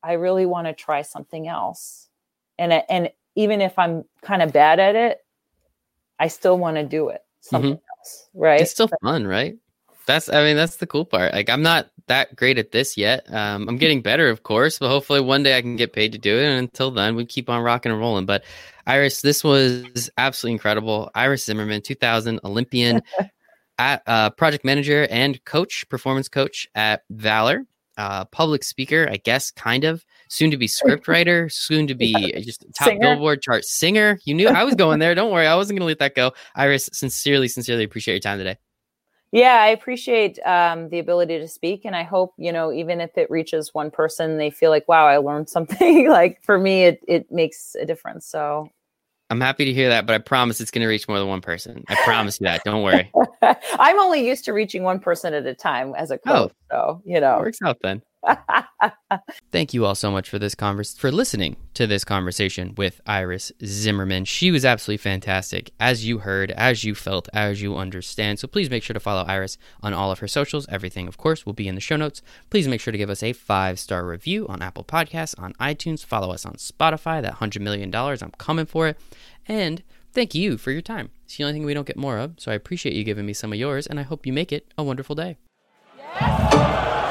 I 0.03 0.13
really 0.13 0.45
want 0.45 0.67
to 0.67 0.73
try 0.73 1.01
something 1.01 1.47
else. 1.47 2.09
And 2.59 2.73
and 2.89 3.09
even 3.35 3.61
if 3.61 3.77
I'm 3.79 4.03
kind 4.21 4.41
of 4.41 4.53
bad 4.53 4.79
at 4.79 4.95
it, 4.95 5.19
I 6.19 6.27
still 6.27 6.57
want 6.57 6.77
to 6.77 6.83
do 6.83 7.09
it. 7.09 7.21
Something 7.39 7.71
mm-hmm. 7.71 7.99
else, 7.99 8.29
right? 8.33 8.61
It's 8.61 8.71
still 8.71 8.89
fun, 9.01 9.25
right? 9.25 9.57
That's 10.11 10.27
I 10.27 10.43
mean 10.43 10.57
that's 10.57 10.75
the 10.75 10.87
cool 10.87 11.05
part. 11.05 11.31
Like 11.31 11.49
I'm 11.49 11.61
not 11.61 11.89
that 12.07 12.35
great 12.35 12.57
at 12.57 12.71
this 12.71 12.97
yet. 12.97 13.25
Um, 13.33 13.69
I'm 13.69 13.77
getting 13.77 14.01
better, 14.01 14.29
of 14.29 14.43
course, 14.43 14.77
but 14.77 14.89
hopefully 14.89 15.21
one 15.21 15.43
day 15.43 15.57
I 15.57 15.61
can 15.61 15.77
get 15.77 15.93
paid 15.93 16.11
to 16.11 16.17
do 16.17 16.37
it. 16.37 16.43
And 16.43 16.59
until 16.59 16.91
then, 16.91 17.15
we 17.15 17.25
keep 17.25 17.49
on 17.49 17.63
rocking 17.63 17.93
and 17.93 18.01
rolling. 18.01 18.25
But 18.25 18.43
Iris, 18.85 19.21
this 19.21 19.41
was 19.41 20.09
absolutely 20.17 20.53
incredible. 20.53 21.09
Iris 21.15 21.45
Zimmermann, 21.45 21.81
2000 21.81 22.41
Olympian, 22.43 23.01
at, 23.79 24.03
uh, 24.05 24.31
project 24.31 24.65
manager 24.65 25.07
and 25.09 25.43
coach, 25.45 25.87
performance 25.87 26.27
coach 26.27 26.67
at 26.75 27.03
Valor. 27.09 27.65
Uh, 27.97 28.25
public 28.25 28.63
speaker, 28.63 29.07
I 29.09 29.17
guess, 29.17 29.51
kind 29.51 29.85
of. 29.85 30.03
Soon 30.27 30.51
to 30.51 30.57
be 30.57 30.67
script 30.67 31.07
writer, 31.07 31.47
soon 31.47 31.87
to 31.87 31.95
be 31.95 32.33
just 32.41 32.65
top 32.75 32.87
singer. 32.87 32.99
Billboard 32.99 33.41
chart 33.41 33.63
singer. 33.63 34.19
You 34.25 34.33
knew 34.33 34.49
I 34.49 34.65
was 34.65 34.75
going 34.75 34.99
there. 34.99 35.15
Don't 35.15 35.31
worry, 35.31 35.47
I 35.47 35.55
wasn't 35.55 35.79
going 35.79 35.85
to 35.85 35.91
let 35.91 35.99
that 35.99 36.15
go. 36.15 36.33
Iris, 36.55 36.89
sincerely, 36.91 37.47
sincerely 37.47 37.85
appreciate 37.85 38.15
your 38.15 38.21
time 38.21 38.37
today. 38.37 38.57
Yeah, 39.31 39.61
I 39.61 39.67
appreciate 39.67 40.39
um, 40.45 40.89
the 40.89 40.99
ability 40.99 41.39
to 41.39 41.47
speak, 41.47 41.85
and 41.85 41.95
I 41.95 42.03
hope 42.03 42.33
you 42.37 42.51
know, 42.51 42.71
even 42.71 42.99
if 42.99 43.17
it 43.17 43.31
reaches 43.31 43.73
one 43.73 43.89
person, 43.89 44.37
they 44.37 44.49
feel 44.49 44.69
like, 44.71 44.87
"Wow, 44.87 45.07
I 45.07 45.17
learned 45.17 45.49
something." 45.49 46.09
like 46.09 46.41
for 46.43 46.57
me, 46.57 46.83
it 46.83 47.03
it 47.07 47.31
makes 47.31 47.75
a 47.75 47.85
difference. 47.85 48.25
So 48.25 48.69
I'm 49.29 49.39
happy 49.39 49.63
to 49.63 49.73
hear 49.73 49.87
that, 49.87 50.05
but 50.05 50.13
I 50.13 50.17
promise 50.17 50.59
it's 50.59 50.71
going 50.71 50.81
to 50.81 50.87
reach 50.87 51.07
more 51.07 51.17
than 51.17 51.29
one 51.29 51.39
person. 51.39 51.85
I 51.87 51.95
promise 52.03 52.41
you 52.41 52.47
that. 52.47 52.61
Don't 52.65 52.83
worry. 52.83 53.09
I'm 53.79 53.97
only 53.99 54.27
used 54.27 54.43
to 54.45 54.53
reaching 54.53 54.83
one 54.83 54.99
person 54.99 55.33
at 55.33 55.45
a 55.45 55.55
time 55.55 55.95
as 55.95 56.11
a 56.11 56.17
coach, 56.17 56.51
oh, 56.51 56.75
so 56.75 57.01
you 57.05 57.21
know, 57.21 57.39
works 57.39 57.59
out 57.63 57.77
then. 57.81 58.01
Thank 59.51 59.73
you 59.73 59.85
all 59.85 59.95
so 59.95 60.11
much 60.11 60.29
for 60.29 60.39
this 60.39 60.55
converse 60.55 60.95
for 60.95 61.11
listening 61.11 61.57
to 61.73 61.87
this 61.87 62.03
conversation 62.03 62.73
with 62.75 63.01
Iris 63.05 63.51
Zimmermann. 63.65 64.25
She 64.25 64.51
was 64.51 64.65
absolutely 64.65 64.97
fantastic, 64.97 65.71
as 65.79 66.05
you 66.05 66.19
heard, 66.19 66.51
as 66.51 66.83
you 66.83 66.95
felt, 66.95 67.27
as 67.33 67.61
you 67.61 67.75
understand. 67.77 68.39
So 68.39 68.47
please 68.47 68.69
make 68.69 68.83
sure 68.83 68.93
to 68.93 68.99
follow 68.99 69.23
Iris 69.23 69.57
on 69.81 69.93
all 69.93 70.11
of 70.11 70.19
her 70.19 70.27
socials. 70.27 70.67
Everything, 70.69 71.07
of 71.07 71.17
course, 71.17 71.45
will 71.45 71.53
be 71.53 71.67
in 71.67 71.75
the 71.75 71.81
show 71.81 71.95
notes. 71.95 72.21
Please 72.49 72.67
make 72.67 72.81
sure 72.81 72.91
to 72.91 72.97
give 72.97 73.09
us 73.09 73.23
a 73.23 73.33
five 73.33 73.79
star 73.79 74.05
review 74.05 74.47
on 74.47 74.61
Apple 74.61 74.83
Podcasts, 74.83 75.39
on 75.39 75.53
iTunes. 75.53 76.05
Follow 76.05 76.31
us 76.31 76.45
on 76.45 76.53
Spotify. 76.53 77.21
That 77.21 77.33
hundred 77.35 77.61
million 77.61 77.91
dollars, 77.91 78.21
I'm 78.21 78.31
coming 78.31 78.65
for 78.65 78.87
it. 78.87 78.99
And 79.47 79.83
thank 80.13 80.35
you 80.35 80.57
for 80.57 80.71
your 80.71 80.81
time. 80.81 81.09
It's 81.25 81.37
the 81.37 81.43
only 81.43 81.53
thing 81.53 81.65
we 81.65 81.73
don't 81.73 81.87
get 81.87 81.97
more 81.97 82.17
of, 82.17 82.35
so 82.37 82.51
I 82.51 82.55
appreciate 82.55 82.95
you 82.95 83.03
giving 83.03 83.25
me 83.25 83.33
some 83.33 83.51
of 83.51 83.59
yours, 83.59 83.87
and 83.87 83.99
I 83.99 84.03
hope 84.03 84.25
you 84.25 84.33
make 84.33 84.51
it 84.51 84.71
a 84.77 84.83
wonderful 84.83 85.15
day. 85.15 85.37
Yes. 85.97 87.10